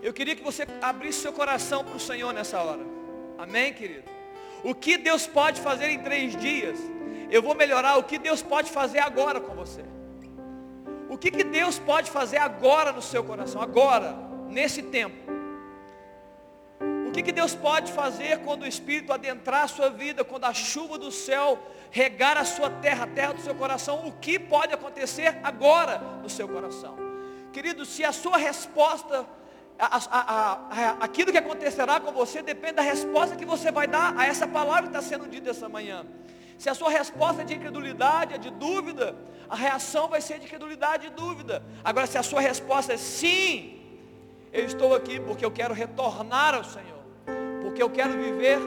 Eu 0.00 0.12
queria 0.12 0.36
que 0.36 0.42
você 0.42 0.66
abrisse 0.80 1.20
seu 1.20 1.32
coração 1.32 1.84
para 1.84 1.96
o 1.96 2.00
Senhor 2.00 2.32
nessa 2.32 2.62
hora. 2.62 2.84
Amém, 3.36 3.74
querido? 3.74 4.08
O 4.62 4.74
que 4.74 4.96
Deus 4.96 5.26
pode 5.26 5.60
fazer 5.60 5.90
em 5.90 5.98
três 5.98 6.36
dias? 6.36 6.78
Eu 7.30 7.42
vou 7.42 7.54
melhorar 7.54 7.96
o 7.96 8.02
que 8.02 8.18
Deus 8.18 8.42
pode 8.42 8.70
fazer 8.70 8.98
agora 8.98 9.40
com 9.40 9.54
você. 9.54 9.84
O 11.08 11.18
que, 11.18 11.30
que 11.30 11.44
Deus 11.44 11.78
pode 11.78 12.10
fazer 12.10 12.38
agora 12.38 12.92
no 12.92 13.02
seu 13.02 13.24
coração, 13.24 13.60
agora, 13.60 14.16
nesse 14.48 14.82
tempo. 14.82 15.30
O 17.08 17.12
que, 17.12 17.24
que 17.24 17.32
Deus 17.32 17.54
pode 17.54 17.92
fazer 17.92 18.38
quando 18.38 18.62
o 18.62 18.66
Espírito 18.66 19.12
adentrar 19.12 19.64
a 19.64 19.68
sua 19.68 19.90
vida, 19.90 20.22
quando 20.22 20.44
a 20.44 20.54
chuva 20.54 20.96
do 20.96 21.10
céu 21.10 21.58
regar 21.90 22.36
a 22.36 22.44
sua 22.44 22.70
terra, 22.70 23.02
a 23.02 23.08
terra 23.08 23.32
do 23.32 23.40
seu 23.40 23.54
coração, 23.54 24.06
o 24.06 24.12
que 24.12 24.38
pode 24.38 24.72
acontecer 24.72 25.36
agora 25.42 25.98
no 26.22 26.30
seu 26.30 26.48
coração? 26.48 26.96
Querido, 27.52 27.84
se 27.84 28.04
a 28.04 28.12
sua 28.12 28.36
resposta, 28.36 29.26
a, 29.76 29.96
a, 29.96 30.52
a, 30.52 30.90
aquilo 31.00 31.32
que 31.32 31.38
acontecerá 31.38 31.98
com 31.98 32.12
você, 32.12 32.42
depende 32.42 32.74
da 32.74 32.82
resposta 32.82 33.34
que 33.34 33.44
você 33.44 33.72
vai 33.72 33.88
dar 33.88 34.16
a 34.16 34.26
essa 34.26 34.46
palavra 34.46 34.82
que 34.82 34.96
está 34.96 35.02
sendo 35.02 35.28
dita 35.28 35.50
essa 35.50 35.68
manhã. 35.68 36.06
Se 36.60 36.68
a 36.68 36.74
sua 36.74 36.90
resposta 36.90 37.40
é 37.40 37.44
de 37.46 37.54
incredulidade, 37.54 38.34
é 38.34 38.36
de 38.36 38.50
dúvida, 38.50 39.16
a 39.48 39.56
reação 39.56 40.08
vai 40.08 40.20
ser 40.20 40.38
de 40.38 40.44
incredulidade 40.44 41.06
e 41.06 41.10
dúvida. 41.10 41.62
Agora, 41.82 42.06
se 42.06 42.18
a 42.18 42.22
sua 42.22 42.42
resposta 42.42 42.92
é 42.92 42.98
sim, 42.98 43.80
eu 44.52 44.66
estou 44.66 44.94
aqui 44.94 45.18
porque 45.18 45.42
eu 45.42 45.50
quero 45.50 45.72
retornar 45.72 46.54
ao 46.54 46.62
Senhor, 46.62 47.00
porque 47.62 47.82
eu 47.82 47.88
quero 47.88 48.12
viver 48.12 48.58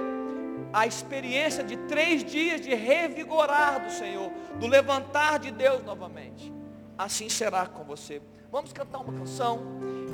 a 0.73 0.87
experiência 0.87 1.63
de 1.63 1.77
três 1.85 2.23
dias 2.23 2.61
de 2.61 2.73
revigorar 2.73 3.85
do 3.85 3.91
Senhor, 3.91 4.31
do 4.59 4.65
levantar 4.65 5.37
de 5.37 5.51
Deus 5.51 5.83
novamente. 5.83 6.51
Assim 6.97 7.29
será 7.29 7.67
com 7.67 7.83
você. 7.83 8.23
Vamos 8.51 8.73
cantar 8.73 9.01
uma 9.01 9.13
canção. 9.13 9.61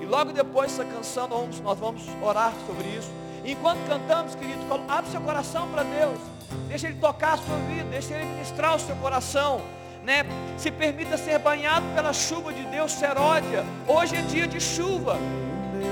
E 0.02 0.06
logo 0.06 0.34
depois 0.34 0.70
dessa 0.70 0.84
canção 0.84 1.30
nós 1.30 1.40
vamos, 1.40 1.60
nós 1.62 1.80
vamos 1.80 2.04
orar 2.22 2.52
sobre 2.68 2.90
isso. 2.90 3.10
enquanto 3.46 3.80
cantamos, 3.88 4.36
querido, 4.36 4.66
abre 4.90 5.10
seu 5.10 5.22
coração 5.22 5.72
para 5.72 5.84
Deus. 5.84 6.39
Deixa 6.68 6.88
Ele 6.88 6.98
tocar 7.00 7.34
a 7.34 7.38
sua 7.38 7.58
vida, 7.68 7.86
deixa 7.90 8.14
Ele 8.16 8.26
ministrar 8.26 8.76
o 8.76 8.80
seu 8.80 8.96
coração. 8.98 9.62
Né? 10.04 10.26
Se 10.58 10.72
permita 10.72 11.18
ser 11.18 11.40
banhado 11.40 11.86
pela 11.94 12.14
chuva 12.14 12.54
de 12.54 12.64
Deus, 12.66 12.92
seródia. 12.92 13.66
Hoje 13.88 14.16
é 14.16 14.22
dia 14.22 14.48
de 14.48 14.60
chuva. 14.60 15.18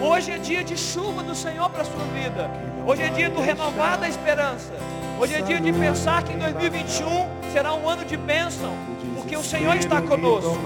Hoje 0.02 0.32
é 0.32 0.38
dia 0.38 0.64
de 0.64 0.78
chuva 0.78 1.24
do 1.24 1.36
Senhor 1.36 1.70
para 1.70 1.82
a 1.82 1.86
sua 1.86 2.04
vida. 2.14 2.50
Hoje 2.86 3.04
é 3.04 3.10
dia 3.10 3.30
do 3.30 3.42
renovar 3.42 3.98
da 3.98 4.08
esperança. 4.08 4.74
Hoje 5.20 5.36
é 5.36 5.42
dia 5.42 5.60
de 5.60 5.74
pensar 5.74 6.24
que 6.24 6.34
em 6.34 6.38
2021 6.38 7.28
será 7.52 7.74
um 7.74 7.90
ano 7.90 8.06
de 8.06 8.16
bênção, 8.16 8.72
porque 9.16 9.36
o 9.36 9.44
Senhor 9.44 9.76
está 9.76 10.02
conosco. 10.02 10.58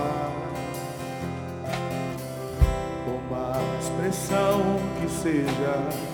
Expressão 3.80 4.78
que 5.00 5.10
seja 5.10 6.11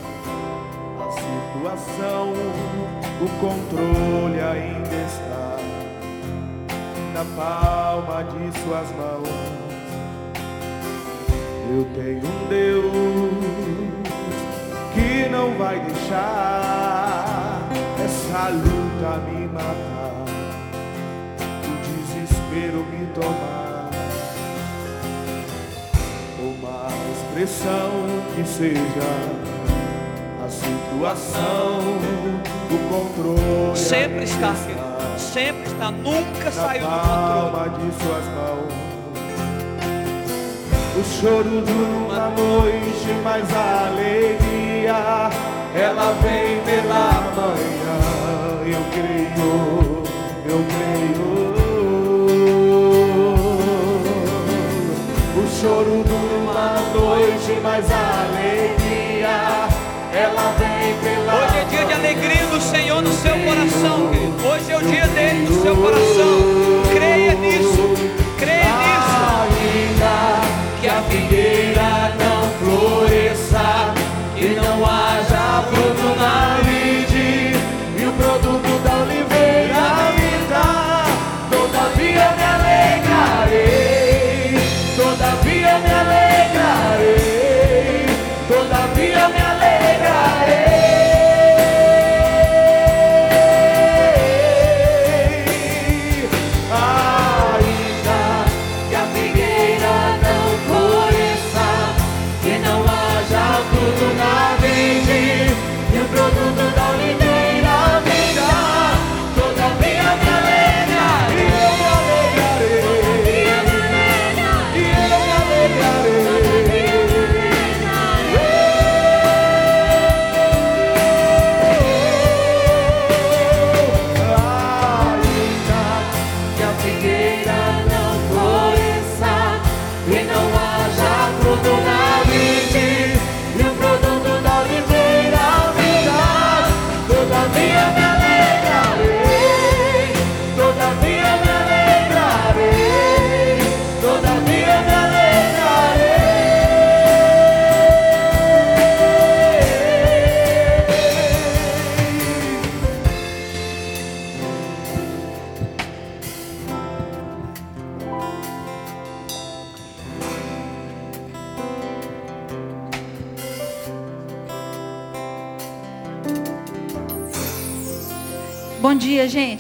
situação, 1.12 2.34
o 3.22 3.30
controle 3.40 4.40
ainda 4.42 4.96
está 5.06 5.58
na 7.14 7.26
palma 7.36 8.24
de 8.24 8.60
suas 8.60 8.90
mãos. 8.96 9.58
Eu 11.70 11.86
tenho 11.96 12.26
um 12.26 12.48
Deus 12.48 13.68
que 14.94 15.30
não 15.30 15.54
vai 15.58 15.80
deixar 15.80 17.70
essa 18.04 18.50
luta 18.50 19.18
me 19.30 19.48
matar, 19.48 20.26
o 21.64 21.74
desespero 21.84 22.86
me 22.86 23.06
tomar. 23.14 23.90
Uma 26.40 26.88
expressão 27.12 27.92
que 28.36 28.48
seja 28.48 29.47
a 31.06 31.16
situação, 31.16 31.80
o 32.72 32.78
controle. 32.90 33.78
Sempre 33.78 34.24
está, 34.24 34.54
sempre 35.18 35.64
está, 35.68 35.92
nunca 35.92 36.52
saiu 36.52 36.82
do 36.82 36.90
controle. 36.90 37.92
de 37.92 38.04
suas 38.04 38.26
mãos 38.26 38.88
o 40.98 41.04
choro 41.04 41.62
dura 41.62 41.98
uma 42.08 42.30
noite, 42.30 43.14
mas 43.24 43.46
a 43.56 43.88
alegria 43.88 45.30
ela 45.76 46.12
vem 46.24 46.60
pela 46.62 47.12
manhã. 47.36 48.00
Eu 48.66 48.84
creio, 48.92 50.04
eu 50.44 50.66
creio. 50.74 51.28
O 55.36 55.48
choro 55.62 56.04
dura 56.04 56.38
uma 56.42 56.80
noite, 57.00 57.60
mas 57.62 57.86
a 57.92 58.26
alegria 58.26 59.68
ela 60.12 60.52
vem 60.58 60.77
Hoje 64.58 64.72
é 64.72 64.78
o 64.78 64.82
dia 64.82 65.08
dele 65.10 65.48
no 65.48 65.62
seu 65.62 65.76
coração. 65.76 66.57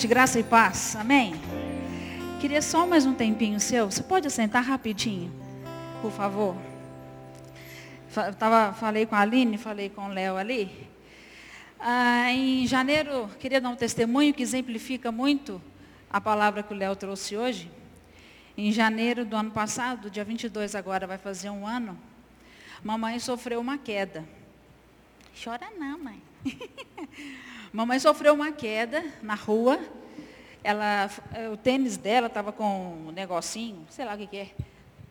Gente, 0.08 0.10
graça 0.10 0.40
e 0.40 0.44
paz. 0.44 0.96
Amém? 0.96 1.34
Queria 2.40 2.62
só 2.62 2.88
mais 2.88 3.06
um 3.06 3.14
tempinho 3.14 3.60
seu. 3.60 3.92
Você 3.92 4.02
pode 4.02 4.30
sentar 4.32 4.64
rapidinho, 4.64 5.32
por 6.02 6.12
favor? 6.12 6.56
tava, 8.40 8.74
falei 8.74 9.06
com 9.06 9.16
a 9.16 9.20
Aline, 9.20 9.58
falei 9.58 9.90
com 9.90 10.06
o 10.06 10.08
Léo 10.08 10.38
ali. 10.38 10.72
Ah, 11.80 12.32
em 12.32 12.66
janeiro, 12.66 13.30
queria 13.40 13.62
dar 13.62 13.70
um 13.70 13.76
testemunho 13.76 14.34
que 14.34 14.42
exemplifica 14.42 15.12
muito 15.12 15.62
a 16.10 16.20
palavra 16.20 16.64
que 16.64 16.74
o 16.74 16.78
Léo 16.78 16.96
trouxe 16.96 17.36
hoje. 17.36 17.70
Em 18.58 18.72
janeiro 18.72 19.26
do 19.26 19.36
ano 19.36 19.52
passado, 19.52 20.10
dia 20.10 20.24
22 20.24 20.74
agora, 20.74 21.06
vai 21.06 21.18
fazer 21.18 21.50
um 21.50 21.68
ano, 21.68 21.98
mamãe 22.84 23.20
sofreu 23.20 23.60
uma 23.60 23.78
queda. 23.78 24.24
Chora 25.44 25.68
não, 25.78 26.00
mãe. 26.00 26.22
Mamãe 27.78 28.00
sofreu 28.00 28.34
uma 28.34 28.52
queda 28.52 29.06
na 29.22 29.36
rua. 29.36 29.80
Ela, 30.64 31.12
o 31.54 31.58
tênis 31.58 31.96
dela 31.96 32.26
estava 32.26 32.52
com 32.52 33.06
um 33.08 33.12
negocinho, 33.12 33.86
sei 33.88 34.04
lá 34.04 34.16
o 34.16 34.18
que, 34.18 34.26
que 34.26 34.38
é. 34.38 34.50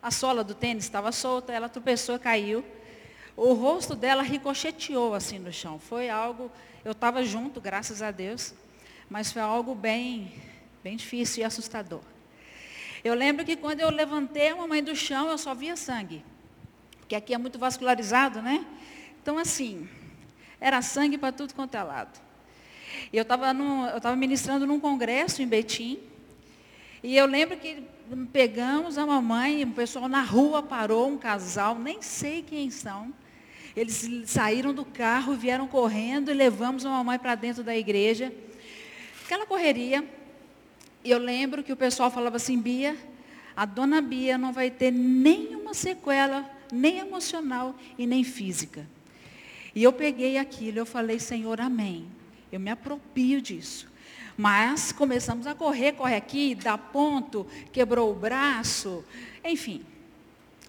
A 0.03 0.11
sola 0.11 0.43
do 0.43 0.53
tênis 0.53 0.83
estava 0.83 1.13
solta, 1.13 1.53
ela 1.53 1.69
tropeçou, 1.69 2.19
caiu. 2.19 2.65
O 3.37 3.53
rosto 3.53 3.95
dela 3.95 4.21
ricocheteou 4.21 5.15
assim 5.15 5.39
no 5.39 5.53
chão. 5.53 5.79
Foi 5.79 6.11
algo, 6.11 6.51
eu 6.85 6.91
estava 6.91 7.23
junto, 7.23 7.61
graças 7.61 8.03
a 8.03 8.11
Deus, 8.11 8.53
mas 9.09 9.31
foi 9.31 9.43
algo 9.43 9.73
bem, 9.73 10.33
bem 10.83 10.97
difícil 10.97 11.43
e 11.43 11.45
assustador. 11.45 12.03
Eu 13.05 13.15
lembro 13.15 13.45
que 13.45 13.55
quando 13.55 13.79
eu 13.79 13.91
levantei 13.91 14.49
a 14.49 14.57
mamãe 14.57 14.83
do 14.83 14.97
chão, 14.97 15.31
eu 15.31 15.39
só 15.39 15.55
via 15.55 15.77
sangue. 15.77 16.25
Porque 16.99 17.15
aqui 17.15 17.33
é 17.33 17.39
muito 17.39 17.61
vascularizado, 17.61 18.43
né? 18.43 18.67
Então, 19.23 19.39
assim, 19.39 19.89
era 20.61 20.83
sangue 20.83 21.17
para 21.17 21.31
tudo 21.31 21.55
quanto 21.55 21.77
é 21.77 21.83
lado. 21.85 22.26
Eu 23.13 23.23
estava 23.23 24.17
ministrando 24.17 24.67
num 24.67 24.81
congresso 24.81 25.43
em 25.43 25.47
Betim. 25.47 25.99
E 27.03 27.17
eu 27.17 27.27
lembro 27.27 27.57
que 27.57 27.83
pegamos 28.33 28.99
a 28.99 29.07
mamãe, 29.07 29.65
o 29.65 29.73
pessoal 29.73 30.09
na 30.09 30.23
rua 30.23 30.63
parou, 30.63 31.09
um 31.09 31.19
casal, 31.19 31.79
nem 31.79 32.03
sei 32.03 32.43
quem 32.43 32.71
são. 32.71 33.13
Eles 33.77 34.09
saíram 34.27 34.73
do 34.73 34.85
carro, 34.85 35.35
vieram 35.35 35.69
correndo 35.69 36.31
e 36.31 36.35
levamos 36.35 36.87
a 36.87 36.91
mamãe 36.91 37.19
para 37.19 37.35
dentro 37.35 37.63
da 37.63 37.77
igreja. 37.77 38.33
Aquela 39.25 39.45
correria. 39.45 40.03
E 41.05 41.11
eu 41.11 41.19
lembro 41.19 41.63
que 41.63 41.73
o 41.73 41.77
pessoal 41.77 42.11
falava 42.11 42.37
assim, 42.37 42.59
Bia, 42.59 42.97
a 43.55 43.65
dona 43.65 44.01
Bia 44.01 44.39
não 44.39 44.53
vai 44.53 44.71
ter 44.71 44.91
nenhuma 44.91 45.75
sequela, 45.75 46.51
nem 46.73 46.99
emocional 46.99 47.77
e 47.99 48.07
nem 48.07 48.25
física. 48.25 48.87
E 49.75 49.83
eu 49.83 49.93
peguei 49.93 50.39
aquilo, 50.39 50.79
eu 50.79 50.87
falei, 50.87 51.19
Senhor, 51.19 51.61
amém. 51.61 52.07
Eu 52.51 52.61
me 52.61 52.71
apropio 52.71 53.41
disso. 53.41 53.89
Mas 54.37 54.93
começamos 54.93 55.47
a 55.47 55.55
correr, 55.55 55.93
corre 55.93 56.15
aqui, 56.15 56.55
dá 56.55 56.77
ponto, 56.77 57.47
quebrou 57.73 58.13
o 58.13 58.15
braço, 58.15 59.05
enfim. 59.43 59.85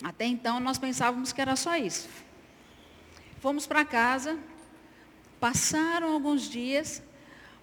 Até 0.02 0.26
então 0.26 0.60
nós 0.60 0.78
pensávamos 0.78 1.34
que 1.34 1.42
era 1.42 1.56
só 1.56 1.76
isso. 1.76 2.08
Fomos 3.40 3.68
para 3.68 3.84
casa, 3.84 4.38
passaram 5.40 6.14
alguns 6.14 6.50
dias. 6.50 7.04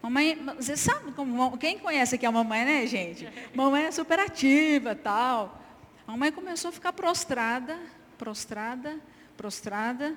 Mamãe, 0.03 0.39
você 0.57 0.77
sabe 0.77 1.12
como, 1.12 1.57
quem 1.57 1.79
conhece 1.79 2.17
aqui 2.17 2.27
a 2.27 2.33
mamãe, 2.33 2.65
né, 2.65 2.87
gente? 2.87 3.27
Mamãe 3.55 3.85
é 3.85 3.91
super 3.91 4.19
ativa, 4.19 4.95
tal. 4.95 5.62
A 6.07 6.12
mamãe 6.12 6.31
começou 6.31 6.69
a 6.69 6.73
ficar 6.73 6.93
prostrada, 6.93 7.79
prostrada, 8.19 9.01
prostrada. 9.37 10.15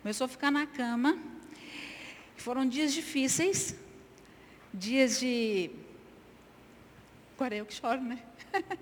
Começou 0.00 0.24
a 0.24 0.28
ficar 0.28 0.50
na 0.50 0.66
cama. 0.66 1.18
Foram 2.38 2.66
dias 2.66 2.92
difíceis, 2.92 3.74
dias 4.72 5.18
de. 5.18 5.70
Agora 7.36 7.56
é 7.56 7.60
eu 7.60 7.66
que 7.66 7.74
choro, 7.74 8.00
né? 8.00 8.18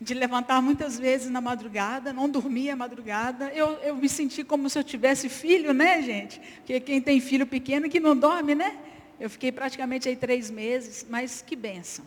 de 0.00 0.14
levantar 0.14 0.62
muitas 0.62 0.98
vezes 0.98 1.30
na 1.30 1.40
madrugada, 1.40 2.12
não 2.12 2.28
dormia 2.28 2.74
à 2.74 2.76
madrugada. 2.76 3.50
Eu, 3.52 3.72
eu 3.78 3.96
me 3.96 4.08
senti 4.08 4.44
como 4.44 4.68
se 4.68 4.78
eu 4.78 4.84
tivesse 4.84 5.28
filho, 5.28 5.72
né, 5.72 6.02
gente? 6.02 6.38
Porque 6.58 6.78
quem 6.80 7.00
tem 7.00 7.18
filho 7.18 7.46
pequeno 7.46 7.88
que 7.88 7.98
não 7.98 8.16
dorme, 8.16 8.54
né? 8.54 8.78
Eu 9.18 9.28
fiquei 9.28 9.50
praticamente 9.50 10.06
aí 10.08 10.14
três 10.14 10.50
meses, 10.50 11.04
mas 11.08 11.42
que 11.42 11.56
benção. 11.56 12.04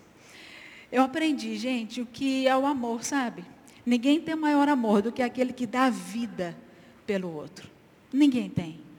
Eu 0.91 1.01
aprendi, 1.01 1.57
gente, 1.57 1.99
o 1.99 2.05
que 2.05 2.47
é 2.47 2.55
o 2.55 2.65
amor, 2.65 3.03
sabe? 3.03 3.43
Ninguém 3.83 4.21
tem 4.21 4.35
maior 4.35 4.69
amor 4.69 5.01
do 5.01 5.11
que 5.11 5.23
aquele 5.23 5.51
que 5.51 5.65
dá 5.65 5.89
vida 5.89 6.55
pelo 7.07 7.33
outro. 7.33 7.69
Ninguém 8.13 8.49
tem. 8.49 8.90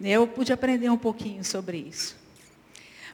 Eu 0.00 0.26
pude 0.26 0.52
aprender 0.52 0.88
um 0.88 0.96
pouquinho 0.96 1.44
sobre 1.44 1.78
isso. 1.78 2.16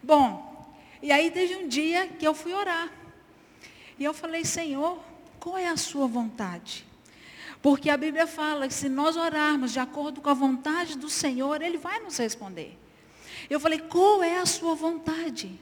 Bom, 0.02 0.74
e 1.02 1.10
aí 1.10 1.30
teve 1.30 1.56
um 1.56 1.66
dia 1.66 2.06
que 2.06 2.26
eu 2.26 2.34
fui 2.34 2.52
orar. 2.52 2.92
E 3.98 4.04
eu 4.04 4.14
falei, 4.14 4.44
Senhor, 4.44 4.98
qual 5.40 5.58
é 5.58 5.66
a 5.66 5.76
sua 5.76 6.06
vontade? 6.06 6.86
Porque 7.62 7.90
a 7.90 7.96
Bíblia 7.96 8.26
fala 8.26 8.68
que 8.68 8.74
se 8.74 8.88
nós 8.88 9.16
orarmos 9.16 9.72
de 9.72 9.80
acordo 9.80 10.20
com 10.20 10.30
a 10.30 10.34
vontade 10.34 10.96
do 10.96 11.08
Senhor, 11.08 11.60
Ele 11.62 11.78
vai 11.78 12.00
nos 12.00 12.16
responder. 12.18 12.78
Eu 13.48 13.58
falei, 13.58 13.78
qual 13.78 14.22
é 14.22 14.38
a 14.38 14.46
sua 14.46 14.74
vontade? 14.74 15.58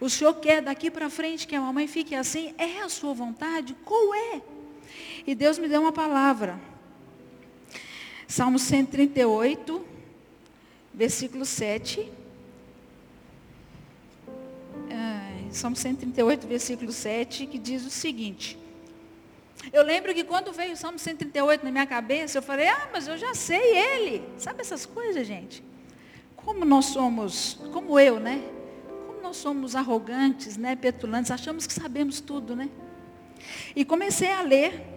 O 0.00 0.08
Senhor 0.08 0.34
quer 0.34 0.62
daqui 0.62 0.90
para 0.90 1.10
frente 1.10 1.46
que 1.46 1.54
a 1.54 1.60
mamãe 1.60 1.86
fique 1.86 2.14
assim? 2.14 2.54
É 2.58 2.80
a 2.80 2.88
sua 2.88 3.14
vontade? 3.14 3.76
Qual 3.84 4.14
é? 4.14 4.42
E 5.26 5.34
Deus 5.34 5.58
me 5.58 5.68
deu 5.68 5.80
uma 5.80 5.92
palavra. 5.92 6.58
Salmo 8.26 8.58
138, 8.58 9.91
versículo 10.94 11.44
7. 11.44 12.22
Salmo 15.52 15.76
138, 15.76 16.46
versículo 16.46 16.92
7, 16.92 17.46
que 17.46 17.58
diz 17.58 17.84
o 17.84 17.90
seguinte. 17.90 18.58
Eu 19.72 19.84
lembro 19.84 20.14
que 20.14 20.24
quando 20.24 20.52
veio 20.52 20.72
o 20.72 20.76
Salmo 20.76 20.98
138 20.98 21.64
na 21.64 21.70
minha 21.70 21.86
cabeça, 21.86 22.38
eu 22.38 22.42
falei, 22.42 22.68
ah, 22.68 22.88
mas 22.92 23.06
eu 23.06 23.16
já 23.16 23.34
sei 23.34 23.60
ele. 23.60 24.24
Sabe 24.38 24.60
essas 24.60 24.86
coisas, 24.86 25.26
gente? 25.26 25.62
Como 26.34 26.64
nós 26.64 26.86
somos, 26.86 27.60
como 27.72 27.98
eu, 28.00 28.18
né? 28.18 28.42
Como 29.06 29.20
nós 29.20 29.36
somos 29.36 29.76
arrogantes, 29.76 30.56
né? 30.56 30.74
Petulantes, 30.74 31.30
achamos 31.30 31.66
que 31.66 31.72
sabemos 31.72 32.20
tudo, 32.20 32.56
né? 32.56 32.68
E 33.76 33.84
comecei 33.84 34.32
a 34.32 34.42
ler. 34.42 34.88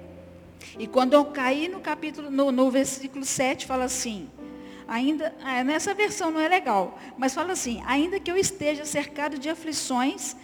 E 0.79 0.87
quando 0.87 1.13
eu 1.13 1.25
caí 1.25 1.67
no 1.67 1.79
capítulo, 1.79 2.31
no, 2.31 2.51
no 2.51 2.71
versículo 2.71 3.23
7, 3.23 3.65
fala 3.65 3.83
assim, 3.83 4.27
ainda, 4.87 5.33
é, 5.43 5.63
nessa 5.63 5.93
versão 5.93 6.31
não 6.31 6.39
é 6.39 6.47
legal, 6.47 6.99
mas 7.17 7.33
fala 7.33 7.53
assim, 7.53 7.81
ainda 7.85 8.19
que 8.19 8.31
eu 8.31 8.37
esteja 8.37 8.85
cercado 8.85 9.37
de 9.37 9.49
aflições, 9.49 10.35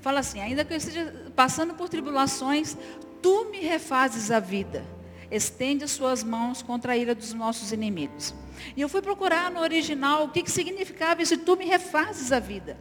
Fala 0.00 0.20
assim, 0.20 0.40
ainda 0.40 0.64
que 0.64 0.72
eu 0.72 0.76
esteja 0.76 1.32
passando 1.34 1.74
por 1.74 1.88
tribulações, 1.88 2.76
tu 3.20 3.46
me 3.50 3.60
refazes 3.60 4.30
a 4.30 4.38
vida. 4.38 4.84
Estende 5.30 5.84
as 5.84 5.90
suas 5.90 6.22
mãos 6.22 6.62
contra 6.62 6.92
a 6.92 6.96
ira 6.96 7.14
dos 7.14 7.34
nossos 7.34 7.72
inimigos. 7.72 8.34
E 8.76 8.80
eu 8.80 8.88
fui 8.88 9.02
procurar 9.02 9.50
no 9.50 9.60
original 9.60 10.24
o 10.24 10.28
que, 10.30 10.42
que 10.42 10.50
significava 10.50 11.22
isso, 11.22 11.36
tu 11.38 11.56
me 11.56 11.66
refazes 11.66 12.32
a 12.32 12.38
vida. 12.38 12.78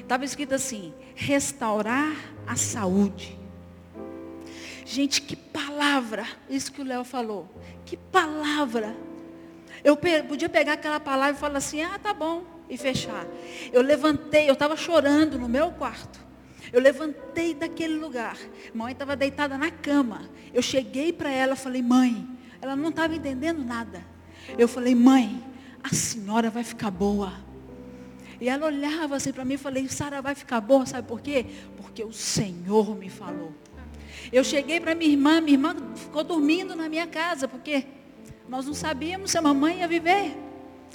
Estava 0.00 0.24
escrito 0.24 0.54
assim, 0.54 0.92
restaurar 1.14 2.14
a 2.46 2.56
saúde. 2.56 3.38
Gente, 4.84 5.22
que 5.22 5.36
palavra, 5.36 6.26
isso 6.48 6.72
que 6.72 6.80
o 6.80 6.84
Léo 6.84 7.04
falou. 7.04 7.48
Que 7.84 7.96
palavra. 7.96 8.96
Eu 9.82 9.96
podia 9.96 10.48
pegar 10.48 10.74
aquela 10.74 11.00
palavra 11.00 11.36
e 11.36 11.38
falar 11.38 11.58
assim, 11.58 11.82
ah, 11.82 11.98
tá 11.98 12.12
bom, 12.12 12.44
e 12.68 12.76
fechar. 12.76 13.26
Eu 13.72 13.82
levantei, 13.82 14.48
eu 14.48 14.52
estava 14.52 14.76
chorando 14.76 15.38
no 15.38 15.48
meu 15.48 15.70
quarto. 15.72 16.20
Eu 16.72 16.80
levantei 16.80 17.54
daquele 17.54 17.94
lugar. 17.94 18.36
Mãe 18.72 18.92
estava 18.92 19.16
deitada 19.16 19.58
na 19.58 19.70
cama. 19.70 20.28
Eu 20.54 20.62
cheguei 20.62 21.12
para 21.12 21.30
ela 21.30 21.54
e 21.54 21.56
falei, 21.56 21.82
mãe, 21.82 22.28
ela 22.60 22.76
não 22.76 22.90
estava 22.90 23.14
entendendo 23.14 23.64
nada. 23.64 24.04
Eu 24.56 24.68
falei, 24.68 24.94
mãe, 24.94 25.42
a 25.82 25.88
senhora 25.94 26.50
vai 26.50 26.62
ficar 26.62 26.90
boa. 26.90 27.32
E 28.40 28.48
ela 28.48 28.66
olhava 28.66 29.16
assim 29.16 29.32
para 29.32 29.44
mim 29.44 29.54
e 29.54 29.58
falei, 29.58 29.86
Sara 29.88 30.22
vai 30.22 30.34
ficar 30.34 30.60
boa, 30.60 30.86
sabe 30.86 31.06
por 31.06 31.20
quê? 31.20 31.44
Porque 31.76 32.02
o 32.02 32.12
Senhor 32.12 32.96
me 32.96 33.10
falou. 33.10 33.52
Eu 34.32 34.42
cheguei 34.42 34.80
para 34.80 34.94
minha 34.94 35.10
irmã, 35.10 35.40
minha 35.40 35.54
irmã 35.54 35.76
ficou 35.94 36.24
dormindo 36.24 36.74
na 36.74 36.88
minha 36.88 37.06
casa, 37.06 37.46
porque 37.46 37.84
nós 38.50 38.66
não 38.66 38.74
sabíamos 38.74 39.30
se 39.30 39.38
a 39.38 39.42
mamãe 39.42 39.78
ia 39.78 39.86
viver. 39.86 40.36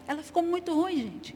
Ela 0.05 0.21
ficou 0.21 0.43
muito 0.43 0.73
ruim, 0.73 0.97
gente. 0.97 1.35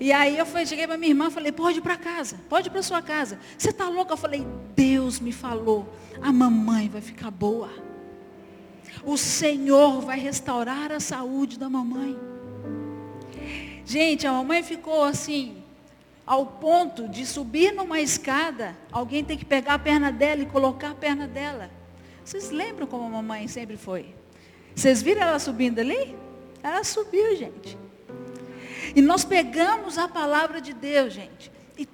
E 0.00 0.10
aí 0.10 0.36
eu 0.36 0.44
fui, 0.44 0.66
cheguei 0.66 0.84
para 0.84 0.96
minha 0.96 1.10
irmã 1.12 1.28
e 1.28 1.30
falei, 1.30 1.52
pode 1.52 1.78
ir 1.78 1.80
para 1.80 1.96
casa, 1.96 2.40
pode 2.48 2.66
ir 2.66 2.70
para 2.72 2.82
sua 2.82 3.00
casa. 3.00 3.38
Você 3.56 3.70
está 3.70 3.88
louca? 3.88 4.14
Eu 4.14 4.16
falei, 4.16 4.44
Deus 4.74 5.20
me 5.20 5.30
falou, 5.30 5.88
a 6.20 6.32
mamãe 6.32 6.88
vai 6.88 7.00
ficar 7.00 7.30
boa. 7.30 7.70
O 9.04 9.16
Senhor 9.16 10.00
vai 10.00 10.18
restaurar 10.18 10.90
a 10.90 10.98
saúde 10.98 11.56
da 11.56 11.70
mamãe. 11.70 12.18
Gente, 13.86 14.26
a 14.26 14.32
mamãe 14.32 14.60
ficou 14.64 15.04
assim, 15.04 15.62
ao 16.26 16.44
ponto 16.44 17.08
de 17.08 17.24
subir 17.24 17.72
numa 17.72 18.00
escada, 18.00 18.76
alguém 18.90 19.22
tem 19.22 19.38
que 19.38 19.44
pegar 19.44 19.74
a 19.74 19.78
perna 19.78 20.10
dela 20.10 20.42
e 20.42 20.46
colocar 20.46 20.90
a 20.90 20.94
perna 20.96 21.28
dela. 21.28 21.70
Vocês 22.24 22.50
lembram 22.50 22.88
como 22.88 23.04
a 23.04 23.08
mamãe 23.08 23.46
sempre 23.46 23.76
foi? 23.76 24.18
Vocês 24.74 25.02
viram 25.02 25.22
ela 25.22 25.38
subindo 25.38 25.78
ali? 25.78 26.14
Ela 26.62 26.84
subiu, 26.84 27.36
gente. 27.36 27.78
E 28.94 29.00
nós 29.00 29.24
pegamos 29.24 29.98
a 29.98 30.08
palavra 30.08 30.60
de 30.60 30.72
Deus, 30.72 31.12
gente. 31.12 31.50
E 31.78 31.86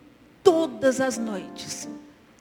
todas 0.42 1.00
as 1.00 1.18
noites, 1.18 1.88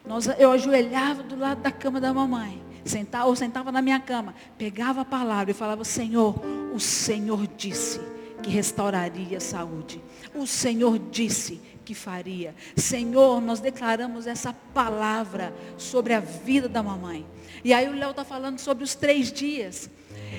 nós, 0.05 0.27
eu 0.37 0.51
ajoelhava 0.51 1.23
do 1.23 1.35
lado 1.35 1.61
da 1.61 1.71
cama 1.71 1.99
da 1.99 2.13
mamãe. 2.13 2.63
Sentava, 2.83 3.25
ou 3.25 3.35
sentava 3.35 3.71
na 3.71 3.81
minha 3.81 3.99
cama, 3.99 4.35
pegava 4.59 5.01
a 5.01 5.05
palavra 5.05 5.49
e 5.49 5.55
falava, 5.55 5.83
Senhor, 5.83 6.39
o 6.73 6.79
Senhor 6.79 7.47
disse 7.57 7.99
que 8.43 8.49
restauraria 8.51 9.37
a 9.37 9.41
saúde. 9.41 9.99
O 10.35 10.45
Senhor 10.45 10.99
disse 10.99 11.59
que 11.83 11.95
faria. 11.95 12.53
Senhor, 12.75 13.41
nós 13.41 13.59
declaramos 13.59 14.27
essa 14.27 14.53
palavra 14.53 15.51
sobre 15.77 16.13
a 16.13 16.19
vida 16.19 16.69
da 16.69 16.83
mamãe. 16.83 17.25
E 17.63 17.73
aí 17.73 17.89
o 17.89 17.93
Léo 17.93 18.11
está 18.11 18.23
falando 18.23 18.59
sobre 18.59 18.83
os 18.83 18.93
três 18.93 19.31
dias. 19.31 19.89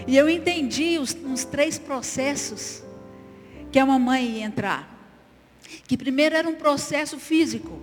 E 0.07 0.16
eu 0.16 0.28
entendi 0.28 0.99
os, 0.99 1.16
os 1.32 1.45
três 1.45 1.78
processos 1.78 2.82
que 3.72 3.78
a 3.78 3.87
mamãe 3.87 4.39
ia 4.39 4.45
entrar. 4.45 4.97
Que 5.87 5.97
primeiro 5.97 6.37
era 6.37 6.49
um 6.49 6.55
processo 6.55 7.18
físico. 7.18 7.80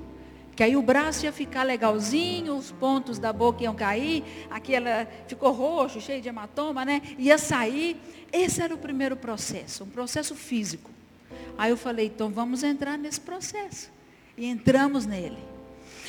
Que 0.56 0.64
aí 0.64 0.76
o 0.76 0.82
braço 0.82 1.26
ia 1.26 1.34
ficar 1.34 1.64
legalzinho, 1.64 2.56
os 2.56 2.72
pontos 2.72 3.18
da 3.18 3.34
boca 3.34 3.64
iam 3.64 3.74
cair, 3.74 4.24
aquela 4.51 5.08
ficou 5.28 5.51
roxo, 5.51 5.99
cheio 5.99 6.22
de 6.22 6.30
hematoma, 6.30 6.86
né? 6.86 7.01
Ia 7.18 7.38
sair. 7.38 7.97
Esse 8.32 8.62
era 8.62 8.74
o 8.74 8.78
primeiro 8.78 9.16
processo, 9.16 9.84
um 9.84 9.89
processo 9.89 10.36
físico. 10.36 10.91
Aí 11.58 11.72
eu 11.72 11.78
falei, 11.78 12.08
então 12.08 12.30
vamos 12.30 12.64
entrar 12.64 12.97
nesse 12.97 13.20
processo. 13.20 13.91
E 14.38 14.45
entramos 14.45 15.06
nele. 15.06 15.38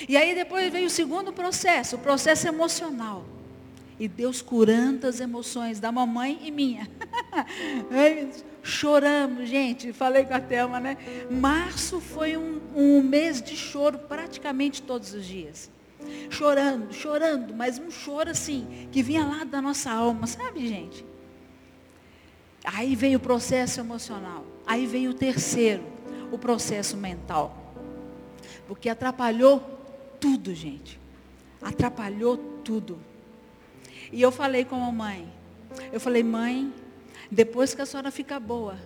E 0.09 0.17
aí 0.17 0.35
depois 0.35 0.71
veio 0.71 0.87
o 0.87 0.91
segundo 0.91 1.33
processo, 1.33 1.97
o 1.97 1.99
processo 1.99 2.47
emocional. 2.47 3.25
E 3.99 4.09
Deus 4.09 4.43
curando 4.43 5.07
as 5.07 5.21
emoções 5.21 5.79
da 5.79 5.93
mamãe 5.93 6.41
e 6.43 6.51
minha. 6.51 6.91
Choramos, 8.63 9.49
gente. 9.49 9.93
Falei 9.93 10.25
com 10.25 10.35
a 10.35 10.41
Thelma, 10.41 10.81
né? 10.81 10.97
Março 11.31 12.01
foi 12.01 12.37
um, 12.37 12.61
um 12.75 13.03
mês 13.03 13.41
de 13.41 13.57
choro 13.57 13.99
praticamente 13.99 14.83
todos 14.83 15.15
os 15.15 15.25
dias. 15.25 15.71
Chorando, 16.29 16.93
chorando, 16.93 17.55
mas 17.55 17.79
um 17.79 17.91
choro 17.91 18.31
assim, 18.31 18.89
que 18.91 19.03
vinha 19.03 19.25
lá 19.25 19.45
da 19.45 19.63
nossa 19.63 19.91
alma, 19.91 20.27
sabe, 20.27 20.67
gente? 20.67 21.05
Aí 22.65 22.97
veio 22.97 23.19
o 23.19 23.21
processo 23.21 23.81
emocional. 23.81 24.45
Aí 24.67 24.87
veio 24.87 25.11
o 25.11 25.15
terceiro, 25.15 25.85
o 26.33 26.39
processo 26.39 26.97
mental. 26.97 27.75
Porque 28.67 28.89
atrapalhou 28.89 29.61
tudo, 30.19 30.55
gente. 30.55 30.99
Atrapalhou 31.61 32.37
tudo. 32.65 32.99
E 34.13 34.21
eu 34.21 34.31
falei 34.31 34.65
com 34.65 34.77
a 34.77 34.93
mãe, 34.93 35.31
eu 35.93 36.01
falei, 36.01 36.23
mãe, 36.23 36.73
depois 37.31 37.75
que 37.75 37.83
a 37.83 37.87
senhora 37.87 38.11
ficar 38.11 38.41
boa, 38.41 38.77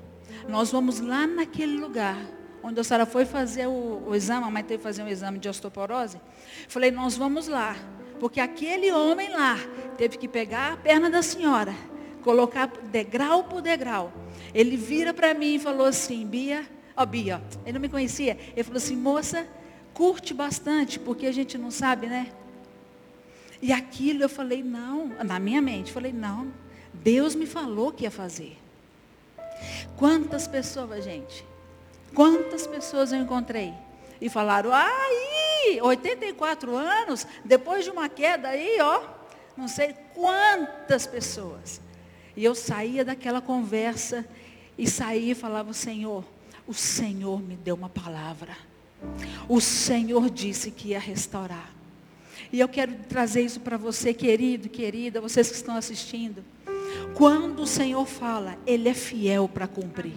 Nós 0.48 0.70
vamos 0.70 1.00
lá 1.00 1.26
naquele 1.26 1.76
lugar 1.76 2.16
onde 2.62 2.80
a 2.80 2.84
senhora 2.84 3.06
foi 3.06 3.24
fazer 3.24 3.66
o, 3.66 4.02
o 4.06 4.14
exame, 4.14 4.46
a 4.46 4.50
mãe 4.50 4.62
teve 4.62 4.78
que 4.78 4.82
fazer 4.82 5.02
um 5.02 5.08
exame 5.08 5.38
de 5.38 5.48
osteoporose. 5.48 6.20
Falei, 6.68 6.90
nós 6.90 7.16
vamos 7.16 7.48
lá. 7.48 7.76
Porque 8.18 8.40
aquele 8.40 8.90
homem 8.90 9.30
lá 9.30 9.56
teve 9.96 10.18
que 10.18 10.26
pegar 10.26 10.72
a 10.72 10.76
perna 10.76 11.08
da 11.08 11.22
senhora, 11.22 11.74
colocar 12.22 12.66
degrau 12.90 13.44
por 13.44 13.62
degrau. 13.62 14.12
Ele 14.52 14.76
vira 14.76 15.14
para 15.14 15.32
mim 15.34 15.54
e 15.54 15.58
falou 15.58 15.86
assim, 15.86 16.26
Bia, 16.26 16.66
ó 16.96 17.02
oh, 17.02 17.06
Bia, 17.06 17.40
ele 17.64 17.74
não 17.74 17.80
me 17.80 17.88
conhecia. 17.88 18.36
Ele 18.54 18.64
falou 18.64 18.78
assim, 18.78 18.96
moça, 18.96 19.46
curte 19.94 20.34
bastante, 20.34 20.98
porque 20.98 21.26
a 21.26 21.32
gente 21.32 21.56
não 21.56 21.70
sabe, 21.70 22.08
né? 22.08 22.28
E 23.60 23.72
aquilo 23.72 24.22
eu 24.22 24.28
falei, 24.28 24.62
não, 24.62 25.08
na 25.24 25.38
minha 25.38 25.60
mente, 25.60 25.92
falei, 25.92 26.12
não, 26.12 26.52
Deus 26.94 27.34
me 27.34 27.46
falou 27.46 27.92
que 27.92 28.04
ia 28.04 28.10
fazer. 28.10 28.56
Quantas 29.96 30.46
pessoas, 30.46 31.04
gente, 31.04 31.44
quantas 32.14 32.66
pessoas 32.66 33.12
eu 33.12 33.20
encontrei 33.20 33.74
e 34.20 34.28
falaram, 34.28 34.70
aí, 34.72 35.80
84 35.80 36.76
anos, 36.76 37.26
depois 37.44 37.84
de 37.84 37.90
uma 37.90 38.08
queda 38.08 38.48
aí, 38.48 38.78
ó, 38.80 39.02
não 39.56 39.66
sei 39.66 39.94
quantas 40.14 41.06
pessoas. 41.06 41.80
E 42.36 42.44
eu 42.44 42.54
saía 42.54 43.04
daquela 43.04 43.40
conversa 43.40 44.24
e 44.76 44.88
saía 44.88 45.32
e 45.32 45.34
falava, 45.34 45.72
Senhor, 45.72 46.24
o 46.66 46.74
Senhor 46.74 47.42
me 47.42 47.56
deu 47.56 47.74
uma 47.74 47.88
palavra. 47.88 48.56
O 49.48 49.60
Senhor 49.60 50.30
disse 50.30 50.70
que 50.70 50.88
ia 50.88 51.00
restaurar. 51.00 51.77
E 52.52 52.60
eu 52.60 52.68
quero 52.68 52.94
trazer 53.08 53.42
isso 53.42 53.60
para 53.60 53.76
você, 53.76 54.14
querido, 54.14 54.68
querida, 54.68 55.20
vocês 55.20 55.48
que 55.50 55.56
estão 55.56 55.76
assistindo. 55.76 56.42
Quando 57.14 57.60
o 57.62 57.66
Senhor 57.66 58.06
fala, 58.06 58.56
Ele 58.66 58.88
é 58.88 58.94
fiel 58.94 59.48
para 59.48 59.66
cumprir. 59.66 60.14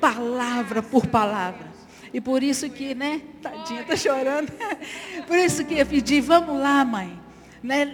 Palavra 0.00 0.82
por 0.82 1.06
palavra. 1.06 1.70
E 2.12 2.20
por 2.20 2.42
isso 2.42 2.68
que, 2.68 2.94
né, 2.94 3.22
tadinha, 3.40 3.82
está 3.82 3.96
chorando. 3.96 4.52
Por 5.28 5.38
isso 5.38 5.64
que 5.64 5.78
eu 5.78 5.86
pedi, 5.86 6.20
vamos 6.20 6.58
lá, 6.58 6.84
mãe. 6.84 7.20
Né, 7.62 7.86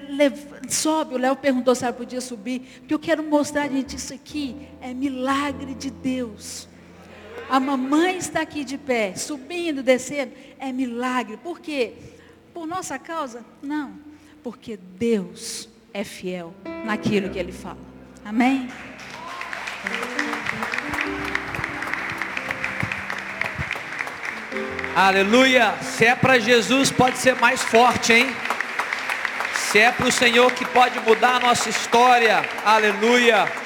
sobe, 0.71 1.15
o 1.17 1.19
Léo 1.19 1.37
perguntou 1.37 1.75
se 1.75 1.85
ela 1.85 1.93
podia 1.93 2.21
subir, 2.21 2.61
porque 2.79 2.95
eu 2.95 3.01
quero 3.01 3.23
mostrar, 3.23 3.69
gente, 3.69 3.97
isso 3.97 4.15
aqui 4.15 4.57
é 4.81 4.95
milagre 4.95 5.75
de 5.75 5.91
Deus. 5.91 6.69
A 7.51 7.61
mamãe 7.61 8.17
está 8.17 8.41
aqui 8.41 8.65
de 8.65 8.79
pé, 8.79 9.15
subindo, 9.17 9.83
descendo, 9.83 10.33
é 10.59 10.73
milagre. 10.73 11.37
Por 11.37 11.61
quê? 11.61 11.95
Por 12.57 12.67
nossa 12.67 12.99
causa? 12.99 13.45
Não. 13.63 13.93
Porque 14.43 14.79
Deus 14.79 15.69
é 15.93 16.03
fiel 16.03 16.55
naquilo 16.87 17.29
que 17.29 17.39
Ele 17.39 17.53
fala. 17.53 17.77
Amém? 18.25 18.67
Aleluia. 24.97 25.75
Se 25.83 26.07
é 26.07 26.15
para 26.15 26.39
Jesus, 26.39 26.91
pode 26.91 27.19
ser 27.19 27.37
mais 27.37 27.61
forte, 27.61 28.15
hein? 28.15 28.35
Se 29.55 29.79
é 29.79 29.93
para 29.93 30.07
o 30.07 30.11
Senhor 30.11 30.51
que 30.53 30.65
pode 30.65 30.99
mudar 31.01 31.35
a 31.35 31.41
nossa 31.41 31.69
história. 31.69 32.43
Aleluia. 32.65 33.66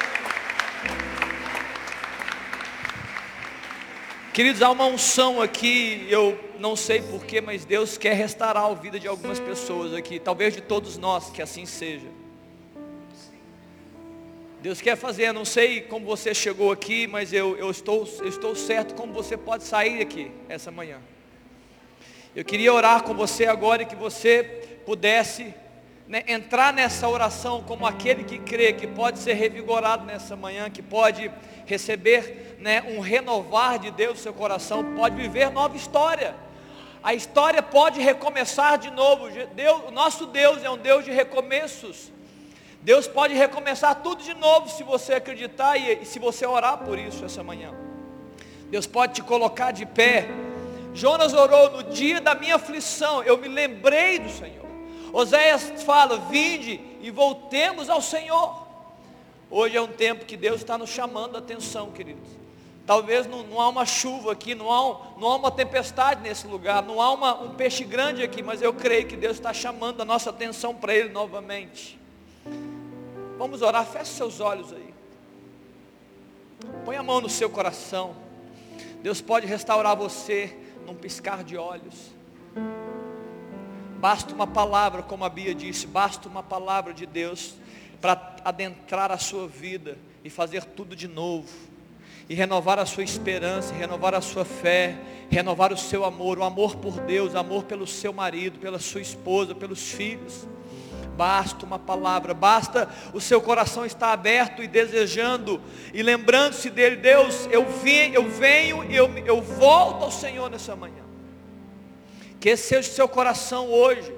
Queridos, 4.33 4.63
há 4.63 4.71
uma 4.71 4.87
unção 4.87 5.43
aqui, 5.43 6.07
eu 6.09 6.39
não 6.61 6.77
sei 6.77 7.03
porquê, 7.03 7.41
mas 7.41 7.65
Deus 7.65 7.99
quer 7.99 8.15
restaurar 8.15 8.65
a 8.65 8.75
vida 8.75 9.01
de 9.01 9.09
algumas 9.09 9.41
pessoas 9.41 9.93
aqui, 9.93 10.21
talvez 10.21 10.55
de 10.55 10.61
todos 10.61 10.97
nós, 10.97 11.31
que 11.31 11.43
assim 11.43 11.67
seja. 11.67 12.07
Deus 14.63 14.81
quer 14.81 14.97
fazer, 14.97 15.33
não 15.33 15.45
sei 15.45 15.81
como 15.81 16.07
você 16.07 16.33
chegou 16.33 16.71
aqui, 16.71 17.09
mas 17.09 17.33
eu, 17.33 17.57
eu, 17.57 17.73
estou, 17.73 18.09
eu 18.21 18.29
estou 18.29 18.55
certo 18.55 18.95
como 18.95 19.13
você 19.13 19.37
pode 19.37 19.65
sair 19.65 20.01
aqui 20.01 20.31
essa 20.49 20.71
manhã. 20.71 20.99
Eu 22.37 22.45
queria 22.45 22.73
orar 22.73 23.03
com 23.03 23.15
você 23.15 23.47
agora 23.47 23.83
e 23.83 23.87
que 23.87 23.97
você 23.97 24.45
pudesse 24.87 25.53
né, 26.11 26.25
entrar 26.27 26.73
nessa 26.73 27.09
oração 27.09 27.63
como 27.63 27.87
aquele 27.87 28.25
que 28.25 28.37
crê 28.37 28.73
que 28.73 28.85
pode 28.85 29.21
ser 29.21 29.35
revigorado 29.35 30.05
nessa 30.05 30.35
manhã, 30.35 30.69
que 30.69 30.83
pode 30.83 31.31
receber 31.67 32.57
né, 32.59 32.83
um 32.83 32.99
renovar 32.99 33.79
de 33.79 33.93
Deus 33.93 34.15
no 34.15 34.23
seu 34.25 34.35
coração, 34.35 34.97
pode 34.97 35.15
viver 35.15 35.53
nova 35.53 35.77
história. 35.77 36.35
A 37.01 37.15
história 37.15 37.63
pode 37.63 38.01
recomeçar 38.01 38.77
de 38.77 38.91
novo. 38.91 39.29
Deus, 39.55 39.83
o 39.87 39.93
nosso 39.93 40.27
Deus 40.27 40.65
é 40.65 40.69
um 40.69 40.77
Deus 40.77 41.05
de 41.05 41.13
recomeços. 41.13 42.11
Deus 42.83 43.07
pode 43.07 43.35
recomeçar 43.35 44.03
tudo 44.03 44.21
de 44.21 44.35
novo 44.35 44.69
se 44.69 44.83
você 44.83 45.15
acreditar 45.15 45.77
e, 45.77 46.03
e 46.03 46.05
se 46.05 46.19
você 46.19 46.45
orar 46.45 46.79
por 46.79 46.99
isso 46.99 47.25
essa 47.25 47.45
manhã. 47.45 47.73
Deus 48.69 48.85
pode 48.85 49.15
te 49.15 49.23
colocar 49.23 49.71
de 49.71 49.87
pé. 49.87 50.27
Jonas 50.93 51.33
orou 51.33 51.71
no 51.71 51.85
dia 51.85 52.21
da 52.21 52.35
minha 52.35 52.57
aflição. 52.57 53.23
Eu 53.23 53.39
me 53.39 53.47
lembrei 53.47 54.19
do 54.19 54.29
Senhor. 54.29 54.70
Oséias 55.13 55.83
fala: 55.83 56.19
Vinde 56.19 56.81
e 57.01 57.11
voltemos 57.11 57.89
ao 57.89 58.01
Senhor. 58.01 58.67
Hoje 59.51 59.77
é 59.77 59.83
um 59.83 59.89
tempo 59.89 60.25
que 60.25 60.37
Deus 60.37 60.61
está 60.61 60.79
nos 60.79 60.91
chamando 60.91 61.37
a 61.37 61.39
atenção, 61.39 61.91
queridos. 61.91 62.29
Talvez 62.87 63.27
não, 63.27 63.43
não 63.43 63.61
há 63.61 63.69
uma 63.69 63.85
chuva 63.85 64.33
aqui, 64.33 64.55
não 64.55 64.71
há, 64.71 64.91
um, 64.91 65.21
não 65.21 65.29
há 65.29 65.37
uma 65.37 65.51
tempestade 65.51 66.23
nesse 66.23 66.47
lugar, 66.47 66.83
não 66.83 67.01
há 67.01 67.13
uma, 67.13 67.41
um 67.41 67.55
peixe 67.55 67.85
grande 67.85 68.23
aqui, 68.23 68.43
mas 68.43 68.63
eu 68.63 68.73
creio 68.73 69.07
que 69.07 69.17
Deus 69.17 69.37
está 69.37 69.53
chamando 69.53 70.01
a 70.01 70.05
nossa 70.05 70.31
atenção 70.31 70.75
para 70.75 70.95
Ele 70.95 71.09
novamente. 71.09 71.99
Vamos 73.39 73.63
orar, 73.63 73.87
feche 73.87 74.13
seus 74.13 74.41
olhos 74.41 74.73
aí. 74.73 74.95
Põe 76.85 76.97
a 76.97 77.03
mão 77.03 77.21
no 77.21 77.29
seu 77.29 77.49
coração. 77.49 78.15
Deus 79.03 79.21
pode 79.21 79.47
restaurar 79.47 79.97
você 79.97 80.57
num 80.87 80.95
piscar 80.95 81.43
de 81.43 81.57
olhos. 81.57 82.11
Basta 84.01 84.35
uma 84.35 84.47
palavra, 84.47 85.03
como 85.03 85.27
a 85.27 85.29
Bia 85.29 85.55
disse, 85.55 85.87
basta 85.87 86.27
uma 86.27 86.43
palavra 86.43 86.95
de 86.95 87.05
Deus 87.05 87.55
para 88.01 88.35
adentrar 88.43 89.13
a 89.13 89.19
sua 89.19 89.47
vida 89.47 89.99
e 90.25 90.31
fazer 90.31 90.65
tudo 90.65 90.97
de 90.97 91.07
novo. 91.07 91.49
E 92.27 92.35
renovar 92.35 92.79
a 92.79 92.87
sua 92.87 93.03
esperança, 93.03 93.75
renovar 93.75 94.15
a 94.15 94.23
sua 94.23 94.45
fé, 94.45 94.97
renovar 95.29 95.71
o 95.71 95.77
seu 95.77 96.03
amor, 96.07 96.39
o 96.39 96.45
amor 96.45 96.77
por 96.77 96.99
Deus, 97.01 97.35
amor 97.35 97.65
pelo 97.65 97.87
seu 97.87 98.11
marido, 98.11 98.59
pela 98.59 98.79
sua 98.79 99.03
esposa, 99.03 99.55
pelos 99.55 99.91
filhos. 99.91 100.49
Basta 101.15 101.67
uma 101.67 101.79
palavra, 101.79 102.33
basta 102.33 102.89
o 103.13 103.21
seu 103.21 103.43
coração 103.43 103.85
estar 103.85 104.13
aberto 104.13 104.63
e 104.63 104.69
desejando 104.69 105.61
e 105.93 106.03
lembrando-se 106.03 106.71
dele, 106.71 106.97
Deus, 106.97 107.47
eu, 107.51 107.67
vim, 107.67 108.13
eu 108.13 108.31
venho 108.31 108.83
eu, 108.85 109.11
eu 109.27 109.43
volto 109.43 110.05
ao 110.05 110.11
Senhor 110.11 110.49
nessa 110.49 110.75
manhã. 110.75 111.00
Que 112.41 112.57
seja 112.57 112.89
o 112.89 112.93
seu 112.93 113.09
coração 113.09 113.69
hoje. 113.69 114.13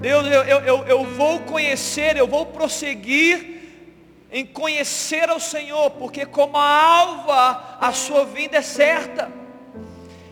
Deus, 0.00 0.26
eu, 0.26 0.42
eu, 0.42 0.84
eu 0.84 1.04
vou 1.04 1.40
conhecer, 1.40 2.16
eu 2.16 2.26
vou 2.26 2.46
prosseguir 2.46 3.54
em 4.30 4.44
conhecer 4.44 5.30
ao 5.30 5.38
Senhor, 5.38 5.90
porque 5.92 6.26
como 6.26 6.56
a 6.56 6.82
alva, 6.82 7.78
a 7.80 7.92
sua 7.92 8.24
vinda 8.24 8.56
é 8.56 8.62
certa. 8.62 9.30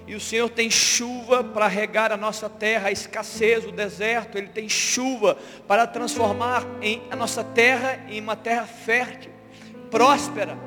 E 0.04 0.14
o 0.16 0.20
Senhor 0.20 0.50
tem 0.50 0.68
chuva 0.68 1.44
para 1.44 1.68
regar 1.68 2.10
a 2.10 2.16
nossa 2.16 2.50
terra, 2.50 2.88
a 2.88 2.92
escassez, 2.92 3.64
o 3.64 3.70
deserto, 3.70 4.36
Ele 4.36 4.48
tem 4.48 4.68
chuva 4.68 5.38
para 5.68 5.86
transformar 5.86 6.66
em, 6.82 7.00
a 7.10 7.16
nossa 7.16 7.44
terra 7.44 8.00
em 8.08 8.20
uma 8.20 8.34
terra 8.34 8.66
fértil, 8.66 9.30
próspera, 9.88 10.58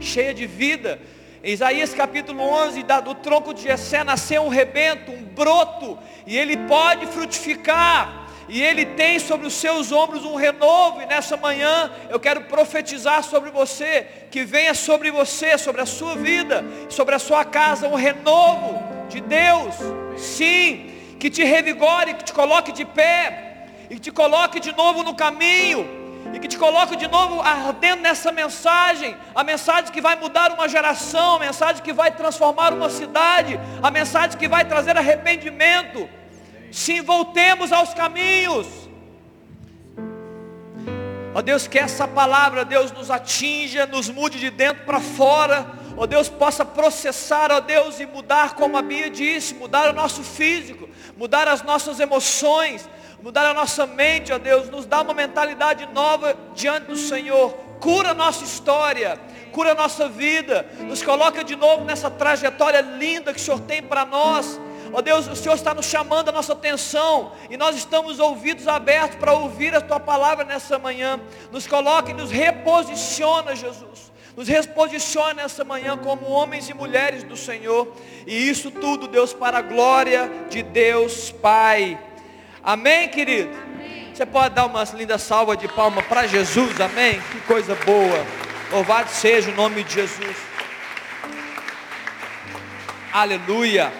cheia 0.00 0.34
de 0.34 0.46
vida. 0.46 1.00
Isaías 1.42 1.94
capítulo 1.94 2.42
11, 2.42 2.82
do 3.04 3.14
tronco 3.14 3.54
de 3.54 3.62
Jessé 3.62 4.04
nasceu 4.04 4.42
um 4.42 4.48
rebento, 4.48 5.10
um 5.10 5.22
broto, 5.22 5.98
e 6.26 6.36
ele 6.36 6.56
pode 6.56 7.06
frutificar 7.06 8.20
e 8.50 8.60
Ele 8.60 8.84
tem 8.84 9.20
sobre 9.20 9.46
os 9.46 9.54
seus 9.54 9.92
ombros 9.92 10.24
um 10.24 10.34
renovo, 10.34 11.00
e 11.00 11.06
nessa 11.06 11.36
manhã 11.36 11.88
eu 12.10 12.18
quero 12.18 12.42
profetizar 12.42 13.22
sobre 13.22 13.48
você, 13.48 14.04
que 14.28 14.44
venha 14.44 14.74
sobre 14.74 15.08
você, 15.08 15.56
sobre 15.56 15.80
a 15.80 15.86
sua 15.86 16.16
vida, 16.16 16.64
sobre 16.88 17.14
a 17.14 17.18
sua 17.20 17.44
casa, 17.44 17.86
um 17.86 17.94
renovo 17.94 18.82
de 19.08 19.20
Deus, 19.20 19.76
sim, 20.16 20.90
que 21.20 21.30
te 21.30 21.44
revigore, 21.44 22.14
que 22.14 22.24
te 22.24 22.32
coloque 22.32 22.72
de 22.72 22.84
pé, 22.84 23.68
e 23.88 24.00
te 24.00 24.10
coloque 24.10 24.58
de 24.58 24.72
novo 24.72 25.04
no 25.04 25.14
caminho, 25.14 25.99
e 26.32 26.38
que 26.38 26.48
te 26.48 26.58
coloque 26.58 26.96
de 26.96 27.08
novo 27.08 27.40
ardendo 27.40 28.02
nessa 28.02 28.30
mensagem, 28.30 29.16
a 29.34 29.42
mensagem 29.42 29.92
que 29.92 30.00
vai 30.00 30.16
mudar 30.16 30.52
uma 30.52 30.68
geração, 30.68 31.36
a 31.36 31.40
mensagem 31.40 31.82
que 31.82 31.92
vai 31.92 32.10
transformar 32.10 32.72
uma 32.72 32.88
cidade, 32.88 33.58
a 33.82 33.90
mensagem 33.90 34.38
que 34.38 34.48
vai 34.48 34.64
trazer 34.64 34.96
arrependimento 34.96 36.08
Sim, 36.70 37.02
voltemos 37.02 37.72
aos 37.72 37.92
caminhos. 37.92 38.66
Ó 41.34 41.42
Deus, 41.42 41.66
que 41.66 41.78
essa 41.78 42.06
palavra, 42.06 42.64
Deus, 42.64 42.92
nos 42.92 43.10
atinja, 43.10 43.86
nos 43.86 44.08
mude 44.08 44.38
de 44.38 44.50
dentro 44.50 44.84
para 44.84 45.00
fora. 45.00 45.66
Ó 45.96 46.06
Deus, 46.06 46.28
possa 46.28 46.64
processar, 46.64 47.50
ó 47.50 47.60
Deus, 47.60 47.98
e 47.98 48.06
mudar, 48.06 48.54
como 48.54 48.76
a 48.76 48.82
Bia 48.82 49.10
disse, 49.10 49.54
mudar 49.54 49.90
o 49.90 49.92
nosso 49.92 50.22
físico, 50.22 50.88
mudar 51.16 51.48
as 51.48 51.62
nossas 51.62 51.98
emoções, 52.00 52.88
mudar 53.22 53.50
a 53.50 53.54
nossa 53.54 53.86
mente, 53.86 54.32
ó 54.32 54.38
Deus, 54.38 54.68
nos 54.68 54.86
dá 54.86 55.02
uma 55.02 55.14
mentalidade 55.14 55.86
nova 55.92 56.36
diante 56.54 56.86
do 56.86 56.96
Senhor. 56.96 57.54
cura 57.80 58.10
a 58.10 58.14
nossa 58.14 58.44
história, 58.44 59.18
cura 59.52 59.72
a 59.72 59.74
nossa 59.74 60.06
vida, 60.06 60.66
nos 60.80 61.02
coloca 61.02 61.42
de 61.42 61.56
novo 61.56 61.82
nessa 61.84 62.10
trajetória 62.10 62.80
linda 62.82 63.32
que 63.32 63.40
o 63.40 63.42
Senhor 63.42 63.60
tem 63.60 63.82
para 63.82 64.04
nós. 64.04 64.60
Ó 64.92 65.00
Deus, 65.00 65.26
o 65.28 65.36
Senhor 65.36 65.54
está 65.54 65.72
nos 65.72 65.86
chamando 65.86 66.28
a 66.28 66.32
nossa 66.32 66.52
atenção 66.52 67.32
e 67.48 67.56
nós 67.56 67.76
estamos 67.76 68.18
ouvidos 68.18 68.66
abertos 68.66 69.16
para 69.16 69.32
ouvir 69.32 69.74
a 69.74 69.80
Tua 69.80 70.00
palavra 70.00 70.44
nessa 70.44 70.78
manhã. 70.78 71.20
Nos 71.50 71.66
coloca 71.66 72.10
e 72.10 72.14
nos 72.14 72.30
reposiciona, 72.30 73.54
Jesus. 73.54 74.10
Nos 74.36 74.48
reposiciona 74.48 75.34
nessa 75.34 75.64
manhã 75.64 75.96
como 75.96 76.26
homens 76.26 76.68
e 76.68 76.74
mulheres 76.74 77.22
do 77.22 77.36
Senhor. 77.36 77.94
E 78.26 78.48
isso 78.48 78.70
tudo, 78.70 79.06
Deus, 79.06 79.32
para 79.32 79.58
a 79.58 79.62
glória 79.62 80.30
de 80.48 80.62
Deus 80.62 81.30
Pai. 81.30 81.98
Amém, 82.62 83.08
querido? 83.08 83.50
Amém. 83.74 84.10
Você 84.14 84.26
pode 84.26 84.54
dar 84.54 84.66
uma 84.66 84.84
linda 84.84 85.16
salva 85.16 85.56
de 85.56 85.66
palma 85.66 86.02
para 86.02 86.26
Jesus, 86.26 86.78
amém? 86.78 87.18
Que 87.32 87.40
coisa 87.40 87.74
boa. 87.74 88.26
Louvado 88.70 89.08
seja 89.08 89.50
o 89.50 89.54
nome 89.54 89.82
de 89.82 89.94
Jesus. 89.94 90.36
Aleluia. 93.12 93.90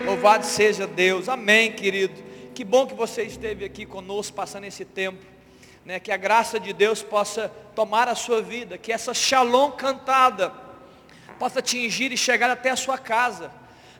Louvado 0.00 0.44
seja 0.44 0.86
Deus. 0.86 1.30
Amém, 1.30 1.72
querido. 1.72 2.22
Que 2.54 2.62
bom 2.62 2.86
que 2.86 2.94
você 2.94 3.22
esteve 3.22 3.64
aqui 3.64 3.86
conosco 3.86 4.34
passando 4.34 4.64
esse 4.64 4.84
tempo. 4.84 5.24
Né, 5.84 5.98
que 5.98 6.12
a 6.12 6.16
graça 6.16 6.58
de 6.58 6.72
Deus 6.72 7.02
possa 7.02 7.50
tomar 7.74 8.08
a 8.08 8.14
sua 8.14 8.40
vida, 8.40 8.78
que 8.78 8.90
essa 8.90 9.12
shalom 9.12 9.72
cantada 9.72 10.50
possa 11.38 11.58
atingir 11.58 12.10
e 12.10 12.16
chegar 12.16 12.50
até 12.50 12.70
a 12.70 12.76
sua 12.76 12.96
casa. 12.96 13.50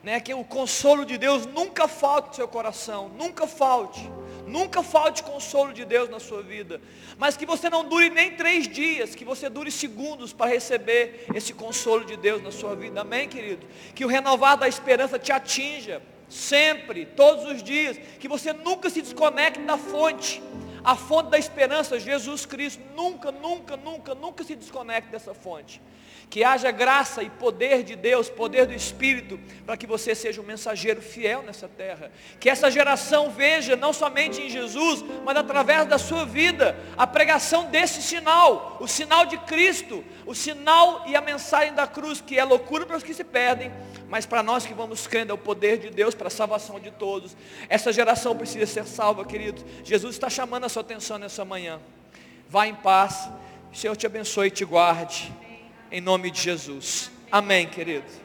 Né, 0.05 0.21
que 0.21 0.35
o 0.35 0.45
consolo 0.45 1.07
de 1.07 1.17
Deus 1.17 1.47
nunca 1.47 1.89
falte 1.89 2.29
no 2.29 2.35
seu 2.35 2.47
coração, 2.47 3.09
nunca 3.17 3.47
falte. 3.47 4.07
Nunca 4.47 4.83
falte 4.83 5.23
consolo 5.23 5.73
de 5.73 5.83
Deus 5.83 6.11
na 6.11 6.21
sua 6.21 6.43
vida. 6.43 6.79
Mas 7.17 7.39
que 7.39 7.47
você 7.47 7.71
não 7.71 7.83
dure 7.89 8.11
nem 8.11 8.33
três 8.33 8.69
dias, 8.69 9.15
que 9.15 9.25
você 9.25 9.49
dure 9.49 9.71
segundos 9.71 10.35
para 10.35 10.51
receber 10.51 11.25
esse 11.35 11.55
consolo 11.55 12.05
de 12.05 12.19
Deus 12.19 12.43
na 12.43 12.53
sua 12.53 12.77
vida. 12.77 13.01
Amém, 13.01 13.27
querido? 13.27 13.67
Que 13.95 14.05
o 14.05 14.09
renovar 14.09 14.59
da 14.59 14.69
esperança 14.69 15.19
te 15.19 15.33
atinja 15.33 16.03
sempre, 16.29 17.07
todos 17.07 17.47
os 17.47 17.63
dias. 17.63 17.99
Que 18.21 18.29
você 18.29 18.53
nunca 18.53 18.91
se 18.91 19.01
desconecte 19.01 19.61
da 19.61 19.79
fonte. 19.79 20.43
A 20.85 20.95
fonte 20.95 21.31
da 21.31 21.39
esperança, 21.39 21.99
Jesus 21.99 22.45
Cristo. 22.45 22.83
Nunca, 22.95 23.33
nunca, 23.33 23.75
nunca, 23.79 24.15
nunca 24.15 24.45
se 24.45 24.55
desconecte 24.55 25.11
dessa 25.11 25.33
fonte. 25.33 25.81
Que 26.29 26.43
haja 26.43 26.71
graça 26.71 27.23
e 27.23 27.31
poder 27.31 27.83
de 27.83 27.95
Deus, 27.95 28.29
poder 28.29 28.67
do 28.67 28.75
Espírito, 28.75 29.39
para 29.65 29.77
que 29.77 29.87
você 29.87 30.15
seja 30.15 30.41
um 30.41 30.45
mensageiro 30.45 31.01
fiel 31.01 31.43
nessa 31.43 31.69
terra. 31.69 32.11
Que 32.41 32.51
essa 32.51 32.71
geração 32.71 33.31
veja, 33.31 33.77
não 33.77 33.93
somente 33.93 34.43
em 34.43 34.51
Jesus, 34.51 35.05
mas 35.25 35.37
através 35.37 35.87
da 35.87 35.99
sua 35.99 36.25
vida, 36.25 36.77
a 36.97 37.07
pregação 37.07 37.67
desse 37.71 38.03
sinal, 38.03 38.79
o 38.81 38.89
sinal 38.89 39.27
de 39.27 39.39
Cristo, 39.39 40.05
o 40.27 40.35
sinal 40.35 41.05
e 41.07 41.15
a 41.15 41.21
mensagem 41.21 41.75
da 41.75 41.87
cruz, 41.87 42.21
que 42.21 42.39
é 42.39 42.45
loucura 42.45 42.85
para 42.85 42.97
os 42.97 43.03
que 43.03 43.15
se 43.15 43.25
perdem, 43.25 43.73
mas 44.09 44.27
para 44.27 44.43
nós 44.43 44.67
que 44.67 44.75
vamos 44.75 45.07
crendo 45.07 45.33
é 45.33 45.35
o 45.35 45.39
poder 45.39 45.79
de 45.79 45.91
Deus 45.91 46.15
para 46.15 46.29
a 46.29 46.31
salvação 46.31 46.81
de 46.81 46.91
todos. 46.91 47.37
Essa 47.69 47.93
geração 47.93 48.37
precisa 48.37 48.67
ser 48.67 48.87
salva, 48.87 49.25
queridos. 49.25 49.65
Jesus 49.85 50.15
está 50.15 50.29
chamando 50.29 50.65
a 50.65 50.69
sua 50.69 50.83
atenção 50.83 51.19
nessa 51.19 51.45
manhã. 51.45 51.81
Vá 52.49 52.67
em 52.67 52.75
paz. 52.75 53.29
O 53.73 53.77
Senhor 53.77 53.97
te 53.97 54.07
abençoe 54.07 54.49
e 54.49 54.51
te 54.51 54.65
guarde. 54.65 55.33
Em 55.95 56.01
nome 56.01 56.29
de 56.29 56.41
Jesus. 56.41 57.09
Amém, 57.31 57.69
querido. 57.69 58.24